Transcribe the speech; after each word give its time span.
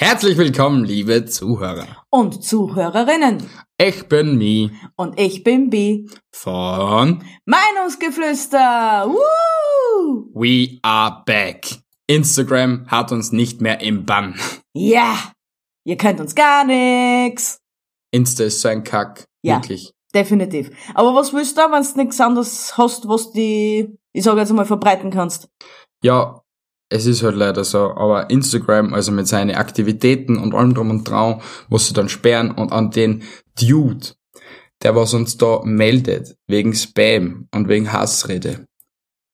Herzlich 0.00 0.38
willkommen, 0.38 0.84
liebe 0.84 1.24
Zuhörer. 1.24 1.88
Und 2.08 2.44
Zuhörerinnen. 2.44 3.50
Ich 3.78 4.06
bin 4.06 4.38
Mi 4.38 4.70
Und 4.94 5.18
ich 5.18 5.42
bin 5.42 5.70
Bi. 5.70 6.08
von 6.30 7.24
Meinungsgeflüster. 7.46 9.08
Woo! 9.08 10.30
We 10.34 10.78
Are 10.82 11.24
Back. 11.26 11.80
Instagram 12.06 12.86
hat 12.86 13.10
uns 13.10 13.32
nicht 13.32 13.60
mehr 13.60 13.80
im 13.80 14.06
Bann. 14.06 14.38
Ja, 14.72 15.16
ihr 15.84 15.96
könnt 15.96 16.20
uns 16.20 16.36
gar 16.36 16.64
nix. 16.64 17.58
Insta 18.12 18.44
ist 18.44 18.60
so 18.60 18.68
ein 18.68 18.84
Kack. 18.84 19.24
Ja. 19.42 19.56
Wirklich. 19.56 19.92
Definitiv. 20.14 20.70
Aber 20.94 21.12
was 21.16 21.32
willst 21.32 21.58
du, 21.58 21.62
wenn 21.62 21.82
du 21.82 22.00
nichts 22.00 22.20
anderes 22.20 22.78
hast, 22.78 23.08
was 23.08 23.32
die, 23.32 23.98
ich 24.12 24.22
sage 24.22 24.38
jetzt 24.38 24.52
mal, 24.52 24.64
verbreiten 24.64 25.10
kannst? 25.10 25.48
Ja, 26.04 26.40
es 26.90 27.06
ist 27.06 27.22
halt 27.22 27.36
leider 27.36 27.64
so. 27.64 27.94
Aber 27.94 28.30
Instagram, 28.30 28.94
also 28.94 29.12
mit 29.12 29.28
seinen 29.28 29.54
Aktivitäten 29.54 30.36
und 30.36 30.54
allem 30.54 30.74
drum 30.74 30.90
und 30.90 31.08
dran, 31.08 31.40
was 31.68 31.86
sie 31.86 31.94
dann 31.94 32.08
sperren 32.08 32.50
und 32.50 32.72
an 32.72 32.90
den 32.90 33.22
Dude, 33.60 34.14
der 34.82 34.94
was 34.94 35.14
uns 35.14 35.36
da 35.36 35.62
meldet, 35.64 36.36
wegen 36.46 36.74
Spam 36.74 37.48
und 37.52 37.68
wegen 37.68 37.92
Hassrede. 37.92 38.66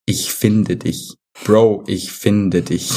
Ich 0.07 0.33
finde 0.33 0.77
dich. 0.77 1.15
Bro, 1.45 1.85
ich 1.87 2.13
finde 2.13 2.63
dich. 2.63 2.91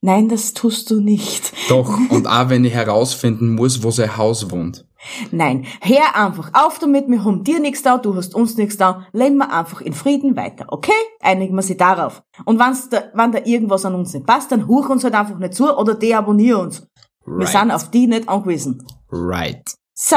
Nein, 0.00 0.28
das 0.28 0.52
tust 0.52 0.90
du 0.90 1.00
nicht. 1.00 1.52
Doch, 1.68 1.98
und 2.10 2.26
auch 2.26 2.48
wenn 2.48 2.64
ich 2.64 2.72
herausfinden 2.72 3.54
muss, 3.54 3.82
wo 3.82 3.90
sein 3.90 4.16
Haus 4.16 4.50
wohnt. 4.50 4.84
Nein, 5.30 5.66
hör 5.80 6.14
einfach 6.16 6.50
auf 6.54 6.78
damit, 6.78 7.08
wir 7.08 7.24
haben 7.24 7.42
dir 7.44 7.58
nichts 7.60 7.82
da, 7.82 7.98
du 7.98 8.14
hast 8.14 8.34
uns 8.34 8.56
nichts 8.56 8.76
da, 8.76 9.06
leben 9.12 9.36
wir 9.38 9.52
einfach 9.52 9.80
in 9.80 9.92
Frieden 9.94 10.36
weiter, 10.36 10.66
okay? 10.68 10.92
Einigen 11.20 11.54
wir 11.56 11.62
sie 11.62 11.76
darauf. 11.76 12.22
Und 12.44 12.58
wenn's 12.60 12.88
da, 12.88 13.04
wenn 13.14 13.32
da 13.32 13.40
irgendwas 13.44 13.84
an 13.84 13.94
uns 13.94 14.14
nicht 14.14 14.26
passt, 14.26 14.52
dann 14.52 14.68
huch 14.68 14.88
uns 14.88 15.02
halt 15.04 15.14
einfach 15.14 15.38
nicht 15.38 15.54
zu 15.54 15.76
oder 15.76 15.94
deabonnier 15.94 16.58
uns. 16.58 16.86
Wir 17.26 17.46
Right. 17.46 17.48
sind 17.48 17.70
auf 17.70 17.90
die 17.90 18.06
nicht 18.06 18.28
angewiesen. 18.28 18.84
Right. 19.10 19.62
So, 19.94 20.16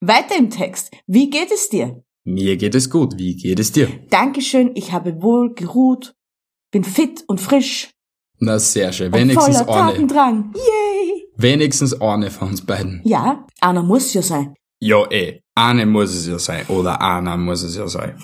weiter 0.00 0.36
im 0.38 0.50
Text. 0.50 0.90
Wie 1.06 1.30
geht 1.30 1.50
es 1.52 1.68
dir? 1.68 2.02
Mir 2.24 2.56
geht 2.56 2.74
es 2.74 2.88
gut. 2.90 3.18
Wie 3.18 3.36
geht 3.36 3.58
es 3.58 3.72
dir? 3.72 3.88
Dankeschön, 4.10 4.70
ich 4.74 4.92
habe 4.92 5.22
wohl 5.22 5.54
geruht, 5.54 6.14
bin 6.70 6.84
fit 6.84 7.24
und 7.26 7.40
frisch 7.40 7.90
Na, 8.38 8.58
sehr 8.58 8.92
schön. 8.92 9.08
und 9.12 9.18
Wenigstens 9.18 9.58
voller 9.62 9.76
eine. 9.84 9.92
Tatendrang. 9.92 10.52
Yay! 10.54 11.01
Wenigstens 11.42 12.00
eine 12.00 12.30
von 12.30 12.48
uns 12.48 12.64
beiden. 12.64 13.00
Ja, 13.04 13.44
einer 13.60 13.82
muss 13.82 14.14
ja 14.14 14.22
sein. 14.22 14.54
Ja, 14.80 15.08
eh. 15.10 15.40
Eine 15.54 15.86
muss 15.86 16.14
es 16.14 16.26
ja 16.26 16.38
sein. 16.38 16.64
Oder 16.68 17.00
einer 17.00 17.36
muss 17.36 17.62
es 17.62 17.76
ja 17.76 17.86
sein. 17.86 18.16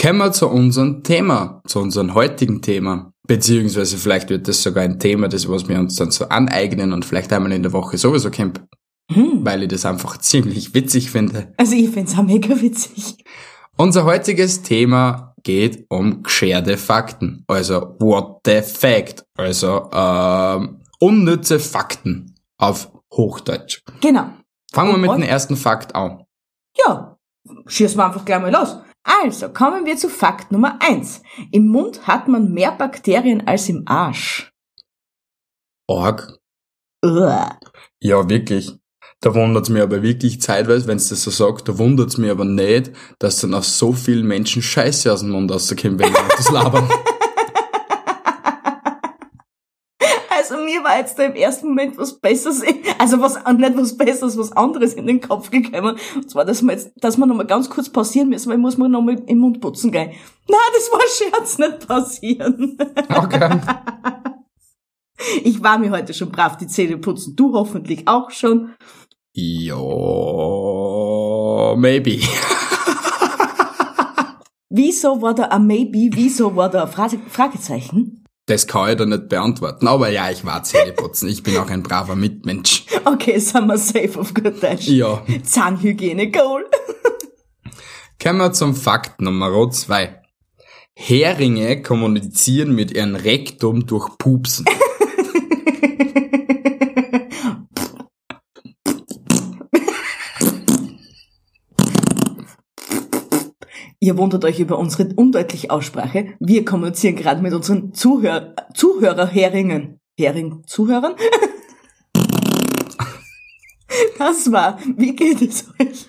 Kommen 0.00 0.18
wir 0.18 0.32
zu 0.32 0.48
unserem 0.48 1.02
Thema, 1.02 1.60
zu 1.66 1.80
unserem 1.80 2.14
heutigen 2.14 2.62
Thema. 2.62 3.12
Beziehungsweise 3.26 3.96
vielleicht 3.98 4.30
wird 4.30 4.48
das 4.48 4.62
sogar 4.62 4.82
ein 4.84 4.98
Thema, 4.98 5.28
das 5.28 5.48
was 5.48 5.68
wir 5.68 5.78
uns 5.78 5.96
dann 5.96 6.10
so 6.10 6.28
aneignen 6.28 6.92
und 6.92 7.04
vielleicht 7.04 7.32
einmal 7.32 7.52
in 7.52 7.62
der 7.62 7.72
Woche 7.72 7.98
sowieso 7.98 8.30
camp, 8.30 8.64
Hm. 9.12 9.44
weil 9.44 9.62
ich 9.64 9.68
das 9.68 9.84
einfach 9.84 10.18
ziemlich 10.18 10.72
witzig 10.72 11.10
finde. 11.10 11.52
Also 11.56 11.74
ich 11.74 11.90
find's 11.90 12.16
auch 12.16 12.22
mega 12.22 12.60
witzig. 12.60 13.16
Unser 13.76 14.04
heutiges 14.04 14.62
Thema 14.62 15.34
geht 15.42 15.86
um 15.88 16.22
gescherte 16.22 16.76
Fakten. 16.76 17.44
Also 17.46 17.96
what 17.98 18.40
the 18.44 18.62
fact. 18.62 19.24
Also 19.36 19.88
ähm, 19.92 20.79
unnütze 21.00 21.58
Fakten 21.58 22.34
auf 22.58 22.92
Hochdeutsch. 23.12 23.82
Genau. 24.00 24.30
Fangen 24.72 24.92
wir 24.92 24.98
mit 24.98 25.10
dem 25.10 25.22
ersten 25.22 25.56
Fakt 25.56 25.94
an. 25.94 26.24
Ja, 26.76 27.18
schießen 27.66 27.98
wir 27.98 28.06
einfach 28.06 28.24
gleich 28.24 28.40
mal 28.40 28.52
los. 28.52 28.76
Also, 29.02 29.48
kommen 29.48 29.86
wir 29.86 29.96
zu 29.96 30.08
Fakt 30.08 30.52
Nummer 30.52 30.78
eins. 30.80 31.22
Im 31.50 31.66
Mund 31.68 32.06
hat 32.06 32.28
man 32.28 32.52
mehr 32.52 32.72
Bakterien 32.72 33.46
als 33.48 33.68
im 33.68 33.82
Arsch. 33.86 34.52
Org. 35.88 36.38
Uah. 37.04 37.58
Ja, 38.00 38.28
wirklich. 38.28 38.78
Da 39.22 39.34
wundert's 39.34 39.68
mir 39.68 39.82
aber 39.82 40.02
wirklich 40.02 40.40
zeitweise, 40.40 40.86
wenn's 40.86 41.08
das 41.08 41.22
so 41.22 41.30
sagt, 41.30 41.68
da 41.68 41.76
wundert's 41.76 42.16
mir 42.16 42.30
aber 42.30 42.44
nicht, 42.44 42.92
dass 43.18 43.40
dann 43.40 43.52
auf 43.52 43.66
so 43.66 43.92
vielen 43.92 44.26
Menschen 44.26 44.62
Scheiße 44.62 45.12
aus 45.12 45.20
dem 45.20 45.30
Mund 45.30 45.50
rauskommt, 45.50 45.98
wenn 45.98 46.12
die 46.12 46.18
das 46.36 46.50
labern. 46.50 46.88
Also 50.50 50.64
mir 50.64 50.82
war 50.82 50.98
jetzt 50.98 51.16
da 51.16 51.22
im 51.24 51.34
ersten 51.34 51.68
Moment 51.68 51.96
was 51.96 52.18
Besseres, 52.18 52.64
also 52.98 53.20
was, 53.20 53.36
nicht 53.36 53.76
was 53.76 53.96
Besseres, 53.96 54.36
was 54.36 54.50
anderes 54.52 54.94
in 54.94 55.06
den 55.06 55.20
Kopf 55.20 55.48
gekommen. 55.50 55.96
Und 56.16 56.28
zwar, 56.28 56.44
dass 56.44 56.60
wir 56.62 56.72
jetzt, 56.72 56.90
dass 56.96 57.16
wir 57.16 57.26
nochmal 57.26 57.46
ganz 57.46 57.70
kurz 57.70 57.88
pausieren 57.88 58.30
müssen, 58.30 58.50
weil 58.50 58.58
muss 58.58 58.76
man 58.76 58.90
nochmal 58.90 59.22
im 59.26 59.38
Mund 59.38 59.60
putzen 59.60 59.92
gehen. 59.92 60.10
Na, 60.48 60.56
das 60.74 60.90
war 60.90 61.00
Scherz, 61.08 61.58
nicht 61.58 61.86
pausieren. 61.86 62.76
Okay. 63.08 63.60
Ich 65.44 65.62
war 65.62 65.78
mir 65.78 65.90
heute 65.90 66.14
schon 66.14 66.32
brav 66.32 66.56
die 66.56 66.66
Zähne 66.66 66.96
putzen. 66.96 67.36
Du 67.36 67.52
hoffentlich 67.52 68.08
auch 68.08 68.30
schon. 68.30 68.70
Ja, 69.32 69.76
maybe. 71.76 72.20
Wieso 74.70 75.20
war 75.20 75.34
da 75.34 75.44
ein 75.44 75.66
Maybe? 75.66 76.10
Wieso 76.14 76.56
war 76.56 76.70
da 76.70 76.84
ein 76.84 76.88
Frage, 76.88 77.18
Fragezeichen? 77.28 78.09
Das 78.50 78.66
kann 78.66 78.90
ich 78.90 78.96
da 78.96 79.06
nicht 79.06 79.28
beantworten. 79.28 79.86
Aber 79.86 80.08
ja, 80.10 80.28
ich 80.28 80.44
war 80.44 80.64
Zähneputzen. 80.64 81.28
Ich 81.28 81.44
bin 81.44 81.56
auch 81.56 81.70
ein 81.70 81.84
braver 81.84 82.16
Mitmensch. 82.16 82.84
Okay, 83.04 83.38
sind 83.38 83.68
wir 83.68 83.78
safe 83.78 84.18
auf 84.18 84.34
gut 84.34 84.60
Deutsch. 84.60 84.88
Ja. 84.88 85.22
Zahnhygiene, 85.44 86.32
Goal. 86.32 86.64
Kommen 88.20 88.38
wir 88.38 88.52
zum 88.52 88.74
Fakt 88.74 89.20
Nummer 89.20 89.70
zwei. 89.70 90.20
Heringe 90.94 91.80
kommunizieren 91.80 92.74
mit 92.74 92.90
ihrem 92.90 93.14
Rektum 93.14 93.86
durch 93.86 94.18
Pupsen. 94.18 94.66
Ihr 104.02 104.16
wundert 104.16 104.46
euch 104.46 104.58
über 104.58 104.78
unsere 104.78 105.12
undeutliche 105.14 105.70
Aussprache. 105.70 106.32
Wir 106.40 106.64
kommunizieren 106.64 107.16
gerade 107.16 107.42
mit 107.42 107.52
unseren 107.52 107.92
Zuhör 107.92 108.54
Zuhörerheringen. 108.72 110.00
Hering, 110.18 110.62
Zuhörern? 110.66 111.14
Das 114.18 114.52
war, 114.52 114.78
wie 114.98 115.16
geht 115.16 115.40
es 115.40 115.66
euch? 115.80 116.08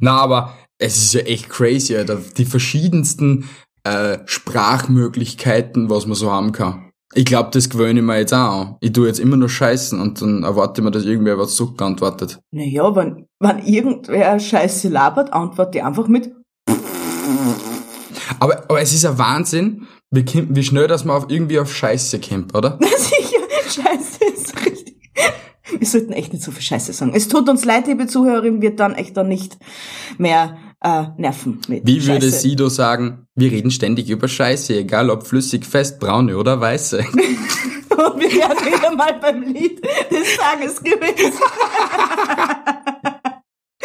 Na, 0.00 0.18
aber 0.18 0.54
es 0.78 0.98
ist 0.98 1.14
ja 1.14 1.20
echt 1.22 1.48
crazy, 1.48 1.96
Alter. 1.96 2.20
Die 2.36 2.44
verschiedensten 2.44 3.48
äh, 3.84 4.18
Sprachmöglichkeiten, 4.26 5.88
was 5.88 6.06
man 6.06 6.14
so 6.14 6.30
haben 6.30 6.52
kann. 6.52 6.90
Ich 7.14 7.24
glaube, 7.24 7.48
das 7.52 7.70
gewöhne 7.70 8.00
ich 8.00 8.06
mir 8.06 8.18
jetzt 8.18 8.34
auch 8.34 8.60
an. 8.60 8.76
Ich 8.80 8.92
tu 8.92 9.06
jetzt 9.06 9.18
immer 9.18 9.36
nur 9.36 9.48
scheißen 9.48 9.98
und 9.98 10.20
dann 10.20 10.42
erwarte 10.42 10.80
ich 10.80 10.84
mir, 10.84 10.90
dass 10.90 11.04
irgendwer 11.04 11.38
was 11.38 11.56
zurückantwortet. 11.56 12.38
Naja, 12.50 12.94
wenn, 12.94 13.26
wenn 13.40 13.58
irgendwer 13.64 14.38
Scheiße 14.38 14.88
labert, 14.88 15.32
antworte 15.32 15.78
ich 15.78 15.84
einfach 15.84 16.06
mit 16.06 16.32
Aber, 18.40 18.64
aber 18.68 18.80
es 18.80 18.92
ist 18.92 19.04
ein 19.04 19.18
Wahnsinn, 19.18 19.86
wie, 20.10 20.24
wie 20.50 20.62
schnell, 20.62 20.86
dass 20.86 21.04
man 21.04 21.16
auf, 21.16 21.26
irgendwie 21.28 21.58
auf 21.58 21.74
Scheiße 21.74 22.20
kommt, 22.20 22.54
oder? 22.54 22.78
Sicher, 22.98 23.40
Scheiße 23.64 24.24
ist 24.34 24.64
richtig. 24.64 24.96
Wir 25.78 25.86
sollten 25.86 26.12
echt 26.12 26.32
nicht 26.32 26.44
so 26.44 26.50
viel 26.52 26.62
Scheiße 26.62 26.92
sagen. 26.92 27.12
Es 27.14 27.28
tut 27.28 27.48
uns 27.48 27.64
leid, 27.64 27.86
liebe 27.86 28.06
Zuhörerin, 28.06 28.62
wird 28.62 28.80
dann 28.80 28.94
echt 28.94 29.16
dann 29.16 29.28
nicht 29.28 29.58
mehr 30.18 30.56
äh, 30.82 31.04
nerven 31.16 31.60
mit 31.68 31.86
Wie 31.86 32.06
würde 32.06 32.26
Scheiße. 32.26 32.40
Sido 32.40 32.68
sagen, 32.68 33.26
wir 33.34 33.50
reden 33.50 33.70
ständig 33.70 34.10
über 34.10 34.28
Scheiße, 34.28 34.76
egal 34.76 35.10
ob 35.10 35.26
flüssig, 35.26 35.64
fest, 35.64 35.98
braune 35.98 36.36
oder 36.36 36.60
weiße. 36.60 36.98
Und 37.94 38.20
wir 38.20 38.30
werden 38.30 38.66
wieder 38.66 38.94
mal 38.94 39.18
beim 39.20 39.42
Lied 39.42 39.82
des 40.10 40.36
Tages 40.36 40.82
gewesen. 40.82 41.32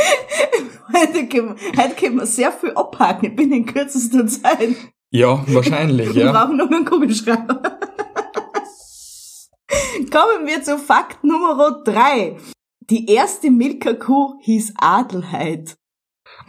heute, 0.93 1.27
können, 1.27 1.55
heute 1.77 1.95
können 1.95 2.18
wir 2.18 2.25
sehr 2.25 2.51
viel 2.51 2.71
abhaken. 2.71 3.29
Ich 3.29 3.35
bin 3.35 3.51
in 3.51 3.65
kürzester 3.65 4.25
Zeit. 4.27 4.75
Ja, 5.12 5.44
wahrscheinlich, 5.47 6.13
Wir 6.15 6.25
ja. 6.25 6.31
brauchen 6.31 6.57
nur 6.57 6.68
einen 6.71 6.85
Kugelschreiber. 6.85 7.62
Kommen 10.12 10.47
wir 10.47 10.63
zu 10.63 10.77
Fakt 10.77 11.24
Nummer 11.24 11.81
drei. 11.83 12.38
Die 12.89 13.07
erste 13.12 13.51
Milka-Kuh 13.51 14.39
hieß 14.41 14.74
Adelheid. 14.77 15.75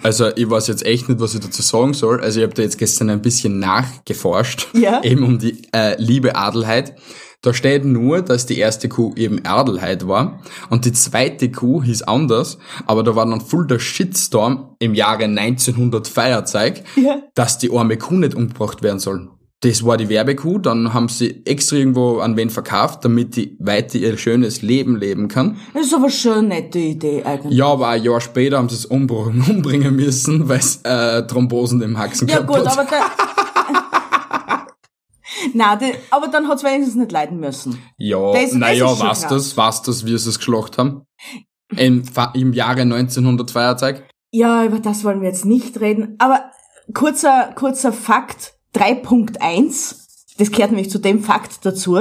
Also 0.03 0.29
ich 0.37 0.49
weiß 0.49 0.69
jetzt 0.69 0.85
echt 0.87 1.09
nicht, 1.09 1.21
was 1.21 1.35
ich 1.35 1.41
dazu 1.41 1.61
sagen 1.63 1.93
soll. 1.93 2.21
Also 2.21 2.41
ich 2.41 2.45
habe 2.47 2.55
da 2.55 2.63
jetzt 2.63 2.79
gestern 2.79 3.11
ein 3.11 3.21
bisschen 3.23 3.59
nachgeforscht, 3.59 4.69
Ja. 4.75 5.03
eben 5.03 5.25
um 5.25 5.39
die 5.39 5.63
äh, 5.75 6.01
liebe 6.01 6.37
Adelheid. 6.37 6.97
Da 7.43 7.55
steht 7.55 7.87
nur, 7.87 8.21
dass 8.21 8.45
die 8.45 8.59
erste 8.59 8.89
Kuh 8.91 9.15
eben 9.17 9.45
Adelheid 9.47 10.07
war 10.07 10.41
und 10.69 10.85
die 10.85 10.93
zweite 10.93 11.51
Kuh 11.51 11.83
hieß 11.83 12.03
anders, 12.03 12.59
aber 12.87 13.03
da 13.03 13.17
war 13.17 13.25
dann 13.25 13.41
voll 13.41 13.67
der 13.67 13.79
Shitstorm 13.79 14.77
im 14.79 14.95
Jahre 14.95 15.25
1900 15.25 16.07
Feierzeug, 16.07 16.83
Ja. 16.97 17.23
dass 17.35 17.57
die 17.59 17.71
arme 17.75 17.97
Kuh 17.97 18.15
nicht 18.17 18.35
umgebracht 18.35 18.83
werden 18.83 18.99
soll. 18.99 19.29
Das 19.63 19.85
war 19.85 19.99
die 19.99 20.09
Werbekuh, 20.09 20.59
dann 20.59 20.95
haben 20.95 21.09
sie 21.09 21.43
extra 21.45 21.77
irgendwo 21.77 22.19
an 22.21 22.35
wen 22.37 22.49
verkauft, 22.49 23.05
damit 23.05 23.37
die 23.37 23.57
weiter 23.59 23.99
ihr 23.99 24.17
schönes 24.17 24.63
Leben 24.63 24.97
leben 24.97 25.29
kann. 25.29 25.57
Das 25.75 25.87
ist 25.87 25.95
aber 25.95 26.09
schon 26.09 26.33
eine 26.39 26.49
nette 26.49 26.79
Idee 26.79 27.23
eigentlich. 27.25 27.57
Ja, 27.59 27.67
aber 27.67 27.89
ein 27.89 28.03
Jahr 28.03 28.23
später 28.23 28.57
haben 28.57 28.71
sie 28.71 28.77
es 28.77 28.91
umbr- 28.91 29.27
umbringen 29.51 29.97
müssen, 29.97 30.49
weil 30.49 30.61
es 30.61 30.81
äh, 30.85 31.27
Thrombosen 31.27 31.83
im 31.83 31.99
Haxen 31.99 32.27
Ja 32.29 32.37
gehabt 32.41 32.49
gut, 32.49 32.67
hat. 32.67 32.79
aber 32.79 32.89
der, 32.89 33.01
Na, 35.55 35.79
aber 36.11 36.29
dann 36.29 36.49
hat's 36.49 36.65
wenigstens 36.65 36.97
nicht 36.97 37.13
leiden 37.13 37.39
müssen. 37.41 37.79
Ja, 37.97 38.33
naja, 38.53 38.87
was 38.99 39.27
das, 39.27 39.57
was 39.57 39.83
das, 39.83 40.05
wie 40.05 40.17
sie 40.19 40.29
es 40.29 40.39
geschlacht 40.39 40.79
haben? 40.79 41.07
Im, 41.77 42.03
im 42.35 42.53
Jahre 42.53 42.83
1902 42.83 44.03
Ja, 44.33 44.65
über 44.65 44.81
das 44.81 45.05
wollen 45.05 45.21
wir 45.21 45.29
jetzt 45.29 45.45
nicht 45.45 45.81
reden. 45.81 46.17
Aber 46.19 46.51
kurzer, 46.95 47.53
kurzer 47.55 47.93
Fakt 47.93 48.55
3.1, 48.75 49.97
das 50.39 50.51
gehört 50.51 50.73
nämlich 50.73 50.91
zu 50.91 50.99
dem 50.99 51.23
Fakt 51.23 51.65
dazu. 51.65 51.99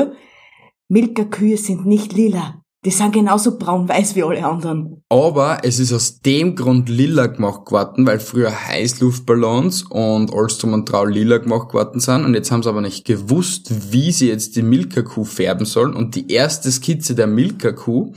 Milka-Kühe 0.88 1.58
sind 1.58 1.86
nicht 1.86 2.14
lila. 2.14 2.59
Die 2.86 2.92
sind 2.92 3.14
genauso 3.14 3.58
braun-weiß 3.58 4.16
wie 4.16 4.24
alle 4.24 4.46
anderen. 4.46 5.04
Aber 5.10 5.58
es 5.64 5.80
ist 5.80 5.92
aus 5.92 6.22
dem 6.22 6.56
Grund 6.56 6.88
lila 6.88 7.28
gemacht 7.28 7.66
geworden, 7.66 8.06
weil 8.06 8.22
früher 8.22 8.54
Heißluftballons 8.68 9.84
und 9.84 10.34
alles 10.34 10.60
drum 10.60 10.72
und 10.72 10.88
trau 10.88 11.04
lila 11.04 11.40
gemacht 11.40 11.68
geworden 11.70 12.00
sind 12.00 12.24
und 12.24 12.36
jetzt 12.36 12.52
haben 12.52 12.64
sie 12.64 12.70
aber 12.70 12.80
nicht 12.80 13.06
gewusst, 13.06 13.92
wie 13.92 14.14
sie 14.14 14.30
jetzt 14.30 14.56
die 14.56 14.62
Milka-Kuh 14.62 15.26
färben 15.26 15.66
sollen 15.66 15.94
und 15.94 16.16
die 16.16 16.32
erste 16.32 16.72
Skizze 16.72 17.16
der 17.16 17.28
Milka-Kuh, 17.28 18.14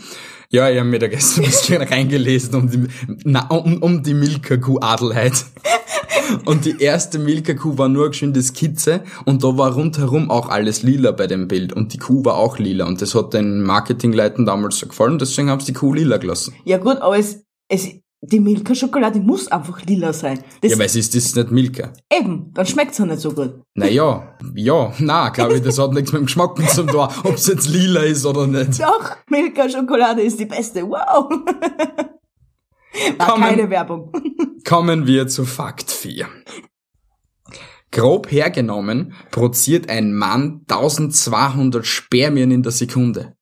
ja, 0.53 0.71
ich 0.71 0.79
habe 0.79 0.89
mir 0.89 0.99
da 0.99 1.09
gestern 1.09 1.45
ein 1.45 1.51
bisschen 1.51 1.83
reingelesen 1.83 2.55
um 2.55 2.71
die, 2.71 2.87
na, 3.25 3.49
um, 3.49 3.83
um 3.83 4.03
die 4.03 4.15
Milka-Kuh 4.15 4.79
Adelheid. 4.81 5.33
Und 6.45 6.67
die 6.67 6.81
erste 6.81 7.19
Milka-Kuh 7.19 7.79
war 7.79 7.89
nur 7.89 8.05
eine 8.05 8.11
geschwinde 8.11 8.43
Skizze 8.43 9.03
und 9.25 9.43
da 9.43 9.59
war 9.59 9.73
rundherum 9.73 10.31
auch 10.31 10.49
alles 10.49 10.83
lila 10.83 11.11
bei 11.11 11.27
dem 11.27 11.49
Bild 11.49 11.73
und 11.73 11.93
die 11.93 11.99
Kuh 11.99 12.25
war 12.25 12.37
auch 12.37 12.59
lila 12.59 12.87
und 12.87 13.03
das 13.03 13.15
hat 13.15 13.35
den 13.35 13.63
Marketingleuten 13.63 14.47
damals 14.47 14.79
so 14.79 14.87
gefallen, 14.87 15.19
deswegen 15.19 15.51
haben 15.51 15.61
sie 15.61 15.73
die 15.73 15.79
Kuh 15.79 15.93
lila 15.93 16.17
gelassen. 16.19 16.55
Ja 16.65 16.79
gut, 16.79 16.99
aber 16.99 17.19
es, 17.19 17.45
es, 17.69 17.89
die 18.25 18.39
Milka-Schokolade 18.39 19.19
muss 19.21 19.49
einfach 19.49 19.83
lila 19.85 20.13
sein. 20.13 20.39
Das, 20.61 20.71
Ja, 20.71 20.79
weil 20.79 20.87
es 20.87 20.95
ist, 20.97 21.13
das 21.15 21.25
ist 21.25 21.37
nicht 21.37 21.51
Milka. 21.51 21.93
eben, 22.13 22.53
dann 22.55 22.65
schmeckt's 22.67 22.99
ja 22.99 23.05
nicht 23.05 23.21
so 23.21 23.33
gut. 23.33 23.61
Naja, 23.75 24.37
ja, 24.55 24.93
na, 25.01 25.29
glaube 25.31 25.57
ich, 25.57 25.63
das 25.63 25.79
hat 25.79 25.93
nichts 25.93 26.13
mit 26.13 26.21
dem 26.21 26.27
Geschmack 26.27 26.57
zu 26.71 26.85
tun, 26.87 26.97
ob 27.25 27.35
es 27.35 27.49
jetzt 27.49 27.69
lila 27.69 28.03
ist 28.03 28.25
oder 28.25 28.47
nicht. 28.47 28.81
Doch, 28.81 29.17
Milka-Schokolade 29.29 30.23
ist 30.23 30.39
die 30.39 30.47
beste. 30.47 30.83
Wow. 30.89 31.31
War 33.19 33.27
Kommen- 33.29 33.43
keine 33.45 33.71
Werbung. 33.71 34.13
Kommen 34.69 35.07
wir 35.07 35.27
zu 35.27 35.45
Fakt 35.45 35.91
4. 35.91 36.29
Grob 37.91 38.31
hergenommen 38.31 39.15
produziert 39.33 39.91
ein 39.91 40.15
Mann 40.15 40.63
1200 40.69 41.85
Spermien 41.85 42.51
in 42.53 42.63
der 42.63 42.73
Sekunde. 42.73 43.35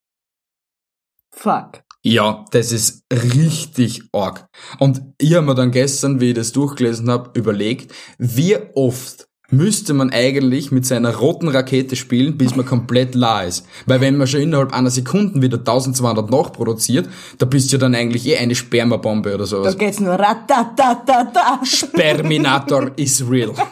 Fuck. 1.31 1.83
Ja, 2.03 2.45
das 2.51 2.73
ist 2.73 3.05
richtig 3.13 4.03
arg. 4.13 4.47
Und 4.79 5.03
ich 5.19 5.35
habe 5.35 5.45
mir 5.47 5.55
dann 5.55 5.71
gestern, 5.71 6.21
wie 6.21 6.31
ich 6.31 6.35
das 6.35 6.53
durchgelesen 6.53 7.11
habe, 7.11 7.39
überlegt, 7.39 7.93
wie 8.19 8.57
oft 8.75 9.29
müsste 9.51 9.93
man 9.95 10.11
eigentlich 10.11 10.71
mit 10.71 10.87
seiner 10.87 11.15
roten 11.17 11.49
Rakete 11.49 11.97
spielen, 11.97 12.39
bis 12.39 12.55
man 12.57 12.65
komplett 12.65 13.15
la 13.17 13.43
ist. 13.43 13.67
Weil 13.85 14.01
wenn 14.01 14.17
man 14.17 14.29
schon 14.29 14.41
innerhalb 14.41 14.73
einer 14.73 14.91
Sekunde 14.91 15.43
wieder 15.43 15.59
1200 15.59 16.31
nachproduziert, 16.31 17.09
da 17.39 17.47
bist 17.47 17.71
du 17.71 17.77
ja 17.77 17.81
dann 17.81 17.95
eigentlich 17.97 18.27
eh 18.27 18.37
eine 18.39 18.55
Spermabombe 18.55 19.31
oder 19.31 19.39
Da 19.39 19.47
sowas. 19.47 19.77
geht's 19.77 19.99
nur 20.01 20.15
ratatatata. 20.15 21.61
Sperminator 21.65 22.93
is 22.97 23.23
real. 23.29 23.53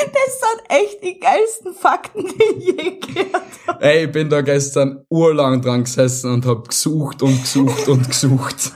Das 0.00 0.40
sind 0.40 0.78
echt 0.80 1.02
die 1.02 1.18
geilsten 1.18 1.67
Fakten, 1.80 2.26
die 2.26 2.64
je 2.64 2.98
gehört 2.98 3.42
habe. 3.66 3.84
Ey, 3.84 4.04
ich 4.06 4.12
bin 4.12 4.28
da 4.28 4.40
gestern 4.40 5.04
urlang 5.08 5.60
dran 5.62 5.84
gesessen 5.84 6.32
und 6.32 6.46
hab 6.46 6.68
gesucht 6.68 7.22
und 7.22 7.40
gesucht 7.40 7.88
und 7.88 8.08
gesucht. 8.08 8.72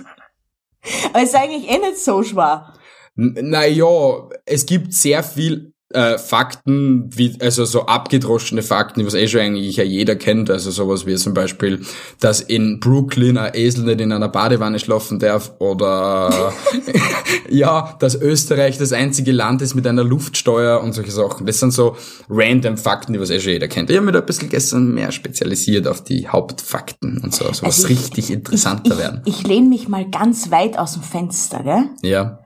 Aber 1.13 1.23
ist 1.23 1.35
eigentlich 1.35 1.71
eh 1.71 1.79
nicht 1.79 1.99
so 1.99 2.23
schwer. 2.23 2.75
Naja, 3.15 4.29
es 4.47 4.65
gibt 4.67 4.95
sehr 4.95 5.23
viel 5.23 5.72
äh, 5.95 6.19
Fakten, 6.19 7.11
wie, 7.17 7.37
also 7.41 7.65
so 7.65 7.87
abgedroschene 7.87 8.63
Fakten, 8.63 9.05
was 9.07 9.15
eh 9.15 9.29
schon 9.29 9.41
eigentlich 9.41 9.77
ja 9.77 9.85
jeder 9.85 10.17
kennt, 10.17 10.51
also 10.51 10.71
sowas 10.71 11.07
wie 11.07 11.15
zum 11.17 11.35
Beispiel, 11.35 11.81
dass 12.21 12.41
in 12.41 12.81
Brooklyn 12.81 13.39
ein 13.39 13.55
Esel 13.55 13.85
nicht 13.85 14.01
in 14.01 14.13
einer 14.13 14.29
Badewanne 14.29 14.79
schlafen 14.79 15.19
darf 15.19 15.53
oder 15.59 16.53
ja, 17.49 17.97
dass 18.01 18.15
Österreich 18.15 18.79
das 18.79 18.93
einzige 18.93 19.33
Land 19.33 19.63
ist 19.63 19.75
mit 19.75 19.87
einer 19.87 20.05
Luftsteuer 20.05 20.81
und 20.83 20.93
solche 20.93 21.11
Sachen. 21.13 21.47
Das 21.47 21.61
sind 21.61 21.73
so 21.73 21.97
random 22.29 22.77
Fakten, 22.77 23.13
die 23.13 23.21
was 23.21 23.31
eh 23.31 23.41
schon 23.41 23.53
jeder 23.53 23.69
kennt. 23.69 23.91
Ich 23.91 23.97
habe 23.97 24.07
mich 24.07 24.13
da 24.15 24.21
ein 24.21 24.27
bisschen 24.27 24.49
gestern 24.49 24.93
mehr 24.95 25.13
spezialisiert 25.13 25.87
auf 25.87 26.03
die 26.05 26.29
Hauptfakten 26.29 27.19
und 27.23 27.35
so, 27.35 27.45
so 27.45 27.51
was 27.51 27.63
Also 27.63 27.89
ich- 27.89 27.99
richtig 27.99 28.31
interessanter 28.31 28.99
werden. 28.99 29.23
Ich, 29.25 29.41
ich 29.41 29.47
lehne 29.47 29.69
mich 29.69 29.89
mal 29.89 30.09
ganz 30.09 30.51
weit 30.51 30.79
aus 30.79 30.95
dem 30.95 31.03
Fenster, 31.03 31.63
gell? 31.63 31.85
Ja. 32.03 32.39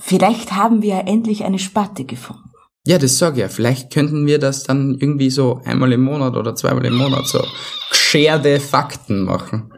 Vielleicht 0.00 0.52
haben 0.52 0.82
wir 0.82 0.88
ja 0.96 1.00
endlich 1.00 1.44
eine 1.44 1.58
Spatte 1.58 2.04
gefunden. 2.04 2.47
Ja, 2.88 2.96
das 2.96 3.18
sag 3.18 3.34
ich 3.34 3.40
ja. 3.40 3.48
Vielleicht 3.50 3.92
könnten 3.92 4.26
wir 4.26 4.38
das 4.38 4.62
dann 4.62 4.96
irgendwie 4.98 5.28
so 5.28 5.60
einmal 5.66 5.92
im 5.92 6.00
Monat 6.00 6.36
oder 6.36 6.54
zweimal 6.54 6.86
im 6.86 6.96
Monat 6.96 7.26
so 7.26 7.44
gescherte 7.90 8.60
Fakten 8.60 9.24
machen. 9.24 9.74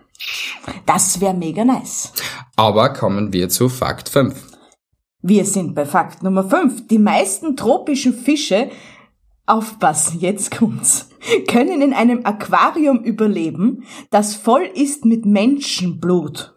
Das 0.86 1.20
wäre 1.20 1.34
mega 1.34 1.64
nice. 1.64 2.12
Aber 2.54 2.92
kommen 2.92 3.32
wir 3.32 3.48
zu 3.48 3.68
Fakt 3.68 4.08
5. 4.08 4.36
Wir 5.22 5.44
sind 5.44 5.74
bei 5.74 5.86
Fakt 5.86 6.22
Nummer 6.22 6.48
5. 6.48 6.86
Die 6.86 7.00
meisten 7.00 7.56
tropischen 7.56 8.14
Fische, 8.14 8.70
aufpassen, 9.44 10.20
jetzt 10.20 10.52
kommt's, 10.56 11.08
können 11.48 11.82
in 11.82 11.92
einem 11.92 12.24
Aquarium 12.24 13.02
überleben, 13.02 13.82
das 14.12 14.36
voll 14.36 14.62
ist 14.72 15.04
mit 15.04 15.26
Menschenblut. 15.26 16.54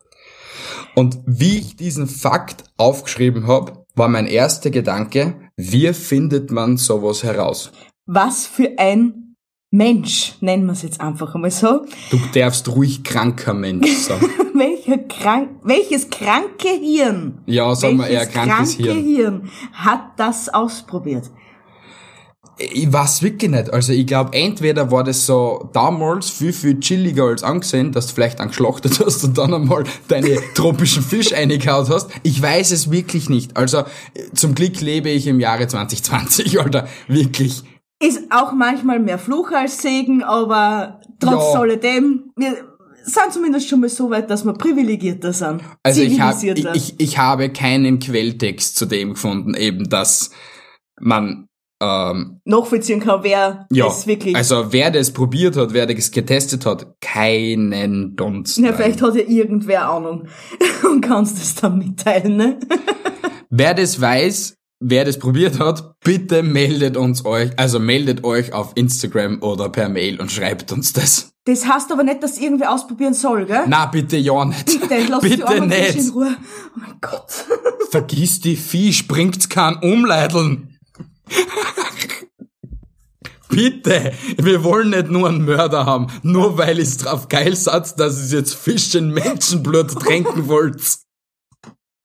Und 0.93 1.17
wie 1.25 1.57
ich 1.57 1.77
diesen 1.77 2.05
Fakt 2.05 2.63
aufgeschrieben 2.77 3.47
habe, 3.47 3.87
war 3.95 4.07
mein 4.07 4.27
erster 4.27 4.69
Gedanke, 4.69 5.42
wie 5.57 5.93
findet 5.93 6.51
man 6.51 6.77
sowas 6.77 7.23
heraus? 7.23 7.71
Was 8.05 8.47
für 8.47 8.71
ein 8.77 9.35
Mensch, 9.71 10.35
nennen 10.39 10.65
wir 10.67 10.73
es 10.73 10.83
jetzt 10.83 11.01
einfach 11.01 11.33
einmal 11.33 11.49
so. 11.49 11.85
Du 12.11 12.19
darfst 12.35 12.69
ruhig 12.69 13.03
kranker 13.03 13.53
Mensch 13.55 13.91
sein. 13.97 14.21
Welcher 14.53 14.99
krank, 14.99 15.49
welches 15.63 16.09
kranke 16.11 16.67
Hirn, 16.79 17.39
Ja, 17.47 17.73
sagen 17.73 17.97
wir 17.97 18.07
eher 18.07 18.27
krankes 18.27 18.77
kranke 18.77 18.93
Hirn. 18.93 19.03
Hirn 19.03 19.49
hat 19.73 20.11
das 20.17 20.49
ausprobiert? 20.49 21.31
Ich 22.57 22.91
weiß 22.91 23.23
wirklich 23.23 23.49
nicht. 23.49 23.73
Also 23.73 23.93
ich 23.93 24.05
glaube, 24.05 24.33
entweder 24.33 24.91
war 24.91 25.03
das 25.03 25.25
so 25.25 25.69
damals 25.73 26.29
viel, 26.29 26.53
viel 26.53 26.79
chilliger 26.79 27.23
als 27.25 27.43
angesehen, 27.43 27.91
dass 27.91 28.07
du 28.07 28.13
vielleicht 28.13 28.39
angeschlachtet 28.39 28.99
hast 29.03 29.23
und 29.23 29.37
dann 29.37 29.53
einmal 29.53 29.85
deine 30.07 30.37
tropischen 30.53 31.01
Fisch 31.03 31.33
eingehaut 31.33 31.89
hast. 31.89 32.11
Ich 32.21 32.41
weiß 32.41 32.71
es 32.71 32.91
wirklich 32.91 33.29
nicht. 33.29 33.57
Also 33.57 33.83
zum 34.35 34.53
Glück 34.53 34.79
lebe 34.81 35.09
ich 35.09 35.25
im 35.27 35.39
Jahre 35.39 35.67
2020, 35.67 36.59
Alter. 36.59 36.87
Wirklich. 37.07 37.63
Ist 37.99 38.21
auch 38.31 38.51
manchmal 38.53 38.99
mehr 38.99 39.17
Fluch 39.17 39.51
als 39.51 39.81
Segen, 39.81 40.23
aber 40.23 40.99
trotz 41.19 41.53
Ja. 41.53 41.59
alledem, 41.61 42.31
wir 42.35 42.55
sind 43.03 43.33
zumindest 43.33 43.67
schon 43.67 43.79
mal 43.79 43.89
so 43.89 44.09
weit, 44.09 44.29
dass 44.29 44.45
wir 44.45 44.53
privilegierter 44.53 45.33
sind. 45.33 45.61
Also 45.83 46.01
ich, 46.01 46.19
hab, 46.21 46.41
ich, 46.43 46.65
ich, 46.73 46.99
ich 46.99 47.17
habe 47.17 47.49
keinen 47.49 47.99
Quelltext 47.99 48.77
zu 48.77 48.85
dem 48.85 49.11
gefunden, 49.13 49.55
eben 49.55 49.89
dass 49.89 50.29
man 50.99 51.47
ähm, 51.83 52.39
nachvollziehen 52.45 52.99
kann, 52.99 53.23
wer 53.23 53.67
ja, 53.71 53.85
das 53.85 54.07
wirklich... 54.07 54.35
also 54.35 54.71
wer 54.71 54.91
das 54.91 55.11
probiert 55.11 55.57
hat, 55.57 55.73
wer 55.73 55.85
das 55.85 56.11
getestet 56.11 56.65
hat, 56.65 56.95
keinen 57.01 58.15
Dunst. 58.15 58.57
ja, 58.57 58.73
vielleicht 58.73 59.01
hat 59.01 59.15
ja 59.15 59.23
irgendwer 59.27 59.89
Ahnung 59.89 60.27
und 60.89 61.01
kannst 61.01 61.39
das 61.39 61.55
dann 61.55 61.77
mitteilen, 61.77 62.37
ne? 62.37 62.59
Wer 63.55 63.75
das 63.75 64.01
weiß, 64.01 64.57
wer 64.79 65.05
das 65.05 65.19
probiert 65.19 65.59
hat, 65.59 65.99
bitte 66.03 66.41
meldet 66.41 66.97
uns 66.97 67.23
euch, 67.23 67.51
also 67.57 67.79
meldet 67.79 68.23
euch 68.23 68.51
auf 68.51 68.71
Instagram 68.73 69.43
oder 69.43 69.69
per 69.69 69.89
Mail 69.89 70.19
und 70.19 70.31
schreibt 70.31 70.71
uns 70.71 70.91
das. 70.91 71.33
Das 71.45 71.67
heißt 71.67 71.91
aber 71.91 72.03
nicht, 72.03 72.23
dass 72.23 72.39
irgendwer 72.39 72.71
ausprobieren 72.73 73.13
soll, 73.13 73.45
gell? 73.45 73.63
Na, 73.67 73.85
bitte 73.85 74.17
ja 74.17 74.43
nicht. 74.45 74.65
Bitte, 74.65 75.05
lass 75.09 75.21
die 75.21 75.29
bitte 75.29 75.47
armen 75.47 75.69
Fische 75.69 75.89
in 75.89 75.95
nicht. 75.97 76.15
Ruhe. 76.15 76.35
Oh 76.75 76.79
mein 76.79 76.97
Gott. 77.01 77.45
Vergiss 77.91 78.39
die 78.39 78.55
Vieh, 78.55 79.03
bringt's 79.07 79.49
kein 79.49 79.75
Umleideln. 79.77 80.72
Bitte, 83.49 84.13
wir 84.37 84.63
wollen 84.63 84.89
nicht 84.89 85.09
nur 85.09 85.29
einen 85.29 85.45
Mörder 85.45 85.85
haben, 85.85 86.07
nur 86.23 86.57
weil 86.57 86.79
ich's 86.79 86.97
drauf 86.97 87.29
geil 87.29 87.55
satz, 87.55 87.95
dass 87.95 88.31
ihr 88.31 88.39
jetzt 88.39 88.55
Fisch 88.55 88.95
in 88.95 89.11
Menschenblut 89.11 89.91
tränken 89.99 90.47
wollt. 90.47 90.81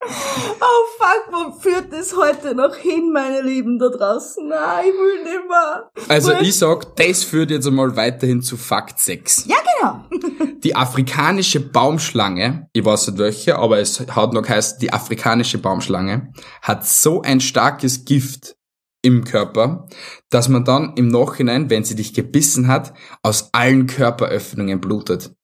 Oh 0.04 0.84
fuck, 0.98 1.32
wo 1.32 1.58
führt 1.58 1.92
das 1.92 2.14
heute 2.16 2.54
noch 2.54 2.76
hin, 2.76 3.12
meine 3.12 3.40
Lieben 3.40 3.78
da 3.78 3.88
draußen? 3.88 4.46
Nein, 4.46 4.84
ich 4.86 4.92
will 4.92 5.24
nicht 5.24 5.48
mehr. 5.48 5.90
Also 6.08 6.32
ich 6.32 6.56
sag, 6.56 6.96
das 6.96 7.24
führt 7.24 7.50
jetzt 7.50 7.66
einmal 7.66 7.96
weiterhin 7.96 8.42
zu 8.42 8.56
Fakt 8.56 9.00
6. 9.00 9.46
Ja, 9.46 9.56
genau. 9.80 10.04
Die 10.62 10.76
afrikanische 10.76 11.60
Baumschlange, 11.60 12.68
ich 12.72 12.84
weiß 12.84 13.08
nicht 13.08 13.18
welche, 13.18 13.56
aber 13.56 13.78
es 13.78 14.00
hat 14.00 14.32
noch 14.32 14.42
geheißen, 14.42 14.78
die 14.80 14.92
afrikanische 14.92 15.58
Baumschlange 15.58 16.32
hat 16.62 16.84
so 16.84 17.22
ein 17.22 17.40
starkes 17.40 18.04
Gift 18.04 18.57
im 19.02 19.24
Körper, 19.24 19.86
dass 20.30 20.48
man 20.48 20.64
dann 20.64 20.94
im 20.96 21.08
Nachhinein, 21.08 21.70
wenn 21.70 21.84
sie 21.84 21.94
dich 21.94 22.14
gebissen 22.14 22.68
hat, 22.68 22.94
aus 23.22 23.50
allen 23.52 23.86
Körperöffnungen 23.86 24.80
blutet. 24.80 25.34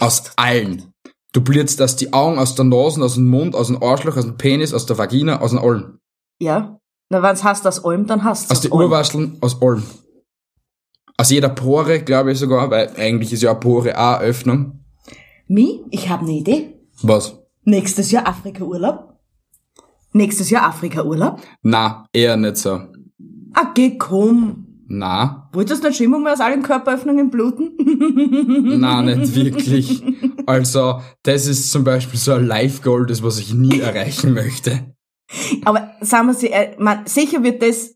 Aus 0.00 0.32
allen. 0.36 0.92
Du 1.32 1.40
blutst 1.40 1.80
aus 1.80 1.96
die 1.96 2.12
Augen, 2.12 2.38
aus 2.38 2.54
der 2.54 2.66
Nase, 2.66 3.02
aus 3.02 3.14
dem 3.14 3.28
Mund, 3.28 3.54
aus 3.54 3.68
dem 3.68 3.82
Arschloch, 3.82 4.16
aus 4.16 4.24
dem 4.24 4.36
Penis, 4.36 4.74
aus 4.74 4.86
der 4.86 4.98
Vagina, 4.98 5.40
aus 5.40 5.50
dem 5.50 5.60
Allen. 5.60 5.98
Ja. 6.38 6.78
Na, 7.08 7.22
wenn's 7.22 7.44
hast 7.44 7.66
aus 7.66 7.84
Olm, 7.84 8.06
dann 8.06 8.24
hast 8.24 8.50
Aus 8.50 8.60
den 8.60 8.72
Urwascheln 8.72 9.36
aus 9.40 9.60
Olm. 9.60 9.82
Aus 11.18 11.30
jeder 11.30 11.50
Pore, 11.50 12.00
glaube 12.00 12.32
ich 12.32 12.38
sogar, 12.38 12.70
weil 12.70 12.92
eigentlich 12.96 13.32
ist 13.32 13.42
ja 13.42 13.50
eine 13.50 13.60
Pore 13.60 13.98
auch 13.98 14.18
eine 14.18 14.24
Öffnung. 14.28 14.84
Mi, 15.46 15.84
ich 15.90 16.08
habe 16.08 16.22
eine 16.22 16.32
Idee. 16.32 16.80
Was? 17.02 17.36
Nächstes 17.64 18.10
Jahr 18.10 18.26
Afrika-Urlaub. 18.26 19.12
Nächstes 20.12 20.50
Jahr 20.50 20.66
Afrika-Urlaub. 20.66 21.40
Na, 21.62 22.06
eher 22.12 22.36
nicht 22.36 22.56
so. 22.56 22.80
Ah, 23.54 23.72
geh, 23.74 23.96
komm. 23.98 24.66
Na, 24.88 25.42
Wolltest 25.54 25.82
du 25.82 25.88
nicht 25.88 25.96
schon 25.98 26.06
immer 26.06 26.18
mal 26.18 26.32
aus 26.32 26.40
allen 26.40 26.62
Körperöffnungen 26.62 27.30
bluten? 27.30 27.72
na, 28.78 29.00
nicht 29.02 29.34
wirklich. 29.34 30.02
Also, 30.46 31.00
das 31.22 31.46
ist 31.46 31.70
zum 31.70 31.84
Beispiel 31.84 32.18
so 32.18 32.32
ein 32.32 32.46
Life-Goal, 32.46 33.06
das 33.06 33.22
was 33.22 33.38
ich 33.38 33.54
nie 33.54 33.80
erreichen 33.80 34.34
möchte. 34.34 34.94
Aber 35.64 35.92
sagen 36.00 36.26
wir 36.26 36.34
sie, 36.34 36.50
äh, 36.50 36.74
man, 36.78 37.06
sicher 37.06 37.42
wird 37.42 37.62
das 37.62 37.94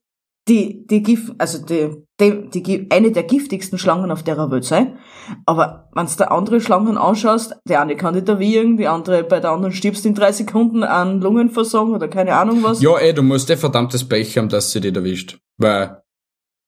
die, 0.49 0.87
die 0.87 1.03
Gift, 1.03 1.35
also 1.39 1.59
die, 1.59 1.91
die, 2.21 2.63
die, 2.63 2.87
eine 2.91 3.11
der 3.11 3.25
giftigsten 3.25 3.79
Schlangen 3.79 4.11
auf 4.11 4.23
der 4.23 4.39
Welt 4.51 4.65
sein. 4.65 4.99
Aber 5.45 5.89
wenn 5.95 6.07
du 6.07 6.13
da 6.17 6.25
andere 6.27 6.61
Schlangen 6.61 6.97
anschaust, 6.97 7.57
die 7.69 7.77
eine 7.77 7.97
kann 7.97 8.15
dich 8.15 8.29
erwürgen, 8.29 8.77
die 8.77 8.87
andere, 8.87 9.25
bei 9.25 9.41
der 9.41 9.51
anderen 9.51 9.73
stirbst 9.73 10.07
in 10.07 10.15
drei 10.15 10.31
Sekunden 10.31 10.85
an 10.85 11.21
Lungenversagen 11.21 11.95
oder 11.95 12.09
keine 12.09 12.37
Ahnung 12.37 12.63
was. 12.63 12.81
Ja, 12.81 12.97
ey, 12.97 13.13
du 13.13 13.23
musst 13.23 13.51
eh 13.51 13.57
verdammtes 13.57 14.05
Pech 14.05 14.39
haben, 14.39 14.49
dass 14.49 14.71
sie 14.71 14.81
dich 14.81 14.95
erwischt. 14.95 15.39
Weil, 15.59 16.01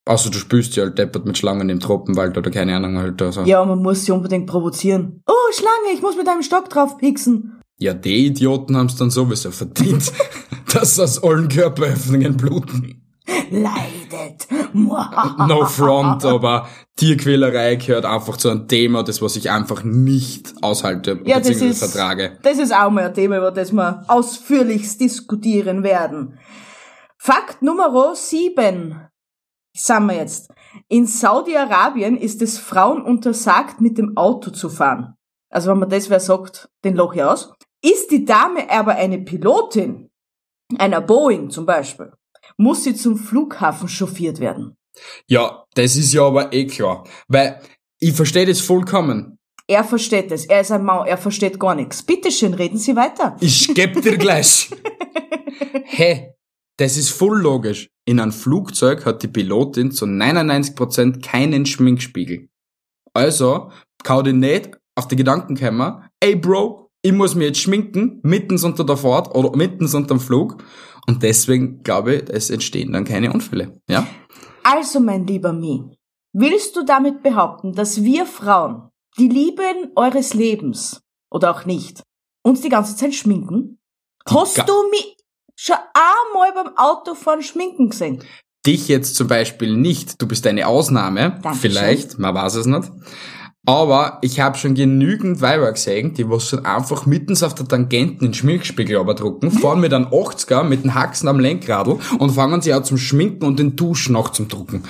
außer 0.06 0.30
du 0.30 0.38
spürst 0.38 0.74
ja 0.74 0.84
halt 0.84 0.98
deppert 0.98 1.24
mit 1.24 1.38
Schlangen 1.38 1.68
im 1.68 1.78
Tropenwald 1.78 2.36
oder 2.36 2.50
keine 2.50 2.74
Ahnung 2.74 2.98
halt. 2.98 3.22
Also. 3.22 3.42
Ja, 3.42 3.64
man 3.64 3.80
muss 3.80 4.04
sie 4.04 4.12
unbedingt 4.12 4.46
provozieren. 4.46 5.22
Oh, 5.28 5.52
Schlange, 5.52 5.94
ich 5.94 6.02
muss 6.02 6.16
mit 6.16 6.28
einem 6.28 6.42
Stock 6.42 6.68
drauf 6.68 6.98
pixen. 6.98 7.60
Ja, 7.80 7.94
die 7.94 8.26
Idioten 8.26 8.76
haben's 8.76 8.96
dann 8.96 9.10
sowieso 9.10 9.52
verdient, 9.52 10.12
dass 10.72 10.98
aus 10.98 11.22
allen 11.22 11.48
Körperöffnungen 11.48 12.36
bluten. 12.36 12.97
Leidet. 13.50 14.48
No 14.72 15.66
front, 15.66 16.24
aber 16.24 16.68
Tierquälerei 16.96 17.76
gehört 17.76 18.04
einfach 18.04 18.36
zu 18.36 18.48
einem 18.50 18.68
Thema, 18.68 19.02
das 19.02 19.22
was 19.22 19.36
ich 19.36 19.50
einfach 19.50 19.84
nicht 19.84 20.54
aushalte 20.62 21.20
Ja, 21.24 21.38
das 21.38 21.60
ist, 21.60 21.78
vertrage. 21.78 22.38
das 22.42 22.58
ist 22.58 22.74
auch 22.74 22.90
mal 22.90 23.06
ein 23.06 23.14
Thema, 23.14 23.38
über 23.38 23.50
das 23.50 23.72
wir 23.72 24.04
ausführlich 24.08 24.98
diskutieren 24.98 25.82
werden. 25.82 26.38
Fakt 27.18 27.62
Nummer 27.62 28.14
sieben. 28.14 29.08
Sagen 29.76 30.06
wir 30.06 30.16
jetzt. 30.16 30.50
In 30.88 31.06
Saudi-Arabien 31.06 32.16
ist 32.16 32.42
es 32.42 32.58
Frauen 32.58 33.02
untersagt, 33.02 33.80
mit 33.80 33.98
dem 33.98 34.16
Auto 34.16 34.50
zu 34.50 34.68
fahren. 34.68 35.14
Also 35.50 35.70
wenn 35.70 35.78
man 35.78 35.90
das 35.90 36.10
wer 36.10 36.20
sagt, 36.20 36.68
den 36.84 36.94
Loch 36.94 37.14
hier 37.14 37.30
aus. 37.30 37.52
Ist 37.82 38.10
die 38.10 38.24
Dame 38.24 38.68
aber 38.70 38.96
eine 38.96 39.18
Pilotin, 39.18 40.10
einer 40.78 41.00
Boeing 41.00 41.50
zum 41.50 41.64
Beispiel, 41.64 42.12
muss 42.58 42.84
sie 42.84 42.94
zum 42.94 43.16
Flughafen 43.16 43.88
chauffiert 43.88 44.40
werden. 44.40 44.76
Ja, 45.26 45.64
das 45.74 45.96
ist 45.96 46.12
ja 46.12 46.26
aber 46.26 46.52
eh 46.52 46.66
klar. 46.66 47.04
Weil 47.28 47.60
ich 48.00 48.12
verstehe 48.12 48.46
das 48.46 48.60
vollkommen. 48.60 49.38
Er 49.66 49.84
versteht 49.84 50.32
es. 50.32 50.46
Er 50.46 50.60
ist 50.60 50.72
ein 50.72 50.84
Mau. 50.84 51.04
Er 51.04 51.18
versteht 51.18 51.60
gar 51.60 51.74
nichts. 51.74 52.02
Bitte 52.02 52.30
schön, 52.30 52.54
reden 52.54 52.78
Sie 52.78 52.96
weiter. 52.96 53.36
Ich 53.40 53.72
geb 53.74 54.00
dir 54.02 54.16
gleich. 54.16 54.70
Hä? 55.84 56.34
Das 56.78 56.96
ist 56.96 57.10
voll 57.10 57.40
logisch. 57.40 57.90
In 58.04 58.20
einem 58.20 58.32
Flugzeug 58.32 59.04
hat 59.04 59.22
die 59.22 59.28
Pilotin 59.28 59.90
zu 59.90 60.06
99% 60.06 61.22
keinen 61.22 61.66
Schminkspiegel. 61.66 62.48
Also 63.12 63.70
kann 64.04 64.24
die 64.24 64.32
nicht 64.32 64.78
auf 64.94 65.08
die 65.08 65.16
Gedanken 65.16 65.56
kommen, 65.56 66.04
ey 66.20 66.36
Bro, 66.36 66.90
ich 67.02 67.12
muss 67.12 67.34
mir 67.34 67.46
jetzt 67.46 67.60
schminken, 67.60 68.20
mittens 68.22 68.64
unter 68.64 68.84
der 68.84 68.96
Fahrt 68.96 69.34
oder 69.34 69.56
mittens 69.56 69.94
unter 69.94 70.14
dem 70.14 70.20
Flug. 70.20 70.62
Und 71.08 71.22
deswegen 71.22 71.82
glaube 71.82 72.16
ich, 72.16 72.28
es 72.28 72.50
entstehen 72.50 72.92
dann 72.92 73.04
keine 73.04 73.32
Unfälle. 73.32 73.80
Ja? 73.88 74.06
Also, 74.62 75.00
mein 75.00 75.26
lieber 75.26 75.54
Mi, 75.54 75.82
willst 76.34 76.76
du 76.76 76.84
damit 76.84 77.22
behaupten, 77.22 77.72
dass 77.72 78.02
wir 78.04 78.26
Frauen, 78.26 78.90
die 79.16 79.28
Liebe 79.28 79.62
eures 79.96 80.34
Lebens, 80.34 81.00
oder 81.30 81.50
auch 81.50 81.64
nicht, 81.64 82.02
uns 82.42 82.60
die 82.60 82.68
ganze 82.68 82.94
Zeit 82.94 83.14
schminken? 83.14 83.78
Hast 84.28 84.58
du 84.58 84.90
mich 84.90 85.16
schon 85.56 85.76
einmal 85.94 86.52
beim 86.52 86.76
Autofahren 86.76 87.42
schminken 87.42 87.88
gesehen? 87.88 88.22
Dich 88.66 88.88
jetzt 88.88 89.16
zum 89.16 89.28
Beispiel 89.28 89.74
nicht, 89.74 90.20
du 90.20 90.28
bist 90.28 90.46
eine 90.46 90.66
Ausnahme, 90.66 91.40
Dankeschön. 91.42 91.70
vielleicht, 91.70 92.18
man 92.18 92.34
weiß 92.34 92.56
es 92.56 92.66
nicht. 92.66 92.90
Aber 93.68 94.16
ich 94.22 94.40
habe 94.40 94.56
schon 94.56 94.74
genügend 94.74 95.42
Weiber 95.42 95.70
gesehen, 95.70 96.14
die 96.14 96.30
was 96.30 96.48
schon 96.48 96.64
einfach 96.64 97.04
mittens 97.04 97.42
auf 97.42 97.54
der 97.54 97.68
Tangenten 97.68 98.20
den 98.20 98.32
Schminkspiegel 98.32 98.98
überdrucken, 98.98 99.50
fahren 99.50 99.80
mit 99.80 99.92
einem 99.92 100.06
80er 100.06 100.62
mit 100.62 100.84
den 100.84 100.94
Haxen 100.94 101.28
am 101.28 101.38
Lenkradl 101.38 101.98
und 102.18 102.30
fangen 102.30 102.62
sie 102.62 102.72
auch 102.72 102.82
zum 102.82 102.96
Schminken 102.96 103.44
und 103.44 103.58
den 103.58 103.76
Duschen 103.76 104.14
noch 104.14 104.30
zum 104.30 104.48
Drucken. 104.48 104.84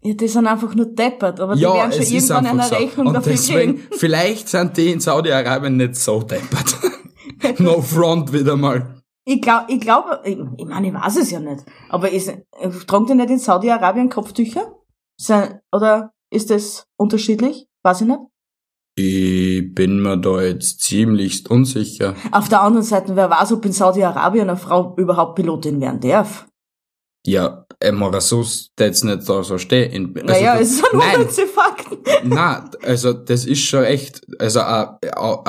Ja, 0.00 0.14
die 0.14 0.28
sind 0.28 0.46
einfach 0.46 0.74
nur 0.74 0.86
deppert, 0.86 1.40
aber 1.40 1.56
die 1.56 1.60
Ja, 1.60 1.74
werden 1.74 1.92
schon 1.92 2.06
irgendwann 2.06 2.46
eine 2.46 2.62
so. 2.62 2.74
Rechnung 2.74 3.06
Und 3.08 3.12
dafür 3.12 3.32
deswegen, 3.32 3.74
kriegen. 3.74 3.88
vielleicht 3.98 4.48
sind 4.48 4.78
die 4.78 4.90
in 4.90 5.00
Saudi-Arabien 5.00 5.76
nicht 5.76 5.96
so 5.96 6.22
deppert. 6.22 6.78
no 7.58 7.82
front 7.82 8.32
wieder 8.32 8.56
mal. 8.56 9.02
Ich 9.26 9.42
glaube, 9.42 9.66
ich 9.68 9.80
glaube, 9.80 10.22
ich, 10.24 10.38
ich 10.56 10.64
meine, 10.64 10.88
ich 10.88 10.94
weiß 10.94 11.16
es 11.16 11.30
ja 11.30 11.38
nicht. 11.38 11.66
Aber 11.90 12.10
ist, 12.10 12.32
tragen 12.86 13.06
die 13.08 13.14
nicht 13.14 13.28
in 13.28 13.38
Saudi-Arabien 13.38 14.08
Kopftücher? 14.08 14.72
Oder 15.70 16.14
ist 16.30 16.48
das 16.48 16.86
unterschiedlich? 16.96 17.68
Weiß 17.84 18.00
ich 18.00 18.06
nicht. 18.06 18.20
Ich 18.96 19.74
bin 19.74 20.00
mir 20.02 20.16
da 20.16 20.40
jetzt 20.40 20.80
ziemlichst 20.80 21.50
unsicher. 21.50 22.14
Auf 22.30 22.48
der 22.48 22.62
anderen 22.62 22.84
Seite, 22.84 23.16
wer 23.16 23.28
weiß, 23.28 23.52
ob 23.52 23.64
in 23.64 23.72
Saudi-Arabien 23.72 24.48
eine 24.48 24.56
Frau 24.56 24.94
überhaupt 24.96 25.34
Pilotin 25.34 25.80
werden 25.80 26.00
darf. 26.00 26.46
Ja, 27.26 27.64
äh, 27.80 27.90
Morasus, 27.90 28.70
der 28.78 28.88
jetzt 28.88 29.02
nicht 29.04 29.26
da 29.28 29.42
so 29.42 29.56
stehen. 29.58 30.14
Also, 30.14 30.26
naja, 30.26 30.58
das- 30.58 30.68
es 30.68 30.74
sind 30.76 30.86
Nein, 30.92 31.16
unnütze 31.16 31.46
Fakten. 31.46 31.96
na, 32.24 32.70
also 32.82 33.12
das 33.14 33.46
ist 33.46 33.60
schon 33.62 33.84
echt, 33.84 34.20
also 34.38 34.60
eine 34.60 34.98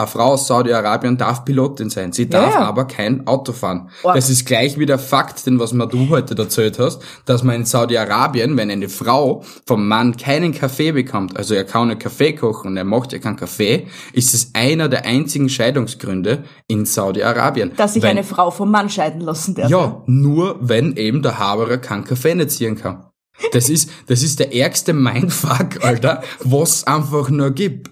Frau 0.08 0.34
aus 0.34 0.48
Saudi-Arabien 0.48 1.18
darf 1.18 1.44
Pilotin 1.46 1.90
sein, 1.90 2.14
sie 2.14 2.30
darf 2.30 2.54
ja. 2.54 2.62
aber 2.62 2.86
kein 2.86 3.28
Auto 3.28 3.52
fahren. 3.52 3.90
Org. 4.04 4.16
Das 4.16 4.30
ist 4.30 4.46
gleich 4.46 4.80
wie 4.80 4.86
der 4.86 5.00
Fakt, 5.00 5.46
den 5.46 5.60
was 5.60 5.74
mir 5.74 5.86
du 5.88 6.10
heute 6.10 6.38
erzählt 6.38 6.80
hast, 6.80 7.02
dass 7.26 7.44
man 7.44 7.56
in 7.58 7.66
Saudi-Arabien, 7.66 8.56
wenn 8.58 8.72
eine 8.72 8.88
Frau 8.90 9.44
vom 9.68 9.86
Mann 9.88 10.16
keinen 10.18 10.54
Kaffee 10.54 10.94
bekommt, 10.94 11.36
also 11.38 11.54
er 11.56 11.66
kann 11.66 11.90
einen 11.92 12.00
Kaffee 12.00 12.34
kochen 12.34 12.68
und 12.72 12.78
er 12.78 12.86
macht 12.86 13.12
ja 13.14 13.20
keinen 13.20 13.36
Kaffee, 13.38 13.88
ist 14.14 14.34
es 14.34 14.52
einer 14.54 14.88
der 14.88 15.06
einzigen 15.06 15.50
Scheidungsgründe 15.50 16.44
in 16.68 16.86
Saudi-Arabien. 16.86 17.74
Dass 17.76 17.94
sich 17.94 18.04
Wenn- 18.04 18.12
eine 18.12 18.24
Frau 18.24 18.50
vom 18.50 18.72
Mann 18.72 18.90
scheiden 18.90 19.20
lassen 19.22 19.56
darf. 19.56 19.70
ja, 19.70 20.02
nur 20.08 20.58
wenn 20.62 20.96
eben 20.96 21.22
der 21.22 21.38
Haberer 21.66 21.78
keinen 21.78 22.04
Kaffee 22.04 22.36
nicht 22.36 22.52
ziehen 22.52 22.76
kann. 22.76 23.06
Das 23.52 23.70
ist, 23.70 23.90
das 24.08 24.24
ist 24.24 24.40
der 24.40 24.56
ärgste 24.56 24.94
Mindfuck, 24.94 25.84
Alter, 25.84 26.24
was 26.44 26.88
einfach 26.88 27.30
nur 27.30 27.52
gibt. 27.52 27.92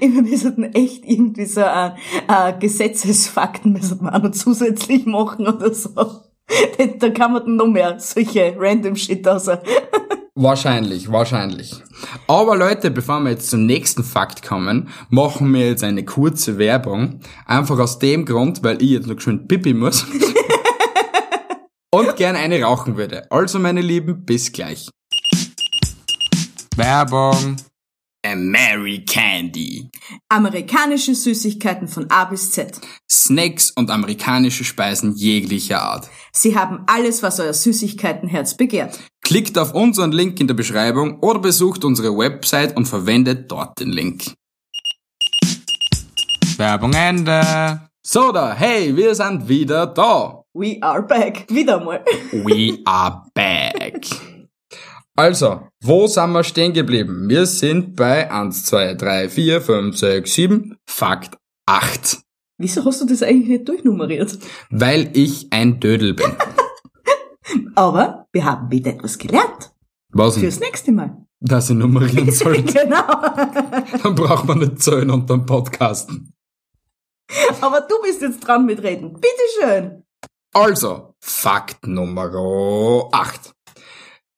Ich 0.00 0.08
meine, 0.08 0.30
wir 0.30 0.38
sollten 0.38 0.62
echt 0.74 1.04
irgendwie 1.04 1.46
so 1.46 1.62
äh, 1.62 1.90
äh, 2.28 2.52
Gesetzesfakten 2.60 3.72
müssen 3.72 4.00
wir 4.02 4.14
auch 4.14 4.22
noch 4.22 4.30
zusätzlich 4.30 5.06
machen 5.06 5.46
oder 5.48 5.72
so. 5.74 5.90
Da 7.00 7.10
kann 7.10 7.32
man 7.32 7.44
dann 7.44 7.56
noch 7.56 7.66
mehr 7.66 7.98
solche 7.98 8.54
random 8.56 8.94
Shit 8.94 9.26
aus. 9.26 9.50
Wahrscheinlich, 10.36 11.10
wahrscheinlich. 11.10 11.74
Aber 12.28 12.56
Leute, 12.56 12.92
bevor 12.92 13.18
wir 13.20 13.30
jetzt 13.30 13.50
zum 13.50 13.66
nächsten 13.66 14.04
Fakt 14.04 14.46
kommen, 14.46 14.90
machen 15.08 15.52
wir 15.52 15.66
jetzt 15.66 15.82
eine 15.82 16.04
kurze 16.04 16.56
Werbung. 16.58 17.18
Einfach 17.46 17.80
aus 17.80 17.98
dem 17.98 18.24
Grund, 18.24 18.62
weil 18.62 18.80
ich 18.80 18.90
jetzt 18.90 19.08
noch 19.08 19.16
geschwind 19.16 19.48
pipi 19.48 19.74
muss. 19.74 20.06
Und 21.96 22.16
gern 22.16 22.36
eine 22.36 22.62
rauchen 22.62 22.96
würde. 22.96 23.30
Also, 23.30 23.58
meine 23.58 23.80
Lieben, 23.80 24.24
bis 24.24 24.52
gleich. 24.52 24.88
Werbung. 26.76 27.56
Mary 28.34 29.04
Candy. 29.04 29.88
Amerikanische 30.28 31.14
Süßigkeiten 31.14 31.86
von 31.86 32.10
A 32.10 32.24
bis 32.24 32.50
Z. 32.50 32.80
Snacks 33.08 33.70
und 33.70 33.88
amerikanische 33.90 34.64
Speisen 34.64 35.14
jeglicher 35.14 35.82
Art. 35.82 36.10
Sie 36.32 36.56
haben 36.58 36.82
alles, 36.86 37.22
was 37.22 37.38
euer 37.38 37.52
Süßigkeitenherz 37.52 38.56
begehrt. 38.56 38.98
Klickt 39.22 39.56
auf 39.58 39.74
unseren 39.74 40.10
Link 40.12 40.40
in 40.40 40.48
der 40.48 40.54
Beschreibung 40.54 41.20
oder 41.20 41.38
besucht 41.38 41.84
unsere 41.84 42.16
Website 42.16 42.76
und 42.76 42.86
verwendet 42.86 43.50
dort 43.50 43.78
den 43.78 43.90
Link. 43.90 44.34
Werbung 46.56 46.94
Ende. 46.94 47.88
So 48.04 48.32
da, 48.32 48.54
hey, 48.54 48.96
wir 48.96 49.14
sind 49.14 49.48
wieder 49.48 49.86
da. 49.86 50.42
We 50.58 50.78
are 50.80 51.02
back. 51.02 51.44
Wieder 51.50 51.84
mal. 51.84 52.02
We 52.32 52.78
are 52.86 53.24
back. 53.34 54.06
Also, 55.18 55.62
wo 55.82 56.06
sind 56.06 56.32
wir 56.32 56.44
stehen 56.44 56.74
geblieben? 56.74 57.26
Wir 57.30 57.46
sind 57.46 57.96
bei 57.96 58.30
1, 58.30 58.66
2, 58.66 58.94
3, 58.96 59.30
4, 59.30 59.60
5, 59.62 59.96
6, 59.96 60.34
7, 60.34 60.76
Fakt 60.84 61.38
8. 61.64 62.18
Wieso 62.58 62.84
hast 62.84 63.00
du 63.00 63.06
das 63.06 63.22
eigentlich 63.22 63.48
nicht 63.48 63.66
durchnummeriert? 63.66 64.38
Weil 64.68 65.08
ich 65.14 65.46
ein 65.52 65.80
Dödel 65.80 66.12
bin. 66.12 66.36
Aber 67.74 68.26
wir 68.30 68.44
haben 68.44 68.70
wieder 68.70 68.90
etwas 68.90 69.16
gelernt. 69.16 69.72
Was 70.10 70.34
denn? 70.34 70.42
Fürs 70.42 70.60
nächste 70.60 70.92
Mal. 70.92 71.16
Dass 71.40 71.70
ich 71.70 71.76
nummerieren 71.76 72.30
soll. 72.30 72.60
Genau. 72.62 73.06
Dann 74.02 74.14
braucht 74.14 74.44
man 74.46 74.58
nicht 74.58 74.82
zählen 74.82 75.10
und 75.10 75.30
dann 75.30 75.46
podcasten. 75.46 76.34
Aber 77.62 77.80
du 77.80 77.94
bist 78.02 78.20
jetzt 78.20 78.40
dran 78.40 78.66
mit 78.66 78.82
Reden. 78.82 79.14
Bitteschön. 79.14 80.05
Also, 80.58 81.12
Fakt 81.20 81.86
Nummer 81.86 82.30
8. 83.12 83.52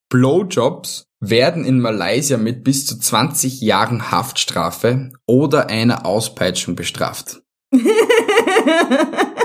Blowjobs 0.08 1.06
werden 1.20 1.64
in 1.64 1.78
Malaysia 1.78 2.36
mit 2.36 2.64
bis 2.64 2.86
zu 2.86 2.98
20 2.98 3.60
Jahren 3.60 4.10
Haftstrafe 4.10 5.12
oder 5.28 5.68
einer 5.68 6.04
Auspeitschung 6.04 6.74
bestraft. 6.74 7.42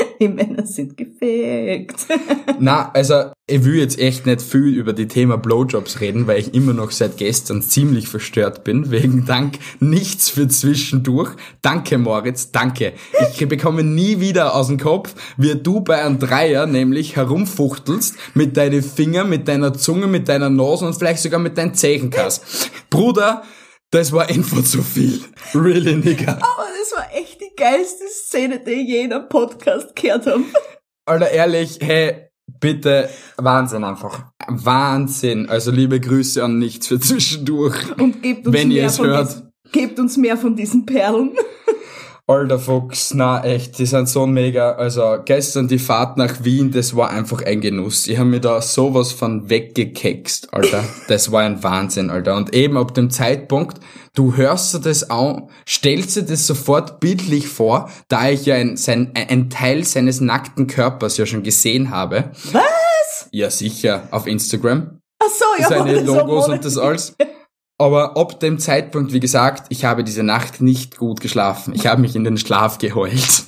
Die 0.20 0.28
Männer 0.28 0.66
sind 0.66 0.96
gefegt. 0.96 2.06
Na, 2.58 2.90
also 2.92 3.32
ich 3.46 3.64
will 3.64 3.74
jetzt 3.74 3.98
echt 3.98 4.26
nicht 4.26 4.42
viel 4.42 4.76
über 4.76 4.92
die 4.92 5.08
Thema 5.08 5.36
Blowjobs 5.36 6.00
reden, 6.00 6.26
weil 6.26 6.38
ich 6.38 6.54
immer 6.54 6.72
noch 6.72 6.90
seit 6.90 7.16
gestern 7.16 7.62
ziemlich 7.62 8.08
verstört 8.08 8.64
bin, 8.64 8.90
wegen 8.90 9.24
Dank 9.24 9.58
nichts 9.80 10.28
für 10.28 10.48
zwischendurch. 10.48 11.30
Danke 11.62 11.98
Moritz, 11.98 12.52
danke. 12.52 12.92
Ich 13.32 13.48
bekomme 13.48 13.82
nie 13.82 14.20
wieder 14.20 14.54
aus 14.54 14.68
dem 14.68 14.78
Kopf, 14.78 15.14
wie 15.36 15.54
du 15.54 15.80
bei 15.80 16.04
einem 16.04 16.18
Dreier 16.18 16.66
nämlich 16.66 17.16
herumfuchtelst 17.16 18.16
mit 18.34 18.56
deinen 18.56 18.82
Fingern, 18.82 19.28
mit 19.28 19.48
deiner 19.48 19.72
Zunge, 19.72 20.06
mit 20.06 20.28
deiner 20.28 20.50
Nase 20.50 20.86
und 20.86 20.94
vielleicht 20.94 21.22
sogar 21.22 21.40
mit 21.40 21.58
deinen 21.58 21.74
Zehenkass. 21.74 22.70
Bruder, 22.90 23.42
das 23.90 24.12
war 24.12 24.28
einfach 24.28 24.62
zu 24.62 24.82
viel. 24.82 25.20
Really, 25.54 25.96
nigga. 25.96 26.32
Aber 26.32 26.66
das 26.78 26.96
war 26.96 27.06
echt 27.12 27.29
geilste 27.60 28.04
Szene, 28.08 28.58
die 28.60 28.70
ich 28.70 28.88
je 28.88 29.00
in 29.02 29.12
einem 29.12 29.28
Podcast 29.28 29.94
gehört 29.94 30.26
habe. 30.26 30.44
Alter, 31.04 31.30
ehrlich, 31.30 31.78
hey, 31.82 32.30
bitte, 32.58 33.10
Wahnsinn 33.36 33.84
einfach. 33.84 34.32
Wahnsinn. 34.48 35.46
Also 35.48 35.70
liebe 35.70 36.00
Grüße 36.00 36.42
an 36.42 36.58
nichts 36.58 36.86
für 36.86 36.98
zwischendurch. 36.98 37.76
Und 37.98 38.22
gebt 38.22 38.46
uns, 38.46 38.56
Wenn 38.56 38.70
ihr 38.70 38.78
mehr, 38.78 38.86
es 38.86 38.96
von 38.96 39.06
hört. 39.08 39.28
diesen, 39.28 39.52
gebt 39.72 39.98
uns 40.00 40.16
mehr 40.16 40.38
von 40.38 40.56
diesen 40.56 40.86
Perlen. 40.86 41.36
Alter 42.26 42.60
Fuchs, 42.60 43.12
na 43.12 43.42
echt, 43.44 43.78
die 43.78 43.86
sind 43.86 44.08
so 44.08 44.24
mega. 44.24 44.72
Also 44.72 45.16
gestern 45.24 45.66
die 45.66 45.80
Fahrt 45.80 46.16
nach 46.16 46.44
Wien, 46.44 46.70
das 46.70 46.94
war 46.94 47.10
einfach 47.10 47.42
ein 47.42 47.60
Genuss. 47.60 48.06
Ich 48.06 48.18
habe 48.18 48.28
mir 48.28 48.40
da 48.40 48.62
sowas 48.62 49.10
von 49.12 49.50
weggekext, 49.50 50.54
Alter. 50.54 50.84
Das 51.08 51.30
war 51.32 51.42
ein 51.42 51.62
Wahnsinn, 51.62 52.08
Alter. 52.08 52.36
Und 52.36 52.54
eben 52.54 52.76
ab 52.78 52.94
dem 52.94 53.10
Zeitpunkt, 53.10 53.80
du 54.14 54.36
hörst 54.36 54.74
dir 54.74 54.80
das 54.80 55.10
an, 55.10 55.48
stellst 55.66 56.16
dir 56.16 56.22
das 56.22 56.46
sofort 56.46 57.00
bildlich 57.00 57.48
vor, 57.48 57.90
da 58.08 58.28
ich 58.28 58.46
ja 58.46 58.56
ein, 58.56 58.76
sein, 58.76 59.12
ein 59.14 59.50
Teil 59.50 59.84
seines 59.84 60.20
nackten 60.20 60.66
Körpers 60.66 61.16
ja 61.16 61.26
schon 61.26 61.42
gesehen 61.42 61.90
habe. 61.90 62.30
Was? 62.52 63.28
Ja, 63.30 63.50
sicher, 63.50 64.08
auf 64.10 64.26
Instagram. 64.26 65.00
Ach 65.18 65.28
so, 65.28 65.44
ja. 65.62 65.68
seine 65.68 66.00
Logos 66.00 66.48
und 66.48 66.64
das 66.64 66.78
alles. 66.78 67.16
Aber 67.78 68.16
ab 68.16 68.40
dem 68.40 68.58
Zeitpunkt, 68.58 69.12
wie 69.14 69.20
gesagt, 69.20 69.66
ich 69.70 69.86
habe 69.86 70.04
diese 70.04 70.22
Nacht 70.22 70.60
nicht 70.60 70.98
gut 70.98 71.20
geschlafen. 71.20 71.74
Ich 71.74 71.86
habe 71.86 72.02
mich 72.02 72.14
in 72.14 72.24
den 72.24 72.36
Schlaf 72.36 72.76
geheult. 72.76 73.44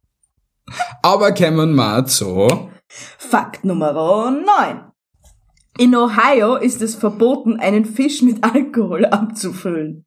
Aber 1.02 1.32
kommen 1.32 1.74
wir 1.76 2.06
zu. 2.06 2.70
Fakt 3.18 3.64
Nummer 3.64 3.92
9. 4.32 4.89
In 5.80 5.96
Ohio 5.96 6.56
ist 6.56 6.82
es 6.82 6.94
verboten, 6.94 7.58
einen 7.58 7.86
Fisch 7.86 8.20
mit 8.20 8.44
Alkohol 8.44 9.06
abzufüllen. 9.06 10.04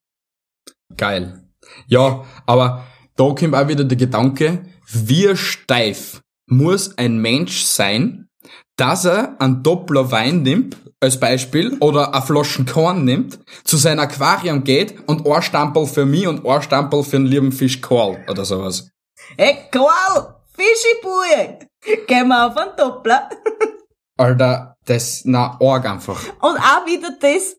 Geil. 0.96 1.50
Ja, 1.88 2.24
aber 2.46 2.84
da 3.16 3.34
kommt 3.34 3.56
auch 3.56 3.68
wieder 3.68 3.84
der 3.84 3.98
Gedanke, 3.98 4.66
wie 4.86 5.36
steif 5.36 6.22
muss 6.46 6.96
ein 7.00 7.18
Mensch 7.18 7.64
sein, 7.64 8.28
dass 8.76 9.06
er 9.06 9.42
einen 9.42 9.64
Doppler 9.64 10.12
Wein 10.12 10.44
nimmt, 10.44 10.78
als 11.00 11.20
Beispiel, 11.20 11.76
oder 11.80 12.14
eine 12.14 12.24
Flaschen 12.24 12.68
Korn 12.68 13.04
nimmt, 13.04 13.40
zu 13.64 13.78
seinem 13.78 14.02
Aquarium 14.02 14.64
geht 14.64 14.94
und 15.08 15.26
ein 15.28 15.42
Stampel 15.42 15.88
für 15.88 16.06
mich 16.06 16.28
und 16.28 16.46
ein 16.46 16.62
Stampel 16.62 17.02
für 17.02 17.18
den 17.18 17.26
lieben 17.26 17.52
Fisch 17.52 17.82
Karl 17.82 18.24
oder 18.30 18.46
sowas. 18.46 18.92
Hey, 19.40 19.58
Karl, 19.72 20.36
Fischibui, 20.56 21.68
gehen 22.06 22.28
wir 22.28 22.46
auf 22.46 22.58
einen 22.58 22.76
Doppler. 22.78 23.28
Alter, 24.18 24.78
das, 24.86 25.24
na, 25.26 25.58
arg 25.60 25.86
einfach. 25.86 26.22
Und 26.42 26.58
auch 26.58 26.86
wieder 26.86 27.10
das, 27.20 27.58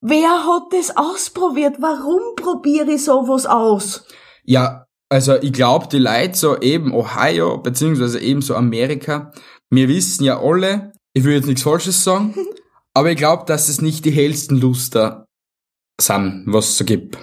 wer 0.00 0.44
hat 0.46 0.72
das 0.72 0.96
ausprobiert? 0.96 1.76
Warum 1.80 2.36
probiere 2.36 2.92
ich 2.92 3.04
sowas 3.04 3.46
aus? 3.46 4.06
Ja, 4.44 4.86
also 5.08 5.36
ich 5.36 5.52
glaube, 5.52 5.88
die 5.88 5.98
Leute 5.98 6.36
so 6.36 6.58
eben 6.60 6.94
Ohio, 6.94 7.58
beziehungsweise 7.58 8.20
eben 8.20 8.42
so 8.42 8.54
Amerika, 8.54 9.32
wir 9.68 9.88
wissen 9.88 10.24
ja 10.24 10.40
alle, 10.40 10.92
ich 11.14 11.24
will 11.24 11.34
jetzt 11.34 11.46
nichts 11.46 11.62
Falsches 11.62 12.04
sagen, 12.04 12.34
aber 12.94 13.10
ich 13.10 13.16
glaube, 13.16 13.44
dass 13.46 13.68
es 13.68 13.80
nicht 13.80 14.04
die 14.04 14.12
hellsten 14.12 14.60
Luster 14.60 15.26
sind, 16.00 16.44
was 16.46 16.70
es 16.70 16.78
so 16.78 16.84
gibt. 16.84 17.18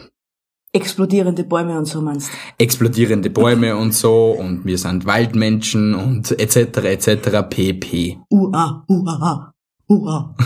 Explodierende 0.78 1.44
Bäume 1.44 1.78
und 1.78 1.86
so 1.86 2.02
meinst 2.02 2.30
Explodierende 2.60 3.30
Bäume 3.32 3.76
und 3.76 3.94
so 3.94 4.32
und 4.32 4.63
wir 4.63 4.78
sind 4.78 5.06
Waldmenschen 5.06 5.96
und 5.96 6.32
etc. 6.40 6.78
etc. 6.84 7.50
pp. 7.50 8.20
Ua, 8.30 8.86
ua, 8.88 9.54
ua. 9.90 10.36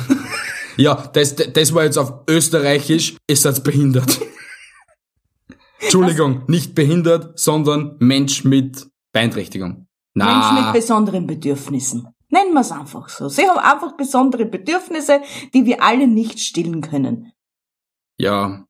Ja, 0.78 0.96
das, 1.14 1.36
das 1.36 1.74
war 1.74 1.84
jetzt 1.84 1.98
auf 1.98 2.22
Österreichisch, 2.30 3.18
ist 3.28 3.44
das 3.44 3.62
behindert. 3.62 4.22
Entschuldigung, 5.80 6.44
nicht 6.48 6.76
behindert, 6.76 7.38
sondern 7.38 7.98
Mensch 8.00 8.46
mit 8.46 8.88
Beeinträchtigung. 9.12 9.88
Na, 10.14 10.26
Menschen 10.26 10.64
mit 10.64 10.74
besonderen 10.74 11.28
Bedürfnissen. 11.28 12.08
Nennen 12.30 12.54
wir 12.54 12.62
es 12.62 12.72
einfach 12.72 13.10
so. 13.10 13.28
Sie 13.28 13.48
haben 13.48 13.60
einfach 13.60 13.98
besondere 13.98 14.46
Bedürfnisse, 14.46 15.22
die 15.54 15.66
wir 15.66 15.84
alle 15.84 16.08
nicht 16.08 16.40
stillen 16.40 16.80
können. 16.82 17.34
ja, 18.18 18.66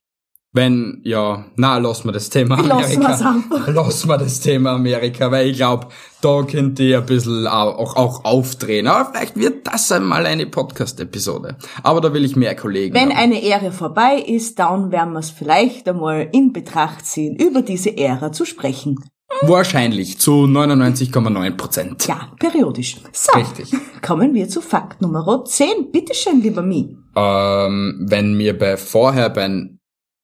wenn, 0.53 0.99
ja, 1.05 1.45
na, 1.55 1.77
lass 1.77 2.03
mal 2.03 2.11
das 2.11 2.29
Thema 2.29 2.57
Amerika. 2.59 3.41
Lass 3.67 4.05
mal 4.05 4.17
das 4.17 4.41
Thema 4.41 4.71
Amerika, 4.71 5.31
weil 5.31 5.47
ich 5.47 5.57
glaube, 5.57 5.87
da 6.21 6.43
könnt 6.43 6.77
ihr 6.79 6.97
ein 6.97 7.05
bisschen 7.05 7.47
auch, 7.47 7.95
auch 7.95 8.25
aufdrehen. 8.25 8.87
Aber 8.87 9.11
vielleicht 9.11 9.37
wird 9.37 9.67
das 9.67 9.91
einmal 9.93 10.25
eine 10.25 10.45
Podcast-Episode. 10.45 11.55
Aber 11.83 12.01
da 12.01 12.13
will 12.13 12.25
ich 12.25 12.35
mehr 12.35 12.55
Kollegen 12.55 12.93
Wenn 12.93 13.11
haben. 13.11 13.17
eine 13.17 13.41
Ehre 13.41 13.71
vorbei 13.71 14.15
ist, 14.17 14.59
dann 14.59 14.91
werden 14.91 15.13
wir 15.13 15.19
es 15.19 15.29
vielleicht 15.29 15.87
einmal 15.87 16.27
in 16.33 16.51
Betracht 16.51 17.05
ziehen, 17.05 17.37
über 17.37 17.61
diese 17.61 17.97
Ära 17.97 18.33
zu 18.33 18.43
sprechen. 18.43 18.97
Wahrscheinlich 19.43 20.19
zu 20.19 20.31
99,9 20.31 21.55
Prozent. 21.55 22.07
Ja, 22.07 22.27
periodisch. 22.37 22.97
So, 23.13 23.39
Richtig. 23.39 23.73
kommen 24.01 24.33
wir 24.33 24.49
zu 24.49 24.59
Fakt 24.59 25.01
Nummer 25.01 25.45
10. 25.45 25.91
Bitteschön, 25.93 26.41
lieber 26.41 26.61
Mi. 26.61 26.97
Ähm, 27.15 28.05
wenn 28.09 28.37
wir 28.37 28.57
bei 28.57 28.75
vorher 28.75 29.29
bei 29.29 29.69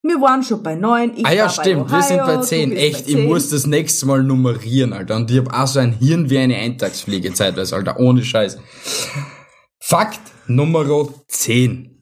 Wir 0.07 0.21
waren 0.21 0.41
schon 0.41 0.63
bei 0.63 0.75
9. 0.75 1.17
Ich 1.17 1.25
Ah 1.25 1.33
ja, 1.33 1.43
war 1.43 1.49
stimmt, 1.49 1.87
bei 1.87 1.97
wir 1.97 2.01
sind 2.01 2.17
bei 2.19 2.35
Ohio, 2.35 2.41
10. 2.41 2.69
du 2.69 2.75
bist 2.75 2.85
Echt, 2.85 3.05
bei 3.05 3.11
ich 3.11 3.15
10. 3.17 3.25
muss 3.25 3.49
das 3.49 3.67
nächste 3.67 4.05
Mal 4.05 4.23
nummerieren, 4.23 4.93
Alter. 4.93 5.17
Und 5.17 5.29
ich 5.29 5.37
hab 5.37 5.53
auch 5.53 5.67
so 5.67 5.79
ein 5.79 5.93
Hirn 5.93 6.29
wie 6.29 6.37
eine 6.37 6.55
Eintagsfliege 6.55 7.33
zeitweise, 7.33 7.75
Alter. 7.75 7.99
Ohne 7.99 8.23
Scheiß. 8.23 8.57
Fakt 9.79 10.21
Nummer 10.47 10.85
10. 11.27 12.01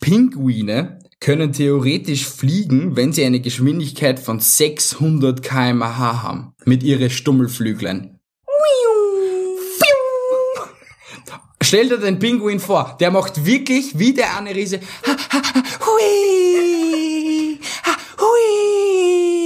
Pinguine 0.00 0.98
können 1.20 1.52
theoretisch 1.52 2.26
fliegen, 2.26 2.96
wenn 2.96 3.12
sie 3.12 3.24
eine 3.24 3.40
Geschwindigkeit 3.40 4.18
von 4.18 4.40
600 4.40 5.42
kmh 5.42 6.22
haben. 6.22 6.54
Mit 6.64 6.82
ihren 6.82 7.10
Stummelflügeln. 7.10 8.18
Stell 11.62 11.88
dir 11.88 11.98
den 11.98 12.18
Pinguin 12.18 12.60
vor, 12.60 12.96
der 12.98 13.10
macht 13.10 13.44
wirklich 13.44 13.98
wie 13.98 14.14
der 14.14 14.36
eine 14.38 14.54
Riese. 14.54 14.80
Hui, 17.48 17.58
ha, 17.84 17.96
hui. 18.20 19.38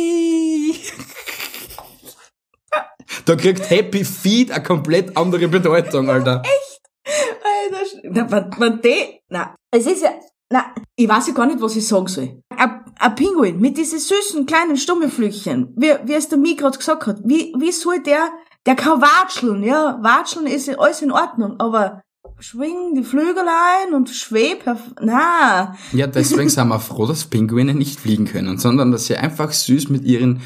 Da 3.24 3.36
kriegt 3.36 3.70
Happy 3.70 4.04
Feet 4.04 4.50
eine 4.50 4.62
komplett 4.62 5.16
andere 5.16 5.48
Bedeutung, 5.48 6.10
Alter. 6.10 6.42
Alter, 6.42 7.86
na, 8.02 8.24
man, 8.24 8.50
man 8.58 8.80
de, 8.80 9.20
na, 9.28 9.54
es 9.70 9.86
ist 9.86 10.02
ja, 10.02 10.10
na, 10.50 10.74
ich 10.96 11.08
weiß 11.08 11.28
ja 11.28 11.34
gar 11.34 11.46
nicht, 11.46 11.60
was 11.60 11.76
ich 11.76 11.86
sagen 11.86 12.08
soll. 12.08 12.42
Ein, 12.56 13.14
Pinguin 13.14 13.60
mit 13.60 13.76
diesen 13.76 13.98
süßen 13.98 14.46
kleinen 14.46 14.76
Stummelflüchchen, 14.76 15.72
wie, 15.76 15.94
wie 16.04 16.14
es 16.14 16.28
der 16.28 16.38
Mi 16.38 16.54
gerade 16.54 16.78
gesagt 16.78 17.06
hat, 17.06 17.20
wie, 17.24 17.54
wie 17.58 17.72
soll 17.72 18.00
der, 18.02 18.30
der 18.66 18.76
kann 18.76 19.00
watscheln, 19.00 19.62
ja, 19.62 19.98
watscheln 20.02 20.46
ist 20.46 20.68
alles 20.68 21.02
in 21.02 21.12
Ordnung, 21.12 21.58
aber 21.58 22.02
schwing 22.38 22.94
die 22.96 23.02
Flügel 23.04 23.44
ein 23.48 23.94
und 23.94 24.10
schweb, 24.10 24.64
na, 25.00 25.76
Ja, 25.92 26.06
deswegen 26.06 26.48
sind 26.48 26.68
wir 26.68 26.78
froh, 26.80 27.06
dass 27.06 27.24
Pinguine 27.26 27.74
nicht 27.74 28.00
fliegen 28.00 28.24
können, 28.26 28.58
sondern 28.58 28.90
dass 28.92 29.06
sie 29.06 29.16
einfach 29.16 29.52
süß 29.52 29.88
mit 29.90 30.04
ihren 30.04 30.40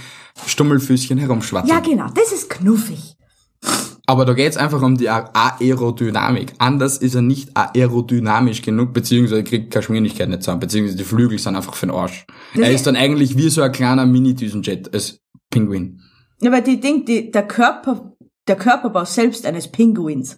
Stummelfüßchen 0.47 1.19
herumschwatzen. 1.19 1.71
ja 1.71 1.81
genau, 1.81 2.07
das 2.15 2.33
ist 2.33 2.51
knuffig. 2.51 3.17
Aber 4.07 4.25
da 4.25 4.35
geht's 4.35 4.57
einfach 4.57 4.83
um 4.83 4.97
die 4.97 5.09
Aerodynamik. 5.09 6.53
Anders 6.59 6.99
ist 6.99 7.17
er 7.17 7.23
nicht 7.23 7.51
aerodynamisch 7.57 8.63
genug, 8.63 8.93
beziehungsweise 8.93 9.43
kriegt 9.43 9.73
keine 9.73 9.81
Geschwindigkeit 9.85 10.29
nicht 10.29 10.43
zusammen, 10.43 10.61
beziehungsweise 10.61 10.97
die 10.99 11.05
Flügel 11.05 11.39
sind 11.39 11.57
einfach 11.57 11.75
für 11.75 11.87
den 11.87 11.95
Arsch. 11.95 12.25
Das 12.55 12.63
er 12.67 12.73
ist- 12.73 12.87
dann 12.87 12.95
eigentlich 12.97 13.37
wie 13.37 13.49
so 13.51 13.63
ein 13.63 13.73
kleiner 13.73 14.07
Mini-Düsenjet 14.07 14.93
als 14.95 15.19
Pinguin. 15.51 16.01
Ja, 16.41 16.53
weil 16.53 16.63
die 16.63 16.79
Ding, 16.81 17.05
die, 17.05 17.31
der 17.33 17.49
Körper, 17.49 18.13
der 18.47 18.57
Körperbau 18.57 19.05
selbst 19.05 19.45
eines 19.47 19.69
Pinguins, 19.73 20.37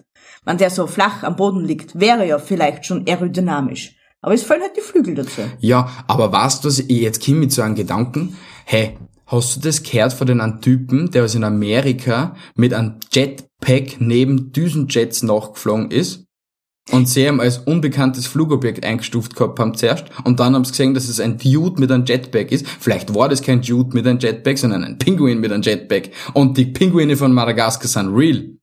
wenn 0.49 0.57
der 0.57 0.71
so 0.71 0.87
flach 0.87 1.25
am 1.25 1.37
Boden 1.37 1.63
liegt, 1.63 2.01
wäre 2.01 2.27
ja 2.27 2.39
vielleicht 2.39 2.87
schon 2.87 3.07
aerodynamisch. 3.07 3.97
Aber 4.23 4.33
es 4.33 4.43
fallen 4.43 4.63
halt 4.63 4.77
die 4.79 4.81
Flügel 4.81 5.15
dazu. 5.15 5.43
Ja, 5.61 5.91
aber 6.07 6.33
weißt 6.33 6.65
du, 6.65 6.69
ich 6.69 6.89
jetzt 6.89 7.23
komme 7.23 7.41
mit 7.41 7.53
so 7.53 7.61
einem 7.61 7.75
Gedanken? 7.75 8.35
Hey, 8.65 8.97
hast 9.27 9.57
du 9.57 9.61
das 9.61 9.83
gehört 9.83 10.15
von 10.15 10.27
den 10.27 10.61
Typen, 10.63 11.11
der 11.11 11.23
was 11.23 11.35
in 11.35 11.45
Amerika 11.45 12.35
mit 12.55 12.73
einem 12.73 12.95
Jetpack 13.13 14.01
neben 14.01 14.51
Düsenjets 14.51 15.23
nachgeflogen 15.23 15.91
ist? 15.91 16.25
Und 16.93 17.11
sie 17.11 17.29
haben 17.29 17.43
als 17.43 17.59
unbekanntes 17.59 18.27
Flugobjekt 18.27 18.83
eingestuft 18.87 19.37
gehabt 19.37 19.61
haben 19.61 19.75
zuerst 19.75 20.07
und 20.25 20.41
dann 20.41 20.55
haben 20.55 20.65
sie 20.65 20.71
gesehen, 20.71 20.95
dass 20.95 21.11
es 21.11 21.21
ein 21.21 21.37
Dude 21.37 21.79
mit 21.79 21.93
einem 21.93 22.07
Jetpack 22.07 22.51
ist. 22.53 22.67
Vielleicht 22.67 23.15
war 23.15 23.29
das 23.29 23.43
kein 23.43 23.61
Dude 23.61 23.95
mit 23.95 24.07
einem 24.07 24.19
Jetpack, 24.19 24.57
sondern 24.57 24.83
ein 24.83 24.97
Pinguin 24.97 25.41
mit 25.41 25.53
einem 25.53 25.63
Jetpack. 25.63 26.09
Und 26.33 26.57
die 26.57 26.65
Pinguine 26.65 27.19
von 27.19 27.35
Madagaskar 27.35 27.89
sind 27.89 28.15
real. 28.17 28.55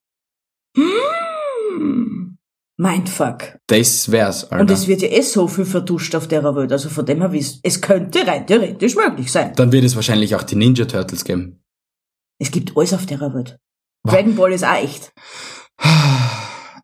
Mindfuck. 2.77 3.57
Das 3.67 4.11
wär's, 4.11 4.43
Alter. 4.45 4.59
Und 4.61 4.71
es 4.71 4.87
wird 4.87 5.01
ja 5.01 5.07
eh 5.09 5.21
so 5.21 5.47
viel 5.47 5.65
verduscht 5.65 6.13
auf 6.15 6.27
der 6.27 6.43
Welt, 6.43 6.71
also 6.71 6.89
von 6.89 7.05
dem 7.05 7.21
her 7.21 7.31
wisst, 7.31 7.59
es 7.63 7.79
könnte 7.81 8.27
rein 8.27 8.45
theoretisch 8.45 8.95
möglich 8.95 9.31
sein. 9.31 9.53
dann 9.55 9.71
wird 9.71 9.85
es 9.85 9.95
wahrscheinlich 9.95 10.35
auch 10.35 10.43
die 10.43 10.55
Ninja 10.55 10.85
Turtles 10.85 11.23
geben. 11.23 11.61
Es 12.39 12.51
gibt 12.51 12.75
alles 12.75 12.93
auf 12.93 13.05
der 13.05 13.21
Welt. 13.21 13.57
Wa- 14.03 14.11
Dragon 14.11 14.35
Ball 14.35 14.51
ist 14.51 14.65
auch 14.65 14.75
echt. 14.75 15.13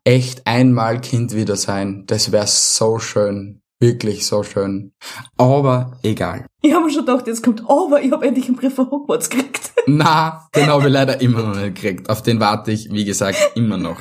Echt 0.04 0.46
einmal 0.48 1.00
Kind 1.00 1.32
wieder 1.34 1.54
sein. 1.56 2.04
Das 2.06 2.32
wär 2.32 2.46
so 2.48 2.98
schön. 2.98 3.60
Wirklich 3.80 4.26
so 4.26 4.42
schön. 4.42 4.92
Aber 5.36 5.98
egal. 6.02 6.46
Ich 6.62 6.72
habe 6.72 6.84
mir 6.86 6.90
schon 6.92 7.04
gedacht, 7.06 7.26
jetzt 7.28 7.42
kommt, 7.42 7.62
aber 7.68 8.00
ich 8.02 8.10
habe 8.12 8.26
endlich 8.26 8.46
einen 8.46 8.56
Brief 8.56 8.74
von 8.74 8.90
Hogwarts 8.90 9.28
gekriegt. 9.30 9.72
Na, 9.86 10.48
den 10.56 10.66
habe 10.66 10.86
ich 10.86 10.92
leider 10.92 11.20
immer 11.20 11.42
noch 11.42 11.54
nicht 11.56 11.76
gekriegt. 11.76 12.08
Auf 12.10 12.22
den 12.22 12.40
warte 12.40 12.72
ich, 12.72 12.90
wie 12.92 13.04
gesagt, 13.04 13.38
immer 13.54 13.76
noch. 13.76 14.00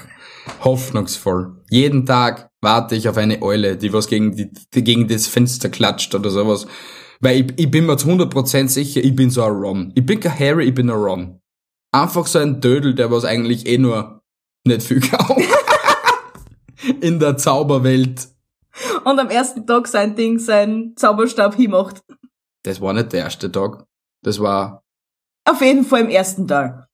Hoffnungsvoll. 0.64 1.64
Jeden 1.70 2.06
Tag 2.06 2.50
warte 2.62 2.96
ich 2.96 3.08
auf 3.10 3.18
eine 3.18 3.42
Eule, 3.42 3.78
die 3.78 3.94
was 3.94 4.08
gegen, 4.08 4.36
die, 4.36 4.52
die 4.74 4.84
gegen 4.84 5.08
das 5.08 5.28
Fenster 5.28 5.70
klatscht 5.70 6.14
oder 6.16 6.30
sowas. 6.30 6.68
Weil 7.20 7.42
ich, 7.42 7.54
ich 7.60 7.72
bin 7.72 7.86
mir 7.86 7.98
zu 7.98 8.08
100% 8.08 8.68
sicher, 8.68 9.04
ich 9.04 9.16
bin 9.16 9.30
so 9.30 9.44
ein 9.44 9.52
Ron. 9.52 9.92
Ich 9.96 10.06
bin 10.06 10.20
kein 10.20 10.38
Harry, 10.38 10.66
ich 10.66 10.74
bin 10.74 10.90
ein 10.90 10.96
Ron. 10.96 11.40
Einfach 11.92 12.26
so 12.28 12.40
ein 12.40 12.62
Dödel, 12.62 12.96
der 12.96 13.12
was 13.12 13.26
eigentlich 13.26 13.68
eh 13.68 13.78
nur 13.78 14.22
nicht 14.66 14.84
viel 14.84 15.00
kann. 15.02 15.44
In 17.02 17.20
der 17.20 17.38
Zauberwelt. 17.38 18.28
Und 19.04 19.20
am 19.20 19.30
ersten 19.30 19.68
Tag 19.68 19.88
sein 19.88 20.16
Ding, 20.16 20.40
sein 20.40 20.94
Zauberstab 20.96 21.56
hinmacht. 21.56 22.02
Das 22.64 22.80
war 22.82 22.94
nicht 22.94 23.12
der 23.14 23.22
erste 23.22 23.52
Tag. 23.52 23.86
Das 24.24 24.40
war, 24.40 24.84
Auf 25.46 25.62
jeden 25.62 25.84
Fall 25.84 26.02
im 26.02 26.10
ersten 26.10 26.48
Teil. 26.48 26.86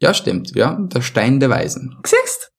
ja 0.00 0.14
stimmt, 0.14 0.54
ja, 0.54 0.74
der 0.80 1.02
Stein 1.02 1.38
der 1.40 1.50
Weisen. 1.50 1.96
Siehst? 2.06 2.52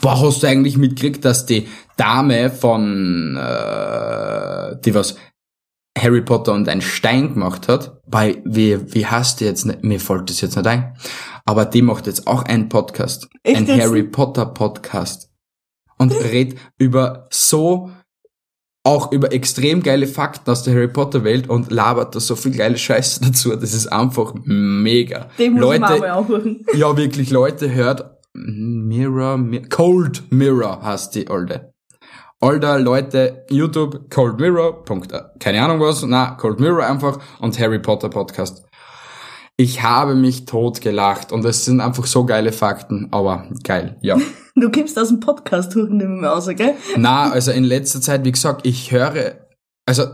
Boah, 0.00 0.20
hast 0.20 0.42
du 0.42 0.46
eigentlich 0.46 0.76
mitgekriegt, 0.76 1.24
dass 1.24 1.46
die 1.46 1.68
Dame 1.96 2.50
von, 2.50 3.36
äh, 3.36 4.76
die 4.84 4.94
was 4.94 5.16
Harry 5.98 6.22
Potter 6.22 6.52
und 6.52 6.68
ein 6.68 6.80
Stein 6.80 7.34
gemacht 7.34 7.68
hat, 7.68 8.00
bei, 8.06 8.40
wie, 8.44 8.94
wie 8.94 9.06
heißt 9.06 9.40
die 9.40 9.44
jetzt 9.44 9.66
nicht, 9.66 9.82
mir 9.82 10.00
fällt 10.00 10.30
das 10.30 10.40
jetzt 10.40 10.56
nicht 10.56 10.66
ein, 10.66 10.96
aber 11.44 11.64
die 11.64 11.82
macht 11.82 12.06
jetzt 12.06 12.26
auch 12.26 12.42
einen 12.42 12.68
Podcast. 12.68 13.28
Echt 13.42 13.68
ein? 13.68 13.80
Harry 13.80 14.04
Potter 14.04 14.46
Podcast. 14.46 15.30
Und 15.98 16.12
redet 16.12 16.58
über 16.78 17.26
so, 17.30 17.90
auch 18.84 19.10
über 19.12 19.32
extrem 19.32 19.82
geile 19.82 20.06
Fakten 20.06 20.50
aus 20.50 20.62
der 20.62 20.74
Harry 20.74 20.88
Potter 20.88 21.24
Welt 21.24 21.50
und 21.50 21.70
labert 21.72 22.14
da 22.14 22.20
so 22.20 22.36
viel 22.36 22.56
geile 22.56 22.78
Scheiße 22.78 23.20
dazu. 23.24 23.54
Das 23.56 23.74
ist 23.74 23.88
einfach 23.88 24.34
mega. 24.44 25.28
Den 25.38 25.54
muss 25.54 25.60
ich 25.60 25.66
auch 25.66 25.70
Leute, 25.72 25.80
mal 25.80 26.10
anhören. 26.10 26.66
ja, 26.74 26.96
wirklich, 26.96 27.30
Leute, 27.30 27.72
hört 27.72 28.18
Mirror, 28.88 29.36
Mi 29.36 29.60
Cold 29.62 30.32
Mirror 30.32 30.82
heißt 30.82 31.14
die 31.14 31.28
alte. 31.28 31.74
Alter, 32.40 32.78
Leute, 32.78 33.44
YouTube, 33.50 34.08
Cold 34.10 34.40
Mirror, 34.40 34.82
Punkt, 34.84 35.12
äh, 35.12 35.20
keine 35.38 35.62
Ahnung 35.62 35.80
was, 35.80 36.02
na, 36.04 36.36
Cold 36.36 36.58
Mirror 36.58 36.86
einfach 36.86 37.18
und 37.40 37.58
Harry 37.58 37.80
Potter 37.80 38.08
Podcast. 38.08 38.64
Ich 39.58 39.82
habe 39.82 40.14
mich 40.14 40.46
tot 40.46 40.80
gelacht 40.80 41.32
und 41.32 41.44
es 41.44 41.66
sind 41.66 41.80
einfach 41.80 42.06
so 42.06 42.24
geile 42.24 42.52
Fakten, 42.52 43.08
aber 43.10 43.48
geil, 43.62 43.98
ja. 44.00 44.16
Du 44.54 44.72
kommst 44.72 44.98
aus 44.98 45.08
dem 45.08 45.20
Podcast 45.20 45.74
hören, 45.74 45.98
nehmen 45.98 46.20
wir 46.20 46.34
aus, 46.34 46.48
gell? 46.48 46.74
Na, 46.96 47.30
also 47.30 47.52
in 47.52 47.62
letzter 47.64 48.00
Zeit, 48.00 48.24
wie 48.24 48.32
gesagt, 48.32 48.66
ich 48.66 48.90
höre, 48.90 49.46
also 49.86 50.04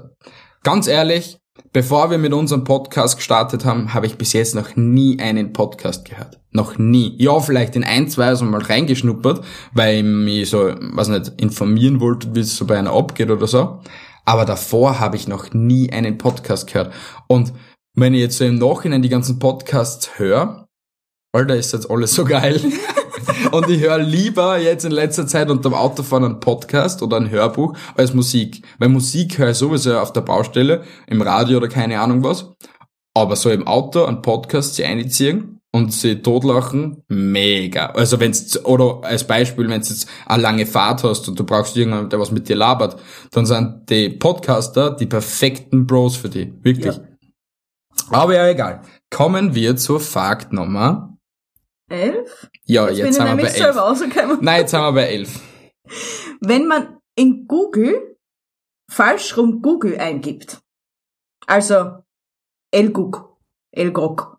ganz 0.62 0.86
ehrlich, 0.86 1.38
bevor 1.72 2.10
wir 2.10 2.18
mit 2.18 2.32
unserem 2.32 2.64
Podcast 2.64 3.16
gestartet 3.16 3.64
haben, 3.64 3.94
habe 3.94 4.06
ich 4.06 4.18
bis 4.18 4.32
jetzt 4.32 4.54
noch 4.54 4.76
nie 4.76 5.18
einen 5.20 5.52
Podcast 5.52 6.04
gehört. 6.04 6.40
Noch 6.50 6.78
nie. 6.78 7.14
Ja, 7.18 7.40
vielleicht 7.40 7.76
in 7.76 7.84
ein, 7.84 8.08
zwei 8.08 8.34
so 8.34 8.44
mal 8.44 8.62
reingeschnuppert, 8.62 9.44
weil 9.72 9.98
ich 9.98 10.04
mich 10.04 10.50
so, 10.50 10.74
was 10.92 11.08
nicht, 11.08 11.32
informieren 11.36 12.00
wollte, 12.00 12.34
wie 12.34 12.40
es 12.40 12.56
so 12.56 12.66
bei 12.66 12.78
einer 12.78 12.92
abgeht 12.92 13.30
oder 13.30 13.46
so. 13.46 13.80
Aber 14.24 14.44
davor 14.44 15.00
habe 15.00 15.16
ich 15.16 15.28
noch 15.28 15.52
nie 15.52 15.92
einen 15.92 16.18
Podcast 16.18 16.68
gehört. 16.68 16.92
Und 17.28 17.52
wenn 17.94 18.14
ich 18.14 18.20
jetzt 18.20 18.38
so 18.38 18.44
im 18.44 18.58
Nachhinein 18.58 19.02
die 19.02 19.08
ganzen 19.08 19.38
Podcasts 19.38 20.18
höre, 20.18 20.66
Alter, 21.32 21.56
ist 21.56 21.72
jetzt 21.72 21.90
alles 21.90 22.14
so 22.14 22.24
geil. 22.24 22.60
Und 23.52 23.68
ich 23.68 23.80
höre 23.80 23.98
lieber 23.98 24.58
jetzt 24.58 24.84
in 24.84 24.92
letzter 24.92 25.26
Zeit 25.26 25.50
unter 25.50 25.70
dem 25.70 25.74
Autofahren 25.74 26.24
einen 26.24 26.40
Podcast 26.40 27.02
oder 27.02 27.16
ein 27.16 27.30
Hörbuch 27.30 27.76
als 27.96 28.14
Musik. 28.14 28.62
Weil 28.78 28.88
Musik 28.88 29.38
höre 29.38 29.50
ich 29.50 29.56
sowieso 29.56 29.98
auf 29.98 30.12
der 30.12 30.22
Baustelle, 30.22 30.84
im 31.06 31.22
Radio 31.22 31.58
oder 31.58 31.68
keine 31.68 32.00
Ahnung 32.00 32.22
was. 32.22 32.50
Aber 33.14 33.36
so 33.36 33.50
im 33.50 33.66
Auto 33.66 34.04
einen 34.04 34.22
Podcast 34.22 34.74
sie 34.74 34.84
einziehen 34.84 35.60
und 35.74 35.92
sie 35.92 36.22
totlachen, 36.22 37.02
mega. 37.08 37.86
Also 37.86 38.20
wenn's, 38.20 38.64
oder 38.64 39.00
als 39.02 39.24
Beispiel, 39.24 39.68
wenn 39.68 39.80
du 39.80 39.88
jetzt 39.88 40.08
eine 40.26 40.42
lange 40.42 40.66
Fahrt 40.66 41.02
hast 41.02 41.28
und 41.28 41.38
du 41.38 41.44
brauchst 41.44 41.76
irgendjemanden, 41.76 42.10
der 42.10 42.20
was 42.20 42.30
mit 42.30 42.48
dir 42.48 42.56
labert, 42.56 42.96
dann 43.32 43.46
sind 43.46 43.90
die 43.90 44.08
Podcaster 44.08 44.90
die 44.90 45.06
perfekten 45.06 45.86
Bros 45.86 46.16
für 46.16 46.28
die. 46.28 46.52
Wirklich. 46.62 46.96
Ja. 46.96 47.02
Aber 48.10 48.34
ja, 48.34 48.48
egal. 48.48 48.82
Kommen 49.10 49.54
wir 49.54 49.76
zur 49.76 50.00
Faktnummer. 50.00 51.13
Elf? 51.88 52.48
Ja, 52.64 52.88
Jetzt, 52.88 52.98
jetzt, 52.98 53.14
sind 53.14 53.24
wir 53.24 53.30
bei 53.30 53.36
nämlich 53.36 53.46
elf. 53.54 53.56
selber 53.56 53.80
rausgekommen. 53.80 54.38
Nein, 54.40 54.60
jetzt 54.60 54.70
sind 54.70 54.80
wir 54.80 54.92
bei 54.92 55.06
elf. 55.06 55.40
Wenn 56.40 56.66
man 56.66 56.98
in 57.14 57.46
Google 57.46 58.16
falsch 58.90 59.36
rum 59.36 59.60
Google 59.62 59.98
eingibt, 59.98 60.60
also 61.46 61.98
Elgug, 62.70 63.36
Elgrog, 63.72 64.38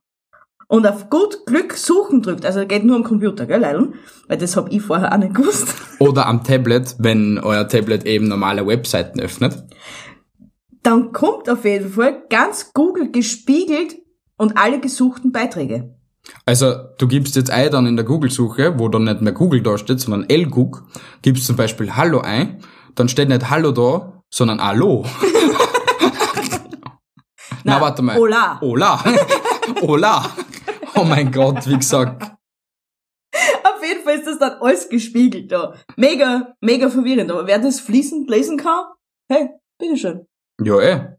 und 0.68 0.88
auf 0.88 1.10
gut 1.12 1.46
Glück 1.46 1.74
suchen 1.74 2.24
drückt, 2.24 2.46
also 2.46 2.66
geht 2.66 2.84
nur 2.84 2.96
am 2.96 3.04
Computer, 3.04 3.46
gell, 3.46 3.62
Leilon? 3.62 3.94
Weil 4.28 4.40
das 4.40 4.58
hab 4.58 4.72
ich 4.72 4.82
vorher 4.82 5.14
auch 5.14 5.18
nicht 5.18 5.36
gewusst. 5.36 5.68
Oder 6.00 6.26
am 6.26 6.44
Tablet, 6.44 6.96
wenn 6.98 7.38
euer 7.38 7.68
Tablet 7.68 8.06
eben 8.06 8.28
normale 8.28 8.66
Webseiten 8.66 9.20
öffnet. 9.20 9.64
Dann 10.82 11.12
kommt 11.12 11.50
auf 11.50 11.66
jeden 11.66 11.92
Fall 11.92 12.24
ganz 12.30 12.74
Google 12.74 13.12
gespiegelt 13.12 13.96
und 14.38 14.58
alle 14.58 14.80
gesuchten 14.80 15.32
Beiträge. 15.32 15.96
Also 16.46 16.76
du 16.98 17.08
gibst 17.08 17.36
jetzt 17.36 17.50
ein 17.50 17.72
dann 17.72 17.88
in 17.88 17.96
der 17.96 18.06
Google-Suche, 18.06 18.78
wo 18.80 18.88
dann 18.90 19.04
nicht 19.06 19.22
mehr 19.22 19.34
Google 19.34 19.62
da 19.62 19.78
steht, 19.78 20.00
sondern 20.00 20.30
Elgug, 20.30 20.84
gibst 21.22 21.46
zum 21.46 21.56
Beispiel 21.56 21.96
Hallo 21.96 22.22
ein, 22.22 22.62
dann 22.96 23.10
steht 23.10 23.30
nicht 23.30 23.50
Hallo 23.50 23.72
da, 23.72 24.22
sondern 24.30 24.64
Hallo. 24.64 25.06
Na, 27.64 27.82
warte 27.82 28.04
mal. 28.04 28.16
Hola. 28.16 28.60
Hola. 28.62 29.04
Hola. 29.82 30.36
Oh 30.96 31.04
mein 31.04 31.32
Gott, 31.32 31.68
wie 31.68 31.78
gesagt. 31.78 32.22
Auf 33.64 33.84
jeden 33.84 34.04
Fall 34.04 34.16
ist 34.16 34.28
das 34.28 34.38
dann 34.38 34.60
alles 34.62 34.88
gespiegelt 34.88 35.52
da. 35.52 35.74
Mega, 35.98 36.54
mega 36.62 36.90
verwirrend. 36.90 37.32
Aber 37.32 37.48
wer 37.48 37.58
das 37.58 37.80
fließend 37.80 38.30
lesen 38.30 38.58
kann, 38.58 38.86
hey, 39.30 39.50
bitteschön. 39.80 40.28
Ja, 40.64 40.80
eh. 40.80 41.16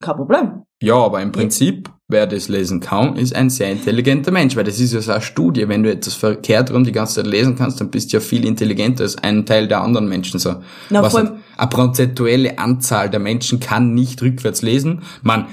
Kein 0.00 0.16
Problem. 0.16 0.62
Ja, 0.80 0.94
aber 0.94 1.20
im 1.20 1.32
Prinzip, 1.32 1.90
wer 2.08 2.26
das 2.26 2.48
lesen 2.48 2.80
kann, 2.80 3.16
ist 3.16 3.34
ein 3.34 3.50
sehr 3.50 3.70
intelligenter 3.72 4.30
Mensch, 4.30 4.54
weil 4.54 4.64
das 4.64 4.78
ist 4.78 4.92
ja 4.92 5.00
so 5.00 5.12
eine 5.12 5.20
Studie. 5.20 5.68
Wenn 5.68 5.82
du 5.82 5.90
etwas 5.90 6.14
verkehrt 6.14 6.70
rum 6.72 6.84
die 6.84 6.92
ganze 6.92 7.16
Zeit 7.16 7.26
lesen 7.26 7.56
kannst, 7.56 7.80
dann 7.80 7.90
bist 7.90 8.12
du 8.12 8.18
ja 8.18 8.20
viel 8.20 8.44
intelligenter 8.44 9.02
als 9.02 9.16
ein 9.18 9.44
Teil 9.44 9.66
der 9.66 9.80
anderen 9.80 10.08
Menschen. 10.08 10.38
So, 10.38 10.56
Na, 10.90 11.02
was 11.02 11.16
allem- 11.16 11.40
eine 11.56 11.68
prozentuelle 11.68 12.58
Anzahl 12.58 13.10
der 13.10 13.20
Menschen 13.20 13.58
kann 13.58 13.94
nicht 13.94 14.22
rückwärts 14.22 14.62
lesen. 14.62 15.02
Man, 15.22 15.46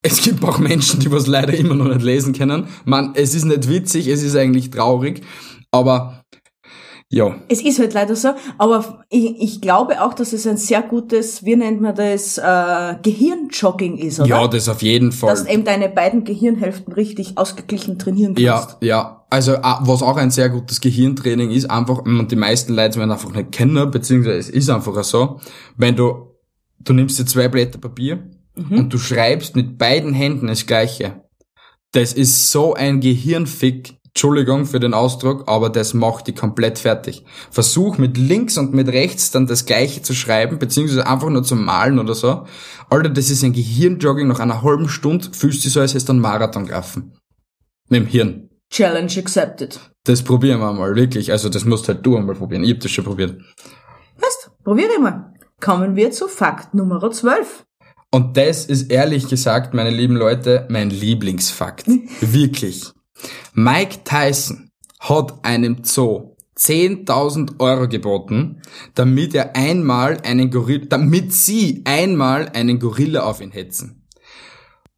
es 0.00 0.22
gibt 0.22 0.42
auch 0.44 0.58
Menschen, 0.58 1.00
die 1.00 1.10
was 1.10 1.26
leider 1.26 1.52
immer 1.54 1.74
noch 1.74 1.88
nicht 1.88 2.02
lesen 2.02 2.32
können. 2.32 2.68
Man, 2.84 3.12
es 3.14 3.34
ist 3.34 3.44
nicht 3.44 3.68
witzig, 3.68 4.08
es 4.08 4.22
ist 4.22 4.36
eigentlich 4.36 4.70
traurig, 4.70 5.22
aber 5.70 6.23
ja, 7.14 7.36
Es 7.48 7.62
ist 7.62 7.78
halt 7.78 7.94
leider 7.94 8.16
so, 8.16 8.30
aber 8.58 9.04
ich, 9.08 9.40
ich 9.40 9.60
glaube 9.60 10.02
auch, 10.02 10.14
dass 10.14 10.32
es 10.32 10.46
ein 10.46 10.56
sehr 10.56 10.82
gutes, 10.82 11.44
wie 11.44 11.54
nennt 11.54 11.80
man 11.80 11.94
das, 11.94 12.38
äh, 12.38 12.96
Gehirnjogging 13.02 13.98
ist, 13.98 14.18
oder? 14.18 14.28
ja, 14.28 14.48
das 14.48 14.68
auf 14.68 14.82
jeden 14.82 15.12
Fall. 15.12 15.30
Dass 15.30 15.46
eben 15.46 15.64
deine 15.64 15.88
beiden 15.88 16.24
Gehirnhälften 16.24 16.92
richtig 16.92 17.38
ausgeglichen 17.38 17.98
trainieren 17.98 18.34
kannst. 18.34 18.78
Ja, 18.80 18.86
ja. 18.86 19.26
Also 19.30 19.52
was 19.52 20.02
auch 20.02 20.16
ein 20.16 20.30
sehr 20.30 20.48
gutes 20.48 20.80
Gehirntraining 20.80 21.50
ist, 21.50 21.70
einfach, 21.70 22.04
und 22.04 22.30
die 22.30 22.36
meisten 22.36 22.74
Leute 22.74 22.98
werden 22.98 23.10
einfach 23.10 23.32
nicht 23.32 23.52
kennen, 23.52 23.90
beziehungsweise 23.90 24.38
es 24.38 24.50
ist 24.50 24.70
einfach 24.70 25.02
so, 25.04 25.40
wenn 25.76 25.96
du, 25.96 26.34
du 26.80 26.92
nimmst 26.92 27.18
dir 27.18 27.26
zwei 27.26 27.48
Blätter 27.48 27.78
Papier 27.78 28.24
und 28.70 28.92
du 28.92 28.98
schreibst 28.98 29.56
mit 29.56 29.78
beiden 29.78 30.12
Händen 30.14 30.46
das 30.46 30.66
Gleiche. 30.66 31.24
Das 31.92 32.12
ist 32.12 32.50
so 32.50 32.74
ein 32.74 33.00
Gehirnfick, 33.00 33.98
Entschuldigung 34.14 34.64
für 34.64 34.78
den 34.78 34.94
Ausdruck, 34.94 35.42
aber 35.48 35.70
das 35.70 35.92
macht 35.92 36.28
die 36.28 36.34
komplett 36.34 36.78
fertig. 36.78 37.24
Versuch 37.50 37.98
mit 37.98 38.16
links 38.16 38.56
und 38.56 38.72
mit 38.72 38.86
rechts 38.86 39.32
dann 39.32 39.48
das 39.48 39.66
gleiche 39.66 40.02
zu 40.02 40.14
schreiben, 40.14 40.60
beziehungsweise 40.60 41.04
einfach 41.08 41.30
nur 41.30 41.42
zu 41.42 41.56
malen 41.56 41.98
oder 41.98 42.14
so. 42.14 42.46
Alter, 42.90 43.08
das 43.08 43.28
ist 43.28 43.42
ein 43.42 43.52
Gehirnjogging 43.52 44.28
nach 44.28 44.38
einer 44.38 44.62
halben 44.62 44.88
Stunde, 44.88 45.26
fühlst 45.32 45.64
du 45.64 45.68
so, 45.68 45.80
als 45.80 45.94
hättest 45.94 46.08
du 46.08 46.12
einen 46.12 46.22
Marathon 46.22 46.66
gelaufen. 46.66 47.18
Mit 47.88 48.02
dem 48.02 48.06
Hirn. 48.06 48.50
Challenge 48.70 49.12
accepted. 49.18 49.80
Das 50.04 50.22
probieren 50.22 50.60
wir 50.60 50.72
mal, 50.72 50.94
wirklich. 50.94 51.32
Also 51.32 51.48
das 51.48 51.64
musst 51.64 51.88
halt 51.88 52.06
du 52.06 52.16
einmal 52.16 52.36
probieren. 52.36 52.62
Ich 52.62 52.70
hab 52.70 52.80
das 52.80 52.92
schon 52.92 53.04
probiert. 53.04 53.40
Weißt, 54.20 54.50
probier 54.62 55.00
mal. 55.00 55.34
Kommen 55.60 55.96
wir 55.96 56.12
zu 56.12 56.28
Fakt 56.28 56.72
Nummer 56.72 57.10
12. 57.10 57.64
Und 58.12 58.36
das 58.36 58.66
ist 58.66 58.92
ehrlich 58.92 59.28
gesagt, 59.28 59.74
meine 59.74 59.90
lieben 59.90 60.14
Leute, 60.14 60.68
mein 60.70 60.90
Lieblingsfakt. 60.90 61.88
Wirklich. 62.20 62.93
Mike 63.52 64.00
Tyson 64.04 64.70
hat 65.00 65.44
einem 65.44 65.84
Zoo 65.84 66.34
10.000 66.56 67.60
Euro 67.60 67.88
geboten, 67.88 68.62
damit 68.94 69.34
er 69.34 69.56
einmal 69.56 70.18
einen 70.22 70.50
Gorilla, 70.50 70.86
damit 70.86 71.32
sie 71.32 71.82
einmal 71.84 72.48
einen 72.50 72.78
Gorilla 72.78 73.24
auf 73.24 73.40
ihn 73.40 73.50
hetzen. 73.50 74.08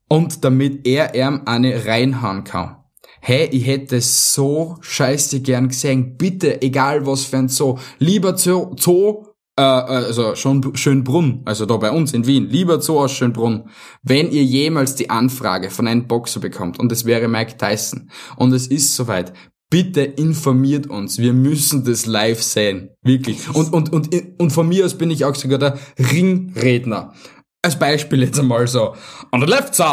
Und 0.09 0.44
damit 0.44 0.87
er 0.87 1.14
ihm 1.14 1.42
eine 1.46 1.87
reinhauen 1.87 2.44
kann. 2.44 2.76
Hey, 3.20 3.48
ich 3.50 3.66
hätte 3.66 4.00
so 4.00 4.76
scheiße 4.81 5.40
gern 5.40 5.68
gesehen. 5.68 6.16
Bitte, 6.16 6.62
egal 6.62 7.07
was 7.07 7.24
für 7.24 7.38
ein 7.38 7.48
Zoo. 7.48 7.79
Lieber 7.98 8.37
Zoo, 8.37 8.76
Zoo 8.79 9.24
äh, 9.56 9.62
also 9.62 10.34
schon 10.34 10.76
Schönbrunn, 10.76 11.42
also 11.44 11.66
da 11.66 11.76
bei 11.76 11.90
uns 11.90 12.12
in 12.12 12.26
Wien, 12.26 12.48
lieber 12.48 12.80
Zoo 12.80 13.00
aus 13.00 13.12
Schönbrunn, 13.12 13.68
wenn 14.02 14.30
ihr 14.30 14.44
jemals 14.44 14.94
die 14.94 15.10
Anfrage 15.10 15.70
von 15.70 15.86
einem 15.86 16.06
Boxer 16.06 16.40
bekommt, 16.40 16.78
und 16.78 16.92
es 16.92 17.04
wäre 17.04 17.28
Mike 17.28 17.56
Tyson, 17.56 18.10
und 18.36 18.52
es 18.52 18.66
ist 18.66 18.94
soweit, 18.94 19.32
bitte 19.70 20.02
informiert 20.02 20.86
uns, 20.86 21.18
wir 21.18 21.32
müssen 21.32 21.84
das 21.84 22.06
live 22.06 22.42
sehen, 22.42 22.90
wirklich. 23.02 23.48
Und, 23.54 23.72
und, 23.72 23.92
und, 23.92 24.08
und 24.38 24.50
von 24.50 24.68
mir 24.68 24.84
aus 24.84 24.94
bin 24.94 25.10
ich 25.10 25.24
auch 25.24 25.34
sogar 25.34 25.58
der 25.58 25.78
Ringredner. 25.98 27.14
Als 27.62 27.76
Beispiel 27.76 28.22
jetzt 28.22 28.38
einmal 28.38 28.68
so. 28.68 28.94
On 29.32 29.40
the 29.40 29.46
left 29.46 29.74
side, 29.74 29.86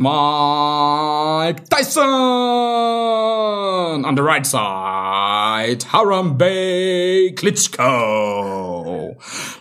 Mike 0.00 1.62
Tyson. 1.70 2.02
On 4.04 4.16
the 4.16 4.22
right 4.22 4.44
side, 4.44 5.86
Harambe 5.92 6.44
Klitschko. 7.32 9.16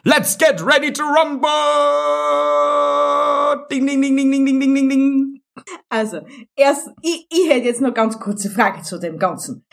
Let's 0.05 0.35
get 0.37 0.61
ready 0.61 0.91
to 0.91 1.03
rumble. 2.33 3.67
Ding, 3.69 3.85
ding, 3.85 4.01
ding, 4.01 4.15
ding, 4.15 4.31
ding, 4.31 4.45
ding, 4.45 4.59
ding, 4.59 4.73
ding, 4.73 4.89
ding. 4.89 5.41
Also, 5.89 6.21
erst, 6.55 6.89
ich, 7.01 7.27
ich 7.29 7.47
hätte 7.49 7.67
jetzt 7.67 7.81
noch 7.81 7.93
ganz 7.93 8.19
kurze 8.19 8.49
Frage 8.49 8.81
zu 8.81 8.99
dem 8.99 9.17
Ganzen. 9.19 9.65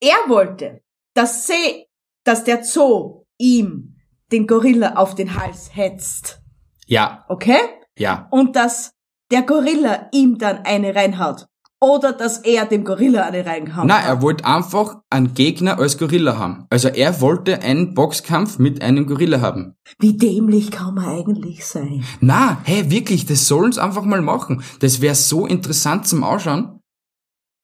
Er 0.00 0.28
wollte, 0.28 0.82
dass 1.14 1.46
sie, 1.46 1.86
dass 2.24 2.42
der 2.44 2.64
Zoo 2.64 3.24
ihm 3.38 3.96
den 4.32 4.46
Gorilla 4.46 4.94
auf 4.96 5.14
den 5.14 5.34
Hals 5.40 5.70
hetzt. 5.74 6.40
Ja, 6.86 7.24
Okay? 7.28 7.60
ja. 7.96 8.26
Und 8.30 8.56
dass 8.56 8.94
der 9.30 9.42
Gorilla 9.42 10.08
ihm 10.12 10.38
dann 10.38 10.58
eine 10.64 10.94
reinhaut. 10.94 11.46
Oder 11.82 12.12
dass 12.12 12.38
er 12.38 12.64
dem 12.66 12.84
Gorilla 12.84 13.22
eine 13.24 13.44
reinhaut. 13.44 13.86
Nein, 13.86 14.04
er 14.06 14.22
wollte 14.22 14.44
einfach 14.44 14.98
einen 15.10 15.34
Gegner 15.34 15.80
als 15.80 15.98
Gorilla 15.98 16.38
haben. 16.38 16.64
Also 16.70 16.86
er 16.86 17.20
wollte 17.20 17.60
einen 17.62 17.94
Boxkampf 17.94 18.60
mit 18.60 18.80
einem 18.82 19.04
Gorilla 19.06 19.40
haben. 19.40 19.74
Wie 19.98 20.16
dämlich 20.16 20.70
kann 20.70 20.94
man 20.94 21.06
eigentlich 21.06 21.66
sein? 21.66 22.04
Na, 22.20 22.58
hey, 22.62 22.88
wirklich, 22.88 23.26
das 23.26 23.48
sollen's 23.48 23.78
einfach 23.78 24.04
mal 24.04 24.22
machen. 24.22 24.62
Das 24.78 25.00
wäre 25.00 25.16
so 25.16 25.44
interessant 25.44 26.06
zum 26.06 26.22
Ausschauen. 26.22 26.78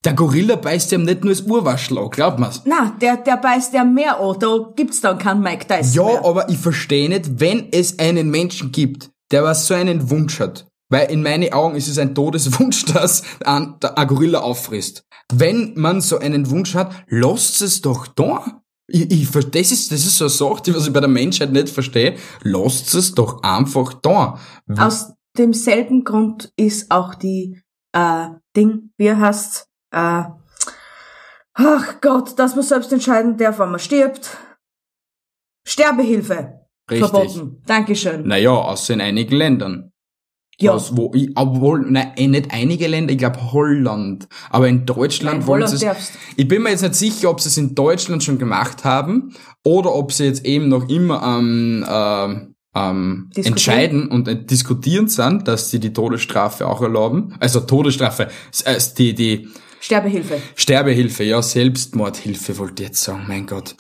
Der 0.05 0.15
Gorilla 0.15 0.57
beißt 0.57 0.91
ihm 0.93 1.05
nicht 1.05 1.23
nur 1.23 1.33
das 1.33 1.43
Urwaschel 1.43 1.99
an, 1.99 2.11
glaubt 2.11 2.41
mir's. 2.41 2.63
Na, 2.65 2.97
der, 3.01 3.19
der 3.19 3.37
beißt 3.37 3.73
ja 3.75 3.85
mehr 3.85 4.19
an. 4.21 4.37
Da 4.41 4.73
gibt's 4.75 5.01
dann 5.01 5.19
keinen 5.19 5.43
Mike 5.43 5.67
Tyson 5.69 5.93
Ja, 5.95 6.13
mehr. 6.13 6.25
aber 6.25 6.49
ich 6.49 6.59
verstehe 6.59 7.09
nicht, 7.09 7.39
wenn 7.41 7.69
es 7.73 8.01
einen 8.01 8.31
Menschen 8.31 8.73
gibt, 8.73 9.11
der 9.31 9.45
was 9.45 9.67
so 9.69 9.75
einen 9.75 10.11
Wunsch 10.11 10.41
hat. 10.41 10.67
Weil 10.89 11.11
in 11.11 11.23
meinen 11.23 11.53
Augen 11.53 11.77
ist 11.77 11.89
es 11.89 11.99
ein 11.99 12.15
Todeswunsch, 12.15 12.85
dass 12.93 13.23
ein, 13.45 13.77
ein 13.81 14.07
Gorilla 14.07 14.41
auffrisst. 14.41 15.05
Wenn 15.33 15.75
man 15.77 16.01
so 16.01 16.19
einen 16.19 16.51
Wunsch 16.51 16.75
hat, 16.75 16.93
lasst 17.09 17.61
es 17.63 17.81
doch 17.81 18.07
da. 18.07 18.63
Ich, 18.91 19.11
ich, 19.11 19.31
das 19.31 19.71
ist, 19.71 19.93
das 19.93 20.07
ist 20.07 20.17
so 20.17 20.25
eine 20.25 20.31
Sache, 20.31 20.75
was 20.75 20.87
ich 20.87 20.93
bei 20.93 21.01
der 21.01 21.09
Menschheit 21.09 21.53
nicht 21.53 21.69
verstehe. 21.69 22.17
Lasst 22.43 22.95
es 22.95 23.15
doch 23.15 23.43
einfach 23.43 23.93
da. 23.93 24.39
Aus 24.79 25.13
demselben 25.37 26.05
Grund 26.05 26.53
ist 26.57 26.91
auch 26.91 27.15
die, 27.15 27.61
äh, 27.93 28.29
Ding, 28.57 28.91
wie 28.97 29.13
heißt's, 29.13 29.69
äh, 29.93 30.25
ach 31.55 32.01
Gott, 32.01 32.39
dass 32.39 32.55
man 32.55 32.65
selbst 32.65 32.93
entscheiden 32.93 33.37
darf, 33.37 33.59
wann 33.59 33.71
man 33.71 33.81
stirbt. 33.81 34.37
Sterbehilfe. 35.67 36.61
Richtig. 36.91 37.11
Verboten. 37.11 37.63
Dankeschön. 37.67 38.27
Naja, 38.27 38.51
außer 38.51 38.95
in 38.95 39.01
einigen 39.01 39.37
Ländern. 39.37 39.93
Ja. 40.61 40.75
Was, 40.75 40.97
wo 40.97 41.13
ich, 41.15 41.31
obwohl, 41.35 41.87
nein, 41.89 42.13
eh 42.17 42.27
nicht 42.27 42.51
einige 42.51 42.89
Länder, 42.89 43.13
ich 43.13 43.19
glaube 43.19 43.53
Holland. 43.53 44.27
Aber 44.51 44.69
in 44.69 44.87
Deutschland 44.87 45.39
Nein, 45.39 45.47
wollen 45.47 45.63
Holland 45.63 45.79
sie 45.79 45.87
es. 45.87 45.93
darfst. 45.93 46.13
Ich 46.37 46.49
bin 46.49 46.63
mir 46.63 46.71
jetzt 46.71 46.83
nicht 46.83 46.95
sicher, 46.97 47.31
ob 47.31 47.41
sie 47.41 47.49
es 47.49 47.57
in 47.57 47.75
Deutschland 47.75 48.25
schon 48.25 48.39
gemacht 48.39 48.85
haben 48.85 49.35
oder 49.65 49.95
ob 49.95 50.13
sie 50.13 50.25
jetzt 50.25 50.45
eben 50.45 50.69
noch 50.69 50.89
immer 50.89 51.23
am 51.23 51.85
ähm, 51.89 52.55
ähm, 52.75 53.31
entscheiden 53.35 54.09
und 54.09 54.29
äh, 54.29 54.45
diskutieren 54.45 55.09
sind, 55.09 55.49
dass 55.49 55.71
sie 55.71 55.81
die 55.81 55.93
Todesstrafe 55.93 56.67
auch 56.67 56.83
erlauben. 56.83 57.35
Also 57.41 57.61
Todesstrafe, 57.61 58.29
äh, 58.65 58.79
die, 58.97 59.15
die 59.15 59.49
Sterbehilfe. 59.81 60.41
Sterbehilfe, 60.57 61.25
ja, 61.25 61.41
Selbstmordhilfe 61.41 62.59
wollte 62.59 62.83
ich 62.83 62.89
jetzt 62.89 63.03
sagen, 63.03 63.25
mein 63.29 63.47
Gott. 63.47 63.77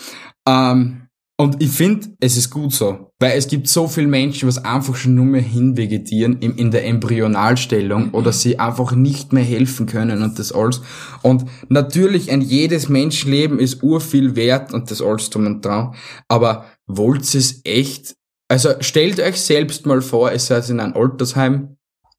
Ähm, 0.46 1.07
und 1.40 1.62
ich 1.62 1.70
finde, 1.70 2.08
es 2.18 2.36
ist 2.36 2.50
gut 2.50 2.72
so, 2.72 3.12
weil 3.20 3.38
es 3.38 3.46
gibt 3.46 3.68
so 3.68 3.86
viele 3.86 4.08
Menschen, 4.08 4.48
was 4.48 4.64
einfach 4.64 4.96
schon 4.96 5.14
nur 5.14 5.24
mehr 5.24 5.40
hinvegetieren 5.40 6.40
in, 6.40 6.56
in 6.56 6.72
der 6.72 6.84
Embryonalstellung 6.84 8.10
oder 8.10 8.32
sie 8.32 8.58
einfach 8.58 8.90
nicht 8.90 9.32
mehr 9.32 9.44
helfen 9.44 9.86
können 9.86 10.24
und 10.24 10.36
das 10.40 10.50
alles. 10.50 10.80
Und 11.22 11.44
natürlich, 11.68 12.32
ein 12.32 12.40
jedes 12.40 12.88
Menschenleben 12.88 13.60
ist 13.60 13.84
urviel 13.84 14.34
wert 14.34 14.74
und 14.74 14.90
das 14.90 15.00
alles 15.00 15.30
drum 15.30 15.46
und 15.46 15.64
dran. 15.64 15.94
Aber 16.26 16.64
wollt 16.88 17.32
ihr 17.32 17.38
es 17.38 17.60
echt? 17.62 18.16
Also 18.48 18.70
stellt 18.80 19.20
euch 19.20 19.40
selbst 19.40 19.86
mal 19.86 20.02
vor, 20.02 20.32
ihr 20.32 20.40
seid 20.40 20.68
in 20.68 20.80
einem 20.80 20.94
Altersheim, 20.94 21.76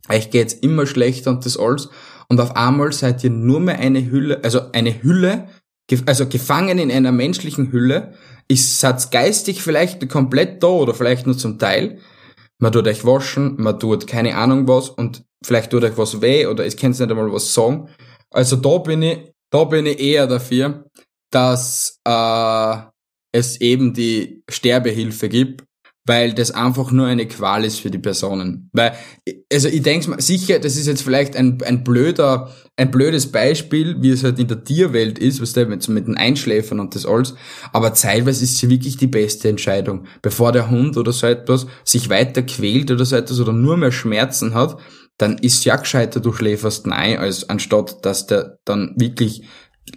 euch 0.08 0.30
geht's 0.30 0.54
immer 0.54 0.86
schlechter 0.86 1.32
und 1.32 1.46
das 1.46 1.58
alles. 1.58 1.90
Und 2.30 2.40
auf 2.40 2.56
einmal 2.56 2.94
seid 2.94 3.22
ihr 3.26 3.32
nur 3.32 3.60
mehr 3.60 3.80
eine 3.80 4.10
Hülle, 4.10 4.42
also 4.46 4.72
eine 4.72 5.04
Hülle, 5.04 5.50
also 6.06 6.26
gefangen 6.28 6.78
in 6.78 6.90
einer 6.90 7.12
menschlichen 7.12 7.74
Hülle, 7.74 8.14
ist 8.50 8.80
seid 8.80 9.12
geistig 9.12 9.62
vielleicht 9.62 10.08
komplett 10.10 10.62
da 10.64 10.68
oder 10.68 10.94
vielleicht 10.94 11.26
nur 11.26 11.38
zum 11.38 11.60
Teil. 11.60 12.00
Man 12.58 12.72
tut 12.72 12.88
euch 12.88 13.06
waschen, 13.06 13.56
man 13.58 13.80
tut 13.80 14.08
keine 14.08 14.36
Ahnung 14.36 14.68
was 14.68 14.90
und 14.90 15.24
vielleicht 15.44 15.72
tut 15.72 15.84
euch 15.84 15.98
was 15.98 16.22
weh 16.22 16.46
oder 16.46 16.66
es 16.66 16.76
könnt 16.76 17.00
nicht 17.00 17.10
einmal 17.10 17.32
was 17.32 17.54
sagen. 17.54 17.90
Also 18.32 18.58
da 18.58 18.80
bin 18.80 19.02
ich, 19.02 19.32
da 19.52 19.64
bin 19.64 19.86
ich 19.86 20.00
eher 20.00 20.28
dafür, 20.28 20.86
dass 21.32 22.00
äh, 22.06 22.76
es 23.32 23.62
eben 23.62 23.94
die 23.94 24.44
Sterbehilfe 24.50 25.30
gibt, 25.30 25.64
weil 26.10 26.34
das 26.34 26.50
einfach 26.50 26.92
nur 26.92 27.06
eine 27.06 27.28
Qual 27.28 27.64
ist 27.64 27.82
für 27.82 27.92
die 27.92 28.00
Personen. 28.00 28.72
Weil, 28.74 28.94
also 29.54 29.68
ich 29.68 29.84
denke 29.84 30.10
mal, 30.10 30.20
sicher, 30.20 30.58
das 30.58 30.76
ist 30.76 30.88
jetzt 30.88 31.04
vielleicht 31.04 31.36
ein, 31.36 31.60
ein 31.64 31.84
blöder, 31.84 32.52
ein 32.78 32.90
blödes 32.90 33.32
Beispiel, 33.32 33.96
wie 34.02 34.10
es 34.10 34.24
halt 34.24 34.40
in 34.40 34.48
der 34.48 34.64
Tierwelt 34.64 35.20
ist, 35.20 35.40
was 35.40 35.54
der 35.54 35.68
mit, 35.68 35.88
mit 35.88 36.08
den 36.08 36.18
Einschläfern 36.18 36.80
und 36.80 36.96
das 36.96 37.06
alles, 37.06 37.36
aber 37.74 37.94
zeitweise 37.94 38.44
ist 38.44 38.58
sie 38.58 38.72
wirklich 38.72 38.98
die 38.98 39.06
beste 39.06 39.50
Entscheidung. 39.50 40.08
Bevor 40.24 40.52
der 40.52 40.72
Hund 40.72 40.98
oder 40.98 41.12
so 41.12 41.28
etwas 41.28 41.68
sich 41.84 42.10
weiter 42.10 42.42
quält 42.42 42.90
oder 42.90 43.06
so 43.06 43.16
etwas 43.16 43.40
oder 43.40 43.54
nur 43.54 43.78
mehr 43.78 43.92
Schmerzen 43.92 44.56
hat, 44.56 44.80
dann 45.20 45.38
ist 45.38 45.64
ja 45.64 45.76
gescheiter, 45.76 46.22
du 46.22 46.34
schläferst 46.34 46.88
ein, 46.88 47.20
als 47.20 47.48
anstatt, 47.50 48.04
dass 48.04 48.26
der 48.26 48.58
dann 48.66 48.96
wirklich 48.98 49.44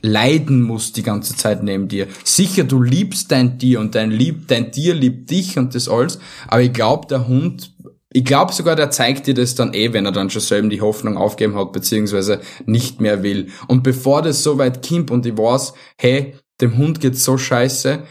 leiden 0.00 0.62
muss 0.62 0.92
die 0.92 1.02
ganze 1.02 1.36
Zeit 1.36 1.62
neben 1.62 1.88
dir. 1.88 2.06
Sicher, 2.24 2.64
du 2.64 2.82
liebst 2.82 3.30
dein 3.30 3.58
Tier 3.58 3.80
und 3.80 3.94
dein, 3.94 4.10
Lieb, 4.10 4.48
dein 4.48 4.72
Tier 4.72 4.94
liebt 4.94 5.30
dich 5.30 5.58
und 5.58 5.74
das 5.74 5.88
alles, 5.88 6.18
aber 6.48 6.62
ich 6.62 6.72
glaube, 6.72 7.06
der 7.08 7.28
Hund, 7.28 7.74
ich 8.12 8.24
glaube 8.24 8.52
sogar, 8.52 8.76
der 8.76 8.90
zeigt 8.90 9.26
dir 9.26 9.34
das 9.34 9.54
dann 9.54 9.74
eh, 9.74 9.92
wenn 9.92 10.06
er 10.06 10.12
dann 10.12 10.30
schon 10.30 10.42
selber 10.42 10.68
die 10.68 10.80
Hoffnung 10.80 11.16
aufgeben 11.16 11.54
hat, 11.54 11.72
beziehungsweise 11.72 12.40
nicht 12.66 13.00
mehr 13.00 13.22
will. 13.22 13.48
Und 13.68 13.82
bevor 13.82 14.22
das 14.22 14.42
so 14.42 14.58
weit 14.58 14.86
kommt 14.86 15.10
und 15.10 15.24
ich 15.26 15.36
weiß, 15.36 15.74
hey, 15.98 16.34
dem 16.60 16.76
Hund 16.76 17.00
geht's 17.00 17.24
so 17.24 17.38
scheiße, 17.38 18.02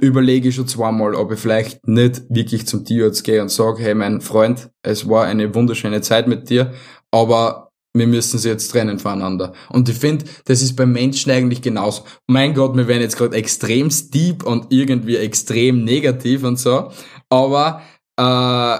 überlege 0.00 0.48
ich 0.48 0.54
schon 0.54 0.68
zweimal, 0.68 1.14
ob 1.14 1.32
ich 1.32 1.40
vielleicht 1.40 1.88
nicht 1.88 2.22
wirklich 2.28 2.66
zum 2.66 2.84
Tierarzt 2.84 3.24
gehe 3.24 3.42
und 3.42 3.50
sage, 3.50 3.82
hey, 3.82 3.94
mein 3.94 4.20
Freund, 4.20 4.70
es 4.82 5.08
war 5.08 5.24
eine 5.24 5.54
wunderschöne 5.54 6.00
Zeit 6.02 6.28
mit 6.28 6.50
dir, 6.50 6.72
aber 7.10 7.67
wir 7.98 8.06
müssen 8.06 8.38
sie 8.38 8.48
jetzt 8.48 8.68
trennen 8.68 8.98
voneinander. 8.98 9.52
Und 9.70 9.88
ich 9.88 9.96
finde, 9.96 10.24
das 10.44 10.62
ist 10.62 10.76
beim 10.76 10.92
Menschen 10.92 11.32
eigentlich 11.32 11.62
genauso. 11.62 12.04
Mein 12.26 12.54
Gott, 12.54 12.76
wir 12.76 12.88
werden 12.88 13.02
jetzt 13.02 13.16
gerade 13.16 13.36
extrem 13.36 13.90
deep 14.12 14.44
und 14.44 14.72
irgendwie 14.72 15.16
extrem 15.16 15.84
negativ 15.84 16.44
und 16.44 16.58
so. 16.58 16.90
Aber 17.28 17.82
äh, 18.16 18.78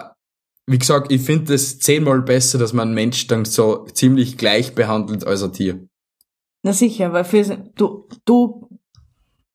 wie 0.71 0.79
gesagt, 0.79 1.11
ich 1.11 1.23
finde 1.23 1.55
es 1.55 1.79
zehnmal 1.79 2.23
besser, 2.23 2.59
dass 2.59 2.73
man 2.73 2.89
einen 2.89 2.95
Mensch 2.95 3.27
dann 3.27 3.45
so 3.45 3.87
ziemlich 3.87 4.37
gleich 4.37 4.75
behandelt 4.75 5.27
als 5.27 5.43
ein 5.43 5.53
Tier. 5.53 5.89
Na 6.63 6.73
sicher, 6.73 7.13
weil 7.13 7.25
für, 7.25 7.43
du, 7.77 8.07
du, 8.25 8.69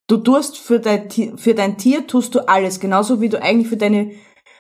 du 0.08 0.18
tust 0.18 0.58
für 0.58 0.80
dein, 0.80 1.10
für 1.38 1.54
dein 1.54 1.78
Tier 1.78 2.08
tust 2.08 2.34
du 2.34 2.48
alles, 2.48 2.80
genauso 2.80 3.22
wie 3.22 3.30
du 3.30 3.42
eigentlich 3.42 3.68
für 3.68 3.78
deine 3.78 4.12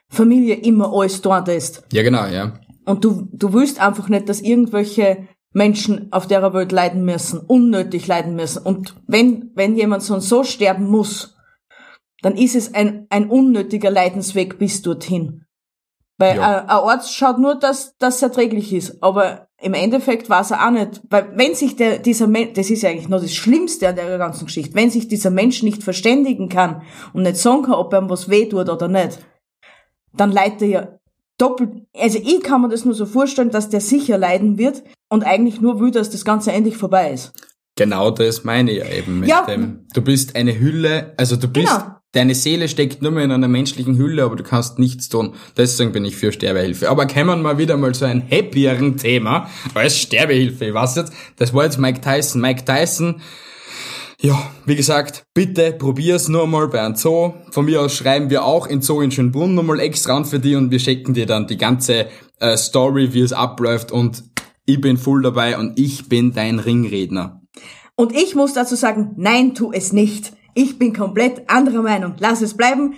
Familie 0.09 0.55
immer 0.55 0.93
alles 0.93 1.21
dort 1.21 1.47
ist. 1.47 1.83
Ja, 1.91 2.03
genau, 2.03 2.27
ja. 2.27 2.59
Und 2.85 3.03
du, 3.03 3.27
du 3.31 3.53
willst 3.53 3.79
einfach 3.79 4.09
nicht, 4.09 4.29
dass 4.29 4.41
irgendwelche 4.41 5.27
Menschen 5.53 6.11
auf 6.11 6.27
der 6.27 6.53
Welt 6.53 6.71
leiden 6.71 7.05
müssen, 7.05 7.39
unnötig 7.39 8.07
leiden 8.07 8.35
müssen. 8.35 8.63
Und 8.63 8.95
wenn, 9.07 9.51
wenn 9.55 9.75
jemand 9.75 10.03
so 10.03 10.15
und 10.15 10.21
so 10.21 10.43
sterben 10.43 10.87
muss, 10.87 11.37
dann 12.21 12.35
ist 12.35 12.55
es 12.55 12.73
ein, 12.73 13.05
ein 13.09 13.29
unnötiger 13.29 13.91
Leidensweg 13.91 14.57
bis 14.57 14.81
dorthin. 14.81 15.45
Weil 16.17 16.37
Ja. 16.37 16.43
ein, 16.43 16.63
ein 16.63 16.69
Arzt 16.69 17.13
schaut 17.13 17.37
nur, 17.37 17.55
dass 17.55 17.95
das 17.97 18.21
erträglich 18.21 18.73
ist. 18.73 19.01
Aber 19.03 19.47
im 19.61 19.73
Endeffekt 19.73 20.29
weiß 20.29 20.51
er 20.51 20.67
auch 20.67 20.71
nicht, 20.71 21.01
weil 21.09 21.31
wenn 21.37 21.55
sich 21.55 21.75
der, 21.75 21.99
dieser 21.99 22.27
Mensch, 22.27 22.53
das 22.53 22.69
ist 22.69 22.81
ja 22.81 22.89
eigentlich 22.89 23.09
nur 23.09 23.19
das 23.19 23.33
Schlimmste 23.33 23.87
an 23.87 23.95
der 23.95 24.17
ganzen 24.17 24.45
Geschichte, 24.45 24.75
wenn 24.75 24.89
sich 24.89 25.07
dieser 25.07 25.29
Mensch 25.29 25.63
nicht 25.63 25.83
verständigen 25.83 26.49
kann 26.49 26.81
und 27.13 27.23
nicht 27.23 27.37
sagen 27.37 27.63
kann, 27.63 27.75
ob 27.75 27.93
ihm 27.93 28.09
was 28.09 28.29
weh 28.29 28.47
tut 28.47 28.69
oder 28.69 28.87
nicht, 28.87 29.19
dann 30.15 30.31
leidet 30.31 30.61
er 30.63 30.67
ja 30.67 30.87
doppelt, 31.37 31.69
also 31.97 32.19
ich 32.23 32.41
kann 32.43 32.61
mir 32.61 32.69
das 32.69 32.85
nur 32.85 32.93
so 32.93 33.05
vorstellen, 33.05 33.49
dass 33.51 33.69
der 33.69 33.81
sicher 33.81 34.17
leiden 34.17 34.57
wird 34.57 34.83
und 35.09 35.23
eigentlich 35.23 35.61
nur 35.61 35.79
will, 35.79 35.91
dass 35.91 36.09
das 36.09 36.25
Ganze 36.25 36.51
endlich 36.51 36.77
vorbei 36.77 37.11
ist. 37.11 37.33
Genau 37.75 38.11
das 38.11 38.43
meine 38.43 38.71
ich 38.71 38.77
ja 38.79 38.89
eben 38.89 39.19
mit 39.21 39.29
Ja. 39.29 39.45
dem. 39.45 39.87
Du 39.93 40.01
bist 40.01 40.35
eine 40.35 40.59
Hülle, 40.59 41.13
also 41.17 41.35
du 41.35 41.47
bist, 41.47 41.67
Genau. 41.73 41.95
deine 42.11 42.35
Seele 42.35 42.67
steckt 42.67 43.01
nur 43.01 43.11
mehr 43.11 43.23
in 43.23 43.31
einer 43.31 43.47
menschlichen 43.47 43.97
Hülle, 43.97 44.23
aber 44.23 44.35
du 44.35 44.43
kannst 44.43 44.77
nichts 44.77 45.09
tun. 45.09 45.33
Deswegen 45.57 45.91
bin 45.91 46.05
ich 46.05 46.15
für 46.15 46.31
Sterbehilfe. 46.31 46.87
Aber 46.91 47.07
kämen 47.07 47.41
wir 47.41 47.57
wieder 47.57 47.75
mal 47.77 47.95
zu 47.95 48.05
einem 48.05 48.21
happieren 48.29 48.97
Thema 48.97 49.49
als 49.73 49.97
Sterbehilfe. 49.97 50.71
Weiß 50.71 50.95
jetzt, 50.97 51.13
das 51.37 51.51
war 51.55 51.63
jetzt 51.63 51.79
Mike 51.79 52.01
Tyson. 52.01 52.41
Mike 52.41 52.63
Tyson, 52.65 53.21
ja, 54.23 54.41
wie 54.65 54.75
gesagt, 54.77 55.25
bitte 55.33 55.73
probier's 55.73 56.29
nur 56.29 56.47
mal 56.47 56.69
bei 56.69 56.81
einem 56.81 56.95
Zoo. 56.95 57.33
Von 57.51 57.65
mir 57.65 57.81
aus 57.81 57.93
schreiben 57.93 58.29
wir 58.29 58.45
auch 58.45 58.67
in 58.67 58.81
Zoo 58.81 59.01
in 59.01 59.11
Schönbrunn 59.11 59.53
nochmal 59.53 59.81
extra 59.81 60.15
an 60.15 60.23
für 60.23 60.39
die 60.39 60.55
und 60.55 60.71
wir 60.71 60.79
schicken 60.79 61.13
dir 61.13 61.25
dann 61.25 61.45
die 61.45 61.57
ganze 61.57 62.07
äh, 62.39 62.55
Story, 62.55 63.13
wie 63.13 63.19
es 63.19 63.33
abläuft 63.33 63.91
und 63.91 64.23
ich 64.65 64.79
bin 64.79 64.97
voll 64.97 65.21
dabei 65.21 65.57
und 65.57 65.77
ich 65.77 66.07
bin 66.07 66.31
dein 66.31 66.59
Ringredner. 66.59 67.41
Und 67.95 68.15
ich 68.15 68.33
muss 68.33 68.53
dazu 68.53 68.75
sagen, 68.75 69.11
nein, 69.17 69.55
tu 69.55 69.73
es 69.73 69.91
nicht. 69.91 70.31
Ich 70.53 70.79
bin 70.79 70.93
komplett 70.93 71.49
anderer 71.49 71.81
Meinung. 71.81 72.15
Lass 72.19 72.41
es 72.41 72.55
bleiben. 72.55 72.95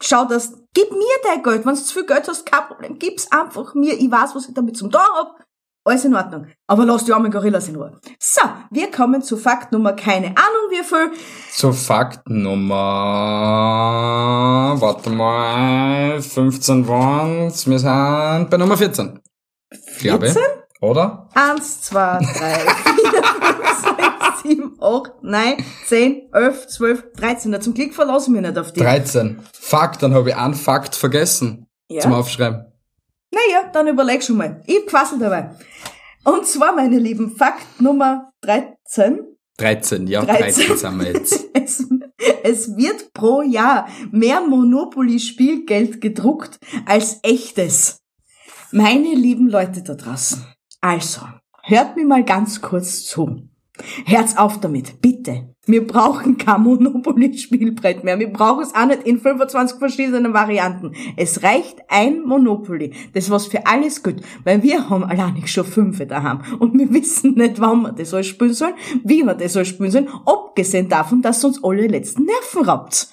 Schau 0.00 0.26
das, 0.26 0.52
gib 0.74 0.92
mir 0.92 1.16
dein 1.24 1.42
Geld. 1.42 1.66
Wenn 1.66 1.74
du 1.74 1.82
zu 1.82 1.92
viel 1.92 2.06
Geld 2.06 2.28
hast, 2.28 2.46
kein 2.46 2.68
Problem. 2.68 2.98
Gib's 3.00 3.32
einfach 3.32 3.74
mir. 3.74 3.94
Ich 3.94 4.10
weiß, 4.10 4.36
was 4.36 4.48
ich 4.48 4.54
damit 4.54 4.76
zum 4.76 4.92
Tun 4.92 5.00
hab. 5.00 5.47
Alles 5.84 6.04
in 6.04 6.14
Ordnung. 6.14 6.46
Aber 6.66 6.84
lass 6.84 7.04
die 7.06 7.12
armen 7.12 7.30
Gorillas 7.30 7.68
in 7.68 7.76
Ruhe. 7.76 7.98
So, 8.18 8.42
wir 8.70 8.90
kommen 8.90 9.22
zu 9.22 9.36
Fakt 9.38 9.72
Nummer 9.72 9.94
keine 9.94 10.26
Ahnung 10.28 10.68
wie 10.70 10.84
viel. 10.84 11.10
Zur 11.50 11.72
Faktnummer, 13.48 14.76
warte 14.80 15.10
mal, 15.10 16.20
15 16.20 16.86
waren's, 16.88 17.66
wir 17.66 17.78
sind 17.78 18.48
bei 18.50 18.56
Nummer 18.58 18.76
14. 18.76 19.18
Glaube 20.00 20.26
ich. 20.26 20.32
14? 20.32 20.42
Oder? 20.80 21.28
Eins, 21.34 21.80
zwei, 21.82 22.18
drei, 22.18 22.54
vier, 22.94 23.22
fünf, 23.24 23.80
sechs, 23.82 24.42
sieben, 24.42 24.76
acht, 24.80 25.12
neun, 25.22 25.56
zehn, 25.86 26.28
elf, 26.32 26.68
zwölf, 26.68 27.04
dreizehn. 27.16 27.50
Na, 27.50 27.60
zum 27.60 27.74
Glück 27.74 27.94
verlasse 27.94 28.26
ich 28.26 28.32
mich 28.32 28.42
nicht 28.42 28.56
auf 28.58 28.72
die. 28.72 28.80
13. 28.80 29.40
Fakt, 29.52 30.02
dann 30.02 30.14
habe 30.14 30.28
ich 30.30 30.36
einen 30.36 30.54
Fakt 30.54 30.94
vergessen 30.94 31.66
Ja. 31.88 32.00
zum 32.02 32.12
Aufschreiben. 32.12 32.66
Naja, 33.30 33.68
dann 33.72 33.88
überleg 33.88 34.22
schon 34.22 34.36
mal. 34.36 34.62
Ich 34.66 34.86
quassel 34.86 35.18
dabei. 35.18 35.50
Und 36.24 36.46
zwar, 36.46 36.74
meine 36.74 36.98
Lieben, 36.98 37.36
Fakt 37.36 37.80
Nummer 37.80 38.32
13. 38.42 39.20
13, 39.58 40.06
ja, 40.06 40.24
13. 40.24 40.66
13 40.66 40.76
sind 40.76 40.98
wir 40.98 41.12
jetzt. 41.12 41.44
Es, 41.60 41.84
es 42.42 42.76
wird 42.76 43.12
pro 43.12 43.42
Jahr 43.42 43.88
mehr 44.10 44.40
Monopoly-Spielgeld 44.40 46.00
gedruckt 46.00 46.58
als 46.86 47.20
echtes. 47.22 48.00
Meine 48.72 49.14
lieben 49.14 49.48
Leute 49.48 49.82
da 49.82 49.94
draußen. 49.94 50.46
Also, 50.80 51.22
hört 51.62 51.96
mir 51.96 52.06
mal 52.06 52.24
ganz 52.24 52.60
kurz 52.60 53.04
zu. 53.04 53.48
Hört's 54.06 54.36
auf 54.36 54.60
damit, 54.60 55.00
bitte. 55.00 55.54
Wir 55.68 55.86
brauchen 55.86 56.38
kein 56.38 56.62
Monopoly-Spielbrett 56.62 58.02
mehr. 58.02 58.18
Wir 58.18 58.32
brauchen 58.32 58.62
es 58.62 58.74
auch 58.74 58.86
nicht 58.86 59.02
in 59.02 59.20
25 59.20 59.78
verschiedenen 59.78 60.32
Varianten. 60.32 60.92
Es 61.14 61.42
reicht 61.42 61.82
ein 61.88 62.22
Monopoly. 62.22 62.94
Das 63.12 63.28
was 63.30 63.48
für 63.48 63.66
alles 63.66 64.02
gut. 64.02 64.16
Weil 64.44 64.62
wir 64.62 64.88
haben 64.88 65.04
allein 65.04 65.46
schon 65.46 65.66
fünf 65.66 66.02
daheim. 66.06 66.40
Und 66.58 66.78
wir 66.78 66.90
wissen 66.94 67.34
nicht, 67.34 67.60
wann 67.60 67.82
wir 67.82 67.92
das 67.92 68.14
alles 68.14 68.28
spielen 68.28 68.54
sollen, 68.54 68.74
wie 69.04 69.22
wir 69.22 69.34
das 69.34 69.58
alles 69.58 69.68
spielen 69.68 69.90
sollen, 69.90 70.08
abgesehen 70.24 70.88
davon, 70.88 71.20
dass 71.20 71.44
uns 71.44 71.62
alle 71.62 71.86
letzten 71.86 72.24
Nerven 72.24 72.64
raubt. 72.64 73.08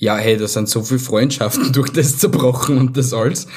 Ja, 0.00 0.16
hey, 0.16 0.36
da 0.36 0.46
sind 0.46 0.68
so 0.68 0.82
viele 0.82 1.00
Freundschaften 1.00 1.72
durch 1.72 1.90
das 1.90 2.18
zerbrochen 2.18 2.78
und 2.78 2.96
das 2.96 3.12
alles. 3.12 3.48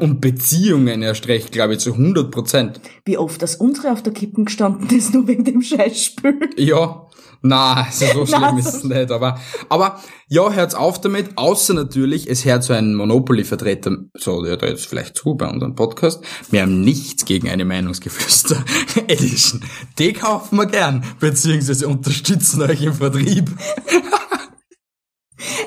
Und 0.00 0.20
Beziehungen 0.22 1.02
erst 1.02 1.28
recht, 1.28 1.52
glaube 1.52 1.74
ich, 1.74 1.80
zu 1.80 1.92
100 1.92 2.30
Prozent. 2.30 2.80
Wie 3.04 3.18
oft 3.18 3.42
das 3.42 3.56
unsere 3.56 3.92
auf 3.92 4.02
der 4.02 4.14
Kippen 4.14 4.46
gestanden 4.46 4.88
ist, 4.96 5.12
nur 5.14 5.28
wegen 5.28 5.44
dem 5.44 5.60
Scheißspiel. 5.60 6.48
Ja, 6.56 7.06
na, 7.42 7.84
also 7.84 8.06
so 8.06 8.26
schlimm 8.26 8.40
Na, 8.40 8.58
ist 8.58 8.74
es 8.74 8.84
nicht, 8.84 9.10
aber, 9.10 9.38
aber, 9.68 10.00
ja, 10.28 10.50
hört's 10.50 10.74
auf 10.74 10.98
damit, 10.98 11.36
außer 11.36 11.74
natürlich, 11.74 12.28
es 12.30 12.46
hört 12.46 12.64
so 12.64 12.72
ein 12.72 12.94
Monopoly-Vertreter, 12.94 13.98
so, 14.14 14.42
der 14.42 14.56
da 14.56 14.66
jetzt 14.66 14.86
vielleicht 14.86 15.16
zu 15.16 15.34
bei 15.34 15.46
unserem 15.46 15.74
Podcast, 15.74 16.24
wir 16.50 16.62
haben 16.62 16.80
nichts 16.80 17.26
gegen 17.26 17.50
eine 17.50 17.66
Meinungsgeflüster 17.66 18.64
Edition. 19.08 19.62
Die 19.98 20.14
kaufen 20.14 20.56
wir 20.56 20.66
gern, 20.66 21.04
beziehungsweise 21.18 21.86
unterstützen 21.86 22.62
euch 22.62 22.82
im 22.82 22.94
Vertrieb. 22.94 23.50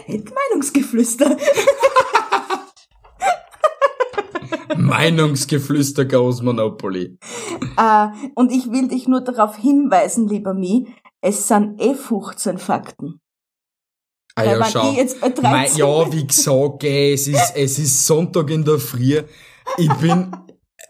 Meinungsgeflüster. 0.07 1.37
Meinungsgeflüster 4.77 6.05
goes 6.05 6.41
Monopoly. 6.41 7.17
Äh, 7.77 8.07
und 8.35 8.51
ich 8.51 8.71
will 8.71 8.87
dich 8.87 9.07
nur 9.07 9.21
darauf 9.21 9.55
hinweisen, 9.57 10.27
lieber 10.27 10.53
Mi, 10.53 10.87
es 11.21 11.47
sind 11.47 11.81
eh 11.81 11.95
15 11.95 12.57
Fakten. 12.57 13.19
Ah 14.35 14.43
ja, 14.43 14.65
schau. 14.65 14.89
ich 14.91 14.97
jetzt 14.97 15.21
bei 15.21 15.29
13 15.29 15.43
Mei, 15.43 15.67
ja, 15.75 16.11
wie 16.11 16.25
gesagt, 16.25 16.83
ey, 16.83 17.13
es 17.13 17.27
ist, 17.27 17.53
es 17.55 17.77
ist 17.77 18.05
Sonntag 18.05 18.49
in 18.49 18.65
der 18.65 18.79
Früh. 18.79 19.21
Ich 19.77 19.93
bin 19.93 20.31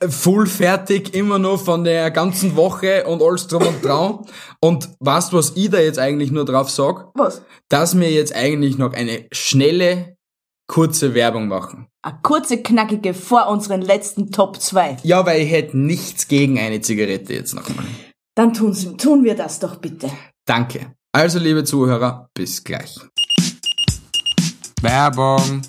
voll 0.09 0.45
fertig 0.47 1.13
immer 1.13 1.39
noch 1.39 1.63
von 1.63 1.83
der 1.83 2.11
ganzen 2.11 2.55
Woche 2.55 3.05
und 3.05 3.21
alles 3.21 3.47
drum 3.47 3.65
und 3.67 3.83
dran. 3.83 4.19
Und 4.61 4.89
weißt 4.99 5.31
du, 5.33 5.37
was 5.37 5.53
ich 5.55 5.69
da 5.69 5.79
jetzt 5.79 5.99
eigentlich 5.99 6.31
nur 6.31 6.45
drauf 6.45 6.69
sag? 6.69 7.09
Was? 7.15 7.41
Dass 7.69 7.97
wir 7.99 8.11
jetzt 8.11 8.35
eigentlich 8.35 8.77
noch 8.77 8.93
eine 8.93 9.25
schnelle, 9.31 10.15
kurze 10.67 11.13
Werbung 11.13 11.47
machen. 11.47 11.87
Eine 12.01 12.19
kurze, 12.21 12.61
knackige 12.61 13.13
vor 13.13 13.47
unseren 13.47 13.81
letzten 13.81 14.31
Top 14.31 14.59
2. 14.61 14.97
Ja, 15.03 15.25
weil 15.25 15.41
ich 15.41 15.51
hätte 15.51 15.77
nichts 15.77 16.27
gegen 16.27 16.59
eine 16.59 16.81
Zigarette 16.81 17.33
jetzt 17.33 17.53
nochmal. 17.53 17.85
Dann 18.35 18.53
tun, 18.53 18.73
sie- 18.73 18.97
tun 18.97 19.23
wir 19.23 19.35
das 19.35 19.59
doch 19.59 19.75
bitte. 19.77 20.09
Danke. 20.45 20.93
Also, 21.13 21.37
liebe 21.39 21.63
Zuhörer, 21.63 22.29
bis 22.33 22.63
gleich. 22.63 22.97
Werbung. 24.81 25.61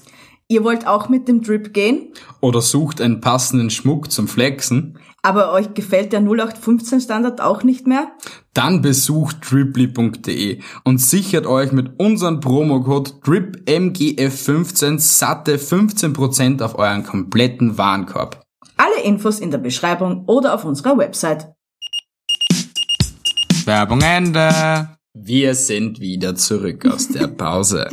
Ihr 0.49 0.63
wollt 0.63 0.87
auch 0.87 1.09
mit 1.09 1.27
dem 1.27 1.41
Drip 1.43 1.73
gehen, 1.73 2.13
Oder 2.41 2.61
sucht 2.61 3.01
einen 3.01 3.21
passenden 3.23 3.71
Schmuck 3.71 4.11
zum 4.13 4.29
Flexen. 4.29 4.99
aber 5.23 5.53
euch 5.53 5.73
gefällt 5.73 6.13
der 6.13 6.21
0815 6.21 7.01
Standard 7.01 7.41
auch 7.41 7.63
nicht 7.63 7.87
mehr? 7.87 8.09
Dann 8.53 8.83
besucht 8.83 9.39
driply.de 9.51 10.61
und 10.85 10.99
sichert 10.99 11.47
euch 11.47 11.73
mit 11.73 11.99
unserem 11.99 12.41
Promocode 12.41 13.15
DRIPMGF15 13.25 14.99
satte 14.99 15.57
15% 15.57 16.63
auf 16.63 16.79
euren 16.79 17.05
kompletten 17.05 17.79
Warenkorb. 17.79 18.43
Alle 18.77 19.03
Infos 19.03 19.41
in 19.41 19.51
der 19.51 19.59
Beschreibung 19.59 20.25
oder 20.27 20.53
auf 20.55 20.65
unserer 20.67 20.99
Website. 20.99 21.49
Werbung 23.65 24.03
Ende. 24.03 24.91
Wir 25.15 25.55
sind 25.55 26.01
wieder 26.01 26.35
zurück 26.35 26.85
aus 26.87 27.09
der 27.09 27.29
Pause. 27.29 27.89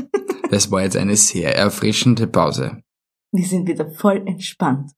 Das 0.51 0.69
war 0.69 0.81
jetzt 0.81 0.97
eine 0.97 1.15
sehr 1.15 1.55
erfrischende 1.55 2.27
Pause. 2.27 2.83
Wir 3.31 3.45
sind 3.45 3.69
wieder 3.69 3.89
voll 3.89 4.21
entspannt. 4.25 4.91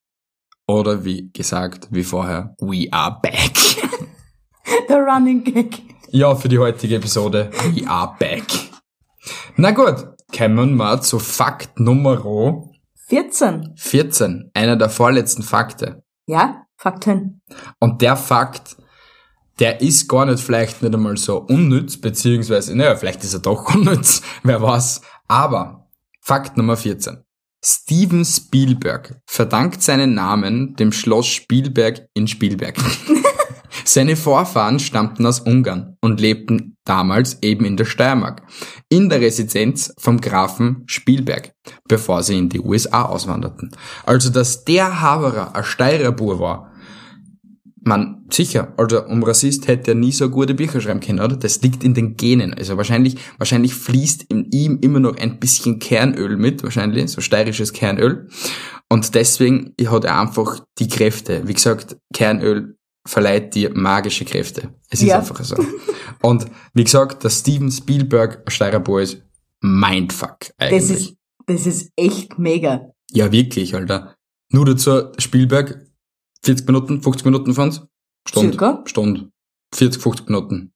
Oder 0.68 1.06
wie 1.06 1.30
gesagt, 1.32 1.90
wie 1.92 2.04
vorher, 2.04 2.56
we 2.60 2.88
are 2.92 3.20
back. 3.22 3.54
Der 4.90 4.98
Running 4.98 5.44
Gag. 5.44 5.84
Ja, 6.10 6.34
für 6.34 6.50
die 6.50 6.58
heutige 6.58 6.96
Episode, 6.96 7.52
we 7.72 7.88
are 7.88 8.16
back. 8.18 8.46
Na 9.56 9.70
gut, 9.70 10.08
kommen 10.36 10.76
wir 10.76 11.02
zu 11.02 11.20
Fakt 11.20 11.80
Nummer 11.80 12.18
14. 13.08 13.74
14, 13.76 14.50
einer 14.56 14.76
der 14.76 14.90
vorletzten 14.90 15.44
Fakte. 15.44 16.04
Ja, 16.26 16.66
Fakten. 16.78 17.44
Und 17.80 18.02
der 18.02 18.16
Fakt, 18.16 18.76
der 19.60 19.82
ist 19.82 20.08
gar 20.08 20.26
nicht 20.26 20.40
vielleicht 20.40 20.82
nicht 20.82 20.94
einmal 20.94 21.18
so 21.18 21.38
unnütz, 21.42 21.98
beziehungsweise, 21.98 22.76
naja, 22.76 22.96
vielleicht 22.96 23.24
ist 23.24 23.34
er 23.34 23.40
doch 23.40 23.76
unnütz, 23.76 24.24
wer 24.42 24.62
weiß. 24.62 25.02
Aber, 25.28 25.88
Fakt 26.22 26.58
Nummer 26.58 26.78
14. 26.78 27.18
Steven 27.64 28.26
Spielberg 28.26 29.22
verdankt 29.26 29.82
seinen 29.82 30.14
Namen 30.14 30.76
dem 30.76 30.92
Schloss 30.92 31.28
Spielberg 31.28 32.08
in 32.14 32.28
Spielberg. 32.28 32.76
Seine 33.86 34.16
Vorfahren 34.16 34.80
stammten 34.80 35.26
aus 35.26 35.40
Ungarn 35.40 35.98
und 36.02 36.20
lebten 36.20 36.78
damals 36.84 37.42
eben 37.42 37.66
in 37.66 37.78
der 37.78 37.86
Steiermark, 37.86 38.44
in 38.90 39.10
der 39.10 39.22
Residenz 39.22 39.94
vom 39.98 40.20
Grafen 40.20 40.84
Spielberg, 40.88 41.54
bevor 41.88 42.24
sie 42.24 42.38
in 42.38 42.50
die 42.50 42.60
USA 42.60 43.04
auswanderten. 43.04 43.72
Also, 44.06 44.30
dass 44.30 44.66
der 44.66 45.02
Haberer 45.02 45.56
ein 45.56 45.64
Steirer 45.64 46.12
Bur 46.12 46.40
war, 46.40 46.73
man, 47.86 48.26
sicher, 48.32 48.74
also 48.78 49.06
um 49.06 49.24
Rassist 49.24 49.68
hätte 49.68 49.92
er 49.92 49.96
nie 49.96 50.12
so 50.12 50.30
gute 50.30 50.54
Bücher 50.54 50.80
schreiben 50.82 51.00
können, 51.00 51.20
oder? 51.20 51.36
Das 51.36 51.62
liegt 51.62 51.84
in 51.84 51.94
den 51.94 52.16
Genen. 52.16 52.54
Also 52.54 52.78
wahrscheinlich, 52.78 53.18
wahrscheinlich 53.38 53.74
fließt 53.76 54.24
in 54.30 54.46
ihm 54.52 54.80
immer 54.82 55.00
noch 55.00 55.18
ein 55.18 55.40
bisschen 55.40 55.80
Kernöl 55.80 56.38
mit, 56.38 56.64
wahrscheinlich, 56.64 57.12
so 57.12 57.22
steirisches 57.22 57.74
Kernöl. 57.74 58.30
Und 58.90 59.16
deswegen 59.16 59.74
hat 59.86 60.06
er 60.06 60.20
einfach 60.20 60.62
die 60.80 60.88
Kräfte. 60.88 61.48
Wie 61.48 61.54
gesagt, 61.54 61.98
Kernöl 62.14 62.78
verleiht 63.06 63.54
dir 63.56 63.72
magische 63.74 64.24
Kräfte. 64.26 64.70
Es 64.90 65.02
ist 65.02 65.10
Ja. 65.10 65.20
einfach 65.20 65.44
so. 65.44 65.58
Und 66.22 66.46
wie 66.74 66.84
gesagt, 66.86 67.26
dass 67.26 67.40
Steven 67.40 67.72
Spielberg 67.72 68.44
ein 68.46 68.52
Steirer 68.52 68.82
ist, 69.02 69.22
Mindfuck 69.62 70.38
eigentlich. 70.58 70.82
Das 70.88 70.90
ist, 70.90 71.16
das 71.48 71.66
ist 71.68 71.92
echt 71.96 72.38
mega. 72.40 72.92
Ja, 73.12 73.32
wirklich, 73.32 73.76
Alter. 73.76 74.16
Nur 74.52 74.66
dazu, 74.66 75.12
Spielberg, 75.18 75.86
40 76.44 76.68
Minuten, 76.68 77.02
50 77.02 77.26
Minuten 77.26 77.54
fahren 77.54 77.72
Stunde. 78.28 78.50
Circa? 78.52 78.84
Stunde. 78.86 79.30
40, 79.74 80.02
50 80.02 80.30
Minuten. 80.30 80.74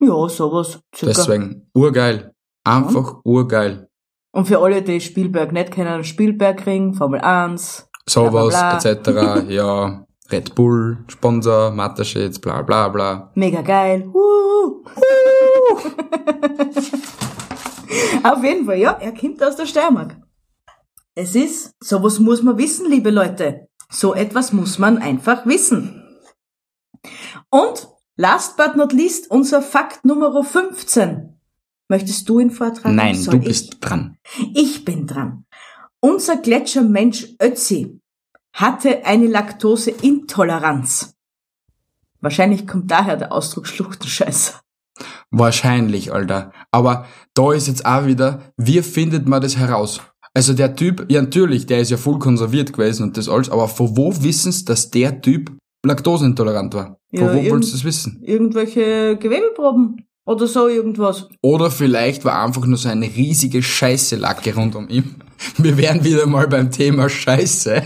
Ja, 0.00 0.28
sowas. 0.28 0.80
Circa. 0.94 1.14
Deswegen, 1.14 1.70
urgeil. 1.74 2.32
Einfach 2.64 3.20
urgeil. 3.24 3.88
Und 4.32 4.46
für 4.46 4.58
alle, 4.58 4.82
die 4.82 5.00
Spielberg 5.00 5.52
nicht 5.52 5.70
kennen, 5.70 6.02
Spielbergring, 6.04 6.94
Formel 6.94 7.20
1. 7.20 7.88
Sowas, 8.08 8.84
etc. 8.84 9.48
ja, 9.48 10.04
Red 10.30 10.54
Bull, 10.54 10.98
Sponsor, 11.08 11.70
Mattershits, 11.70 12.38
bla 12.38 12.62
bla 12.62 12.88
bla. 12.88 13.30
Mega 13.34 13.62
geil. 13.62 14.06
Uh. 14.12 14.84
Auf 18.24 18.42
jeden 18.42 18.66
Fall, 18.66 18.78
ja, 18.78 18.92
er 18.92 19.12
kommt 19.12 19.42
aus 19.42 19.56
der 19.56 19.66
Steiermark. 19.66 20.16
Es 21.14 21.34
ist, 21.34 21.72
sowas 21.82 22.18
muss 22.18 22.42
man 22.42 22.58
wissen, 22.58 22.90
liebe 22.90 23.10
Leute. 23.10 23.68
So 23.90 24.14
etwas 24.14 24.52
muss 24.52 24.78
man 24.78 24.98
einfach 24.98 25.46
wissen. 25.46 26.02
Und, 27.50 27.88
last 28.16 28.56
but 28.56 28.76
not 28.76 28.92
least, 28.92 29.30
unser 29.30 29.62
Fakt 29.62 30.04
Nummer 30.04 30.42
15. 30.42 31.38
Möchtest 31.88 32.28
du 32.28 32.40
ihn 32.40 32.50
vortragen? 32.50 32.96
Nein, 32.96 33.22
du 33.24 33.36
ich? 33.36 33.44
bist 33.44 33.76
dran. 33.80 34.16
Ich 34.54 34.84
bin 34.84 35.06
dran. 35.06 35.44
Unser 36.00 36.36
Gletschermensch 36.36 37.36
Ötzi 37.40 38.00
hatte 38.52 39.04
eine 39.04 39.26
Laktoseintoleranz. 39.26 41.14
Wahrscheinlich 42.20 42.66
kommt 42.66 42.90
daher 42.90 43.16
der 43.16 43.32
Ausdruck 43.32 43.66
Schluchtenscheißer. 43.66 44.60
Wahrscheinlich, 45.30 46.12
Alter. 46.12 46.52
Aber 46.70 47.06
da 47.34 47.52
ist 47.52 47.66
jetzt 47.66 47.84
auch 47.84 48.06
wieder, 48.06 48.52
wie 48.56 48.80
findet 48.82 49.26
man 49.28 49.42
das 49.42 49.56
heraus? 49.56 50.00
Also 50.34 50.52
der 50.52 50.74
Typ, 50.74 51.06
ja 51.08 51.22
natürlich, 51.22 51.66
der 51.66 51.80
ist 51.80 51.90
ja 51.90 51.96
voll 51.96 52.18
konserviert 52.18 52.72
gewesen 52.72 53.04
und 53.04 53.16
das 53.16 53.28
alles, 53.28 53.50
aber 53.50 53.68
von 53.68 53.96
wo 53.96 54.12
wissen's, 54.20 54.64
dass 54.64 54.90
der 54.90 55.20
Typ 55.22 55.52
laktoseintolerant 55.84 56.74
war? 56.74 56.98
Von 57.14 57.26
Ja, 57.26 57.34
wo 57.34 57.50
wolltest 57.50 57.72
du 57.72 57.76
das 57.76 57.84
wissen? 57.84 58.20
Irgendwelche 58.24 59.16
Gewebeproben 59.16 60.04
oder 60.26 60.46
so 60.46 60.68
irgendwas. 60.68 61.28
Oder 61.42 61.70
vielleicht 61.70 62.24
war 62.24 62.42
einfach 62.42 62.66
nur 62.66 62.78
so 62.78 62.88
eine 62.88 63.06
riesige 63.06 63.62
Scheiße-Lacke 63.62 64.54
rund 64.54 64.74
um 64.74 64.88
ihn. 64.88 65.16
Wir 65.58 65.76
wären 65.76 66.02
wieder 66.02 66.26
mal 66.26 66.48
beim 66.48 66.70
Thema 66.70 67.08
Scheiße. 67.08 67.82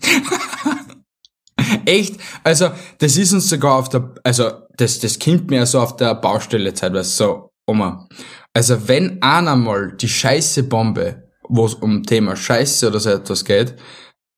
Echt? 1.84 2.16
Also, 2.44 2.70
das 2.98 3.16
ist 3.16 3.32
uns 3.32 3.48
sogar 3.48 3.74
auf 3.74 3.88
der, 3.88 4.14
also, 4.22 4.50
das, 4.76 5.00
das 5.00 5.18
kommt 5.18 5.50
mir 5.50 5.66
so 5.66 5.80
auf 5.80 5.96
der 5.96 6.14
Baustelle 6.14 6.72
zeitweise 6.74 7.10
so, 7.10 7.50
Oma. 7.66 8.08
Also, 8.54 8.88
wenn 8.88 9.20
einer 9.22 9.56
mal 9.56 9.96
die 9.96 10.08
Scheiße-Bombe, 10.08 11.25
wo 11.48 11.66
es 11.66 11.74
um 11.74 12.04
Thema 12.04 12.36
Scheiße 12.36 12.88
oder 12.88 13.00
so 13.00 13.10
etwas 13.10 13.44
geht, 13.44 13.76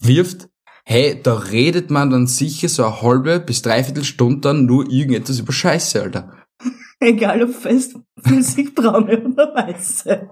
wirft, 0.01 0.49
hey, 0.85 1.21
da 1.23 1.35
redet 1.35 1.91
man 1.91 2.11
dann 2.11 2.27
sicher 2.27 2.69
so 2.69 2.85
eine 2.85 3.03
halbe 3.03 3.41
bis 3.41 3.63
dreiviertel 3.63 4.05
Stunde 4.05 4.41
dann 4.41 4.67
nur 4.67 4.91
irgendetwas 4.91 5.39
über 5.39 5.53
Scheiße, 5.53 6.03
Alter. 6.03 6.33
Egal 7.01 7.43
ob 7.43 7.55
fest, 7.55 7.97
flüssig, 8.23 8.75
braune 8.75 9.25
oder 9.25 9.55
weiße. 9.55 10.31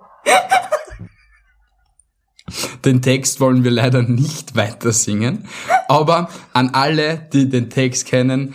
Den 2.84 3.02
Text 3.02 3.40
wollen 3.40 3.64
wir 3.64 3.72
leider 3.72 4.02
nicht 4.02 4.54
weiter 4.54 4.92
singen, 4.92 5.48
aber 5.88 6.30
an 6.52 6.70
alle, 6.70 7.28
die 7.32 7.48
den 7.48 7.70
Text 7.70 8.06
kennen, 8.06 8.54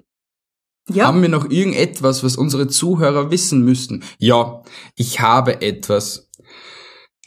Ja, 0.93 1.07
Haben 1.07 1.21
wir 1.21 1.29
noch 1.29 1.49
irgendetwas, 1.49 2.23
was 2.23 2.35
unsere 2.35 2.67
Zuhörer 2.67 3.31
wissen 3.31 3.63
müssten? 3.63 4.03
Ja, 4.17 4.63
ich 4.95 5.19
habe 5.19 5.61
etwas, 5.61 6.29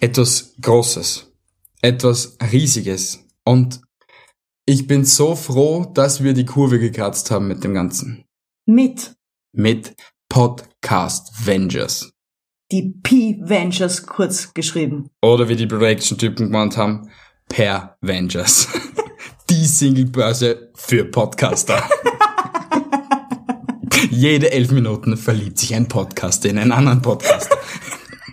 etwas 0.01 0.55
Großes, 0.61 1.33
etwas 1.83 2.37
Riesiges. 2.53 3.21
Und 3.45 3.81
ich 4.67 4.87
bin 4.87 5.05
so 5.05 5.35
froh, 5.37 5.85
dass 5.95 6.23
wir 6.23 6.33
die 6.35 6.47
Kurve 6.47 6.79
gekratzt 6.79 7.31
haben 7.31 7.49
mit 7.49 7.62
dem 7.65 7.75
Ganzen. 7.75 8.25
mit 8.67 9.15
Mit 9.53 9.95
Podcast 10.29 11.33
Vengers. 11.47 12.11
die 12.73 12.95
P-Ventures 13.03 14.07
kurz 14.07 14.53
geschrieben. 14.55 15.11
Oder 15.23 15.49
wie 15.49 15.55
die 15.57 15.67
Production-Typen 15.67 16.47
gemeint 16.47 16.77
haben, 16.77 17.11
Per 17.49 17.97
Vengers. 18.01 18.69
die 19.51 19.67
Singlebörse 19.67 20.73
für 20.75 21.05
Podcaster. 21.05 21.83
Jede 24.11 24.51
elf 24.51 24.71
Minuten 24.71 25.17
verliebt 25.17 25.59
sich 25.59 25.75
ein 25.75 25.89
Podcaster 25.89 26.49
in 26.49 26.59
einen 26.59 26.73
anderen 26.73 27.03
Podcaster. 27.03 27.59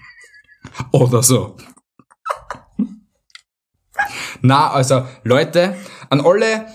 Oder 0.91 1.23
so. 1.23 1.57
Na, 4.41 4.71
also 4.71 5.05
Leute, 5.23 5.75
an 6.09 6.21
alle 6.21 6.67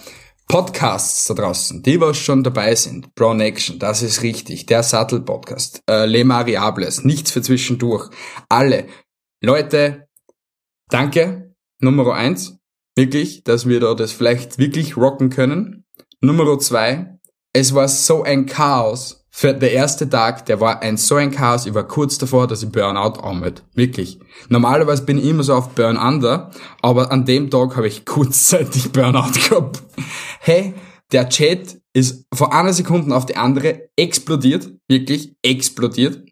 Podcasts 0.48 1.26
da 1.26 1.34
draußen, 1.34 1.82
die 1.82 2.00
was 2.00 2.16
schon 2.16 2.44
dabei 2.44 2.76
sind, 2.76 3.14
Brown 3.16 3.40
Action, 3.40 3.80
das 3.80 4.02
ist 4.02 4.22
richtig, 4.22 4.66
der 4.66 4.84
Sattel-Podcast, 4.84 5.82
äh, 5.90 6.06
Le 6.06 6.24
Mariables, 6.24 7.02
nichts 7.02 7.32
für 7.32 7.42
zwischendurch, 7.42 8.08
alle. 8.48 8.86
Leute, 9.42 10.06
danke, 10.88 11.54
Nummer 11.80 12.14
eins, 12.14 12.58
wirklich, 12.94 13.42
dass 13.42 13.66
wir 13.66 13.80
da 13.80 13.94
das 13.94 14.12
vielleicht 14.12 14.58
wirklich 14.58 14.96
rocken 14.96 15.30
können. 15.30 15.84
Nummer 16.20 16.58
zwei, 16.60 17.15
es 17.56 17.74
war 17.74 17.88
so 17.88 18.22
ein 18.22 18.44
Chaos. 18.44 19.24
Für 19.30 19.54
der 19.54 19.72
erste 19.72 20.08
Tag, 20.08 20.44
der 20.44 20.60
war 20.60 20.82
ein 20.82 20.98
so 20.98 21.14
ein 21.14 21.30
Chaos, 21.30 21.64
ich 21.64 21.72
war 21.72 21.88
kurz 21.88 22.18
davor, 22.18 22.46
dass 22.46 22.62
ich 22.62 22.70
Burnout 22.70 23.18
anmelde. 23.20 23.62
Wirklich. 23.74 24.18
Normalerweise 24.50 25.04
bin 25.04 25.16
ich 25.18 25.24
immer 25.24 25.42
so 25.42 25.54
auf 25.54 25.70
Burn 25.70 25.96
Under, 25.96 26.50
aber 26.82 27.10
an 27.10 27.24
dem 27.24 27.50
Tag 27.50 27.76
habe 27.76 27.88
ich 27.88 28.04
kurzzeitig 28.04 28.92
Burnout 28.92 29.32
gehabt. 29.48 29.82
Hey, 30.40 30.74
der 31.12 31.30
Chat 31.30 31.78
ist 31.94 32.26
von 32.34 32.52
einer 32.52 32.74
Sekunde 32.74 33.14
auf 33.16 33.24
die 33.24 33.36
andere 33.36 33.88
explodiert. 33.96 34.70
Wirklich 34.86 35.34
explodiert. 35.42 36.22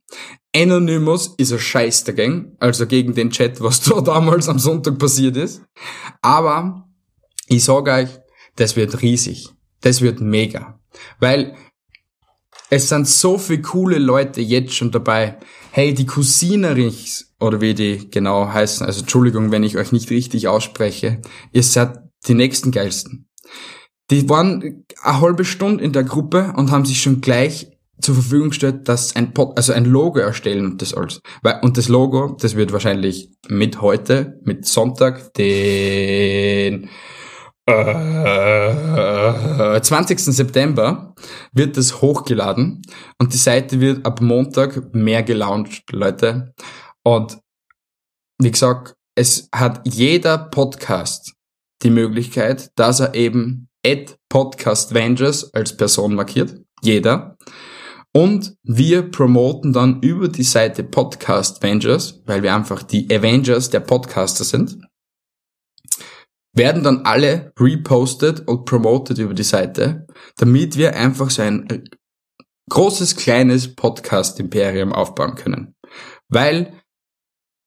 Anonymous 0.54 1.34
ist 1.38 1.52
ein 1.52 1.58
Scheiß 1.58 2.04
dagegen, 2.04 2.56
also 2.60 2.86
gegen 2.86 3.14
den 3.14 3.30
Chat, 3.30 3.62
was 3.62 3.80
da 3.84 4.02
damals 4.02 4.48
am 4.48 4.58
Sonntag 4.58 4.98
passiert 4.98 5.38
ist. 5.38 5.62
Aber 6.20 6.86
ich 7.48 7.64
sage 7.64 7.92
euch, 7.92 8.08
das 8.56 8.76
wird 8.76 9.00
riesig. 9.00 9.48
Das 9.80 10.00
wird 10.00 10.20
mega. 10.20 10.80
Weil 11.20 11.54
es 12.70 12.88
sind 12.88 13.06
so 13.06 13.38
viele 13.38 13.62
coole 13.62 13.98
Leute 13.98 14.40
jetzt 14.40 14.74
schon 14.74 14.90
dabei. 14.90 15.38
Hey, 15.70 15.94
die 15.94 16.06
Cousinerichs, 16.06 17.34
oder 17.40 17.60
wie 17.60 17.74
die 17.74 18.10
genau 18.10 18.48
heißen, 18.48 18.86
also 18.86 19.00
Entschuldigung, 19.00 19.52
wenn 19.52 19.64
ich 19.64 19.76
euch 19.76 19.92
nicht 19.92 20.10
richtig 20.10 20.48
ausspreche, 20.48 21.20
ihr 21.52 21.62
seid 21.62 21.98
die 22.26 22.34
nächsten 22.34 22.70
geilsten. 22.70 23.28
Die 24.10 24.28
waren 24.28 24.84
eine 25.02 25.20
halbe 25.20 25.44
Stunde 25.44 25.82
in 25.82 25.92
der 25.92 26.04
Gruppe 26.04 26.52
und 26.56 26.70
haben 26.70 26.84
sich 26.84 27.02
schon 27.02 27.20
gleich 27.20 27.70
zur 28.00 28.14
Verfügung 28.14 28.48
gestellt, 28.50 28.88
dass 28.88 29.16
ein 29.16 29.32
Pod, 29.34 29.56
also 29.56 29.72
ein 29.72 29.84
Logo 29.84 30.18
erstellen 30.18 30.66
und 30.66 30.82
das 30.82 30.94
alles. 30.94 31.20
Und 31.62 31.78
das 31.78 31.88
Logo, 31.88 32.36
das 32.40 32.56
wird 32.56 32.72
wahrscheinlich 32.72 33.30
mit 33.48 33.80
heute, 33.80 34.40
mit 34.44 34.66
Sonntag, 34.66 35.32
den 35.34 36.88
äh, 37.66 38.70
20. 39.80 40.18
September 40.18 41.14
wird 41.52 41.76
es 41.76 42.00
hochgeladen 42.00 42.82
und 43.18 43.32
die 43.32 43.38
Seite 43.38 43.80
wird 43.80 44.04
ab 44.04 44.20
Montag 44.20 44.94
mehr 44.94 45.22
gelauncht, 45.22 45.84
Leute. 45.90 46.52
Und 47.02 47.38
wie 48.38 48.50
gesagt, 48.50 48.94
es 49.16 49.48
hat 49.54 49.80
jeder 49.84 50.38
Podcast 50.38 51.34
die 51.82 51.90
Möglichkeit, 51.90 52.70
dass 52.76 53.00
er 53.00 53.14
eben 53.14 53.68
at 53.86 54.16
Podcast 54.28 54.92
Vengers 54.94 55.52
als 55.54 55.76
Person 55.76 56.14
markiert. 56.14 56.60
Jeder. 56.82 57.36
Und 58.12 58.56
wir 58.62 59.10
promoten 59.10 59.72
dann 59.72 60.00
über 60.00 60.28
die 60.28 60.44
Seite 60.44 60.84
Podcast 60.84 61.62
Vengers, 61.62 62.22
weil 62.26 62.42
wir 62.42 62.54
einfach 62.54 62.82
die 62.82 63.06
Avengers 63.12 63.70
der 63.70 63.80
Podcaster 63.80 64.44
sind 64.44 64.78
werden 66.54 66.82
dann 66.82 67.02
alle 67.04 67.52
repostet 67.58 68.46
und 68.46 68.64
promoted 68.64 69.18
über 69.18 69.34
die 69.34 69.42
Seite, 69.42 70.06
damit 70.36 70.76
wir 70.76 70.96
einfach 70.96 71.30
so 71.30 71.42
ein 71.42 71.84
großes, 72.70 73.16
kleines 73.16 73.74
Podcast-Imperium 73.74 74.92
aufbauen 74.92 75.34
können. 75.34 75.74
Weil 76.28 76.72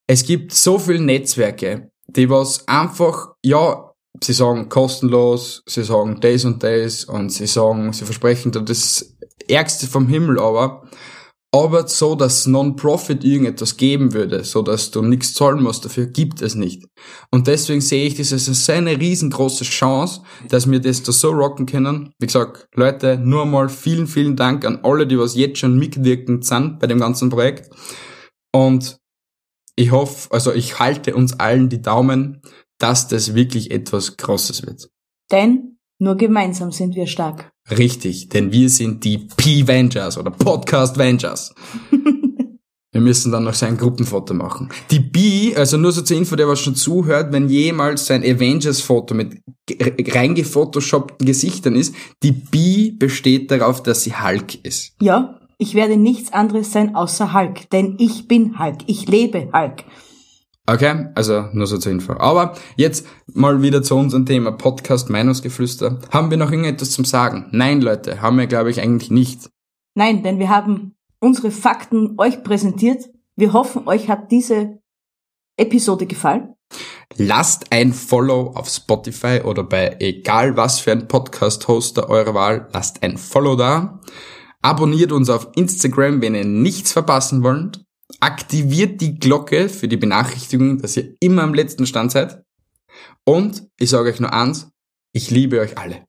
es 0.07 0.23
gibt 0.23 0.53
so 0.53 0.79
viele 0.79 1.01
Netzwerke, 1.01 1.91
die 2.07 2.29
was 2.29 2.67
einfach, 2.67 3.35
ja, 3.43 3.91
sie 4.23 4.33
sagen 4.33 4.69
kostenlos, 4.69 5.63
sie 5.67 5.83
sagen 5.83 6.19
Days 6.21 6.45
und 6.45 6.63
Days 6.63 7.05
und 7.05 7.29
sie 7.29 7.47
sagen, 7.47 7.93
sie 7.93 8.05
versprechen 8.05 8.51
das 8.51 9.17
Ärgste 9.47 9.87
vom 9.87 10.07
Himmel, 10.07 10.39
aber 10.39 10.89
aber 11.53 11.87
so, 11.87 12.15
dass 12.15 12.45
Non-Profit 12.45 13.23
irgendetwas 13.23 13.77
geben 13.77 14.13
würde, 14.13 14.43
so 14.43 14.61
dass 14.61 14.91
du 14.91 15.01
nichts 15.01 15.33
zahlen 15.33 15.63
musst, 15.63 15.85
dafür 15.85 16.07
gibt 16.07 16.41
es 16.41 16.55
nicht. 16.55 16.85
Und 17.31 17.47
deswegen 17.47 17.79
sehe 17.79 18.05
ich 18.05 18.15
das 18.15 18.33
als 18.33 18.69
eine 18.69 18.99
riesengroße 18.99 19.63
Chance, 19.63 20.21
dass 20.49 20.69
wir 20.69 20.79
das 20.79 21.03
da 21.03 21.11
so 21.11 21.31
rocken 21.31 21.65
können. 21.65 22.13
Wie 22.19 22.27
gesagt, 22.27 22.67
Leute, 22.75 23.17
nur 23.17 23.45
mal 23.45 23.69
vielen, 23.69 24.07
vielen 24.07 24.35
Dank 24.35 24.65
an 24.65 24.79
alle, 24.83 25.07
die 25.07 25.17
was 25.17 25.35
jetzt 25.35 25.59
schon 25.59 25.77
mitwirkend 25.79 26.45
sind 26.45 26.79
bei 26.79 26.87
dem 26.87 26.99
ganzen 26.99 27.29
Projekt. 27.29 27.69
Und 28.53 28.97
ich 29.77 29.91
hoffe, 29.91 30.29
also 30.31 30.51
ich 30.51 30.79
halte 30.79 31.15
uns 31.15 31.39
allen 31.39 31.69
die 31.69 31.81
Daumen, 31.81 32.41
dass 32.77 33.07
das 33.07 33.35
wirklich 33.35 33.71
etwas 33.71 34.17
Großes 34.17 34.65
wird. 34.65 34.89
Denn 35.31 35.76
nur 35.99 36.15
gemeinsam 36.15 36.71
sind 36.71 36.95
wir 36.95 37.07
stark. 37.07 37.51
Richtig, 37.69 38.29
denn 38.29 38.51
wir 38.51 38.69
sind 38.69 39.03
die 39.03 39.17
P-Vengers 39.17 40.17
oder 40.17 40.31
Podcast-Vengers. 40.31 41.53
wir 42.91 43.01
müssen 43.01 43.31
dann 43.31 43.43
noch 43.43 43.53
sein 43.53 43.77
Gruppenfoto 43.77 44.33
machen. 44.33 44.69
Die 44.91 44.99
B, 44.99 45.55
also 45.55 45.77
nur 45.77 45.91
so 45.91 46.01
zur 46.01 46.17
Info, 46.17 46.35
der 46.35 46.47
was 46.47 46.59
schon 46.59 46.75
zuhört, 46.75 47.33
wenn 47.33 47.49
jemals 47.49 48.05
sein 48.05 48.23
Avengers-Foto 48.23 49.15
mit 49.15 49.41
reingefotoshoppten 49.69 51.25
Gesichtern 51.25 51.75
ist, 51.75 51.93
die 52.23 52.31
B 52.31 52.91
besteht 52.91 53.51
darauf, 53.51 53.83
dass 53.83 54.03
sie 54.03 54.13
Hulk 54.13 54.63
ist. 54.63 54.93
Ja, 55.01 55.39
ich 55.57 55.73
werde 55.73 55.97
nichts 55.97 56.31
anderes 56.31 56.71
sein 56.71 56.95
außer 56.95 57.33
Hulk, 57.33 57.69
denn 57.71 57.97
ich 57.99 58.27
bin 58.27 58.59
Hulk, 58.59 58.77
ich 58.85 59.07
lebe 59.07 59.49
Hulk. 59.51 59.83
Okay, 60.69 61.05
also 61.15 61.45
nur 61.53 61.65
so 61.65 61.77
zur 61.77 61.93
Info. 61.93 62.13
Aber 62.13 62.57
jetzt 62.75 63.07
mal 63.33 63.61
wieder 63.61 63.81
zu 63.83 63.95
unserem 63.95 64.25
Thema 64.25 64.51
Podcast 64.51 65.09
Meinungsgeflüster. 65.09 65.99
Haben 66.11 66.29
wir 66.29 66.35
noch 66.35 66.51
irgendetwas 66.51 66.91
zum 66.91 67.05
Sagen? 67.05 67.47
Nein, 67.51 67.79
Leute, 67.79 68.21
haben 68.21 68.37
wir, 68.37 68.47
glaube 68.47 68.69
ich, 68.69 68.81
eigentlich 68.81 69.09
nicht. 69.09 69.49
Nein, 69.95 70.23
denn 70.23 70.39
wir 70.39 70.49
haben 70.49 70.93
unsere 71.21 71.51
Fakten 71.51 72.15
euch 72.17 72.43
präsentiert. 72.43 73.05
Wir 73.37 73.53
hoffen, 73.53 73.87
euch 73.87 74.09
hat 74.09 74.29
diese 74.29 74.79
Episode 75.55 76.05
gefallen. 76.05 76.53
Lasst 77.15 77.71
ein 77.71 77.93
Follow 77.93 78.51
auf 78.53 78.67
Spotify 78.67 79.39
oder 79.45 79.63
bei 79.63 79.95
egal 79.99 80.57
was 80.57 80.81
für 80.81 80.91
ein 80.91 81.07
Podcast-Hoster 81.07 82.09
eurer 82.09 82.33
Wahl. 82.33 82.67
Lasst 82.73 83.03
ein 83.03 83.17
Follow 83.17 83.55
da. 83.55 84.01
Abonniert 84.61 85.13
uns 85.13 85.29
auf 85.29 85.47
Instagram, 85.55 86.21
wenn 86.21 86.35
ihr 86.35 86.43
nichts 86.43 86.91
verpassen 86.91 87.41
wollt 87.41 87.86
aktiviert 88.19 89.01
die 89.01 89.19
Glocke 89.19 89.69
für 89.69 89.87
die 89.87 89.97
Benachrichtigung, 89.97 90.79
dass 90.79 90.97
ihr 90.97 91.15
immer 91.19 91.43
am 91.43 91.53
letzten 91.53 91.85
Stand 91.85 92.11
seid. 92.11 92.43
Und 93.25 93.67
ich 93.77 93.89
sage 93.89 94.09
euch 94.09 94.19
nur 94.19 94.33
eins, 94.33 94.69
ich 95.13 95.29
liebe 95.31 95.59
euch 95.59 95.77
alle. 95.77 96.05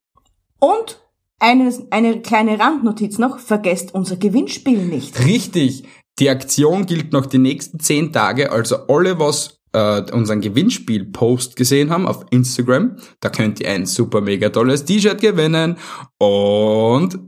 Und 0.60 1.00
eine, 1.38 1.72
eine 1.90 2.20
kleine 2.20 2.58
Randnotiz 2.58 3.18
noch, 3.18 3.38
vergesst 3.38 3.94
unser 3.94 4.16
Gewinnspiel 4.16 4.84
nicht. 4.84 5.24
Richtig, 5.24 5.84
die 6.18 6.30
Aktion 6.30 6.86
gilt 6.86 7.12
noch 7.12 7.26
die 7.26 7.38
nächsten 7.38 7.78
zehn 7.78 8.12
Tage, 8.12 8.50
also 8.50 8.86
alle, 8.88 9.18
was 9.18 9.60
äh, 9.72 10.02
unseren 10.12 10.40
Gewinnspiel-Post 10.40 11.56
gesehen 11.56 11.90
haben 11.90 12.06
auf 12.06 12.26
Instagram, 12.30 12.96
da 13.20 13.28
könnt 13.28 13.60
ihr 13.60 13.70
ein 13.70 13.86
super 13.86 14.20
mega 14.20 14.48
tolles 14.48 14.84
T-Shirt 14.84 15.20
gewinnen 15.20 15.76
und 16.18 17.18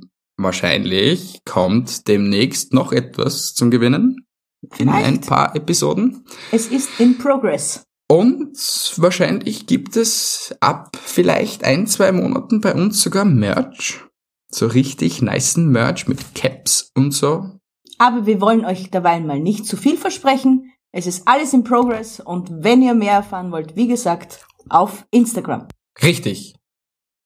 wahrscheinlich 0.43 1.41
kommt 1.45 2.09
demnächst 2.09 2.73
noch 2.73 2.93
etwas 2.93 3.55
zum 3.55 3.71
Gewinnen. 3.71 4.27
In 4.63 4.91
Vielleicht. 4.91 5.07
ein 5.07 5.21
paar 5.23 5.57
Episoden. 5.57 6.25
Es 6.53 6.67
ist 6.67 7.01
in 7.01 7.17
progress. 7.19 7.85
Und 8.09 8.59
wahrscheinlich 8.97 9.67
gibt 9.67 9.97
es 9.97 10.55
ab 10.61 10.97
vielleicht 11.01 11.65
ein, 11.65 11.87
zwei 11.87 12.13
Monaten 12.13 12.61
bei 12.61 12.75
uns 12.75 13.01
sogar 13.01 13.25
Merch. 13.25 14.05
So 14.51 14.67
richtig 14.67 15.23
niceen 15.23 15.69
Merch 15.71 16.09
mit 16.09 16.35
Caps 16.35 16.91
und 16.97 17.13
so. 17.13 17.61
Aber 17.99 18.27
wir 18.27 18.41
wollen 18.41 18.65
euch 18.65 18.91
dabei 18.91 19.21
mal 19.21 19.39
nicht 19.39 19.65
zu 19.65 19.77
viel 19.77 19.97
versprechen. 19.97 20.73
Es 20.93 21.07
ist 21.07 21.29
alles 21.29 21.53
in 21.53 21.63
progress 21.63 22.19
und 22.19 22.51
wenn 22.51 22.83
ihr 22.83 22.95
mehr 22.95 23.13
erfahren 23.13 23.53
wollt, 23.53 23.77
wie 23.77 23.87
gesagt, 23.87 24.45
auf 24.69 25.07
Instagram. 25.13 25.69
Richtig. 26.03 26.57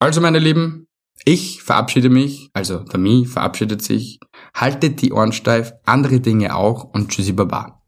Also 0.00 0.20
meine 0.20 0.38
Lieben, 0.38 0.86
ich 1.24 1.62
verabschiede 1.62 2.10
mich, 2.10 2.50
also 2.52 2.80
der 2.80 2.98
Mi 2.98 3.24
verabschiedet 3.24 3.82
sich. 3.82 4.20
Haltet 4.54 5.00
die 5.00 5.12
Ohren 5.12 5.32
steif, 5.32 5.72
andere 5.84 6.20
Dinge 6.20 6.54
auch 6.54 6.84
und 6.92 7.10
tschüssi 7.10 7.32
baba. 7.32 7.82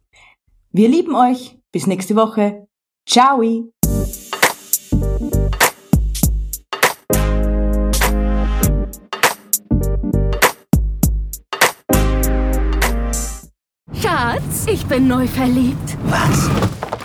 Wir 0.72 0.88
lieben 0.88 1.14
euch. 1.14 1.58
Bis 1.72 1.86
nächste 1.86 2.16
Woche. 2.16 2.66
Ciao. 3.06 3.42
Schatz, 13.92 14.66
ich 14.66 14.86
bin 14.86 15.08
neu 15.08 15.26
verliebt. 15.26 15.98
Was? 16.04 16.48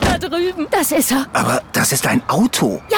Da 0.02 0.18
drüben. 0.18 0.68
Das 0.72 0.92
ist 0.92 1.12
er. 1.12 1.28
Aber 1.34 1.62
das 1.74 1.92
ist 1.92 2.08
ein 2.08 2.22
Auto. 2.30 2.82
Ja, 2.90 2.98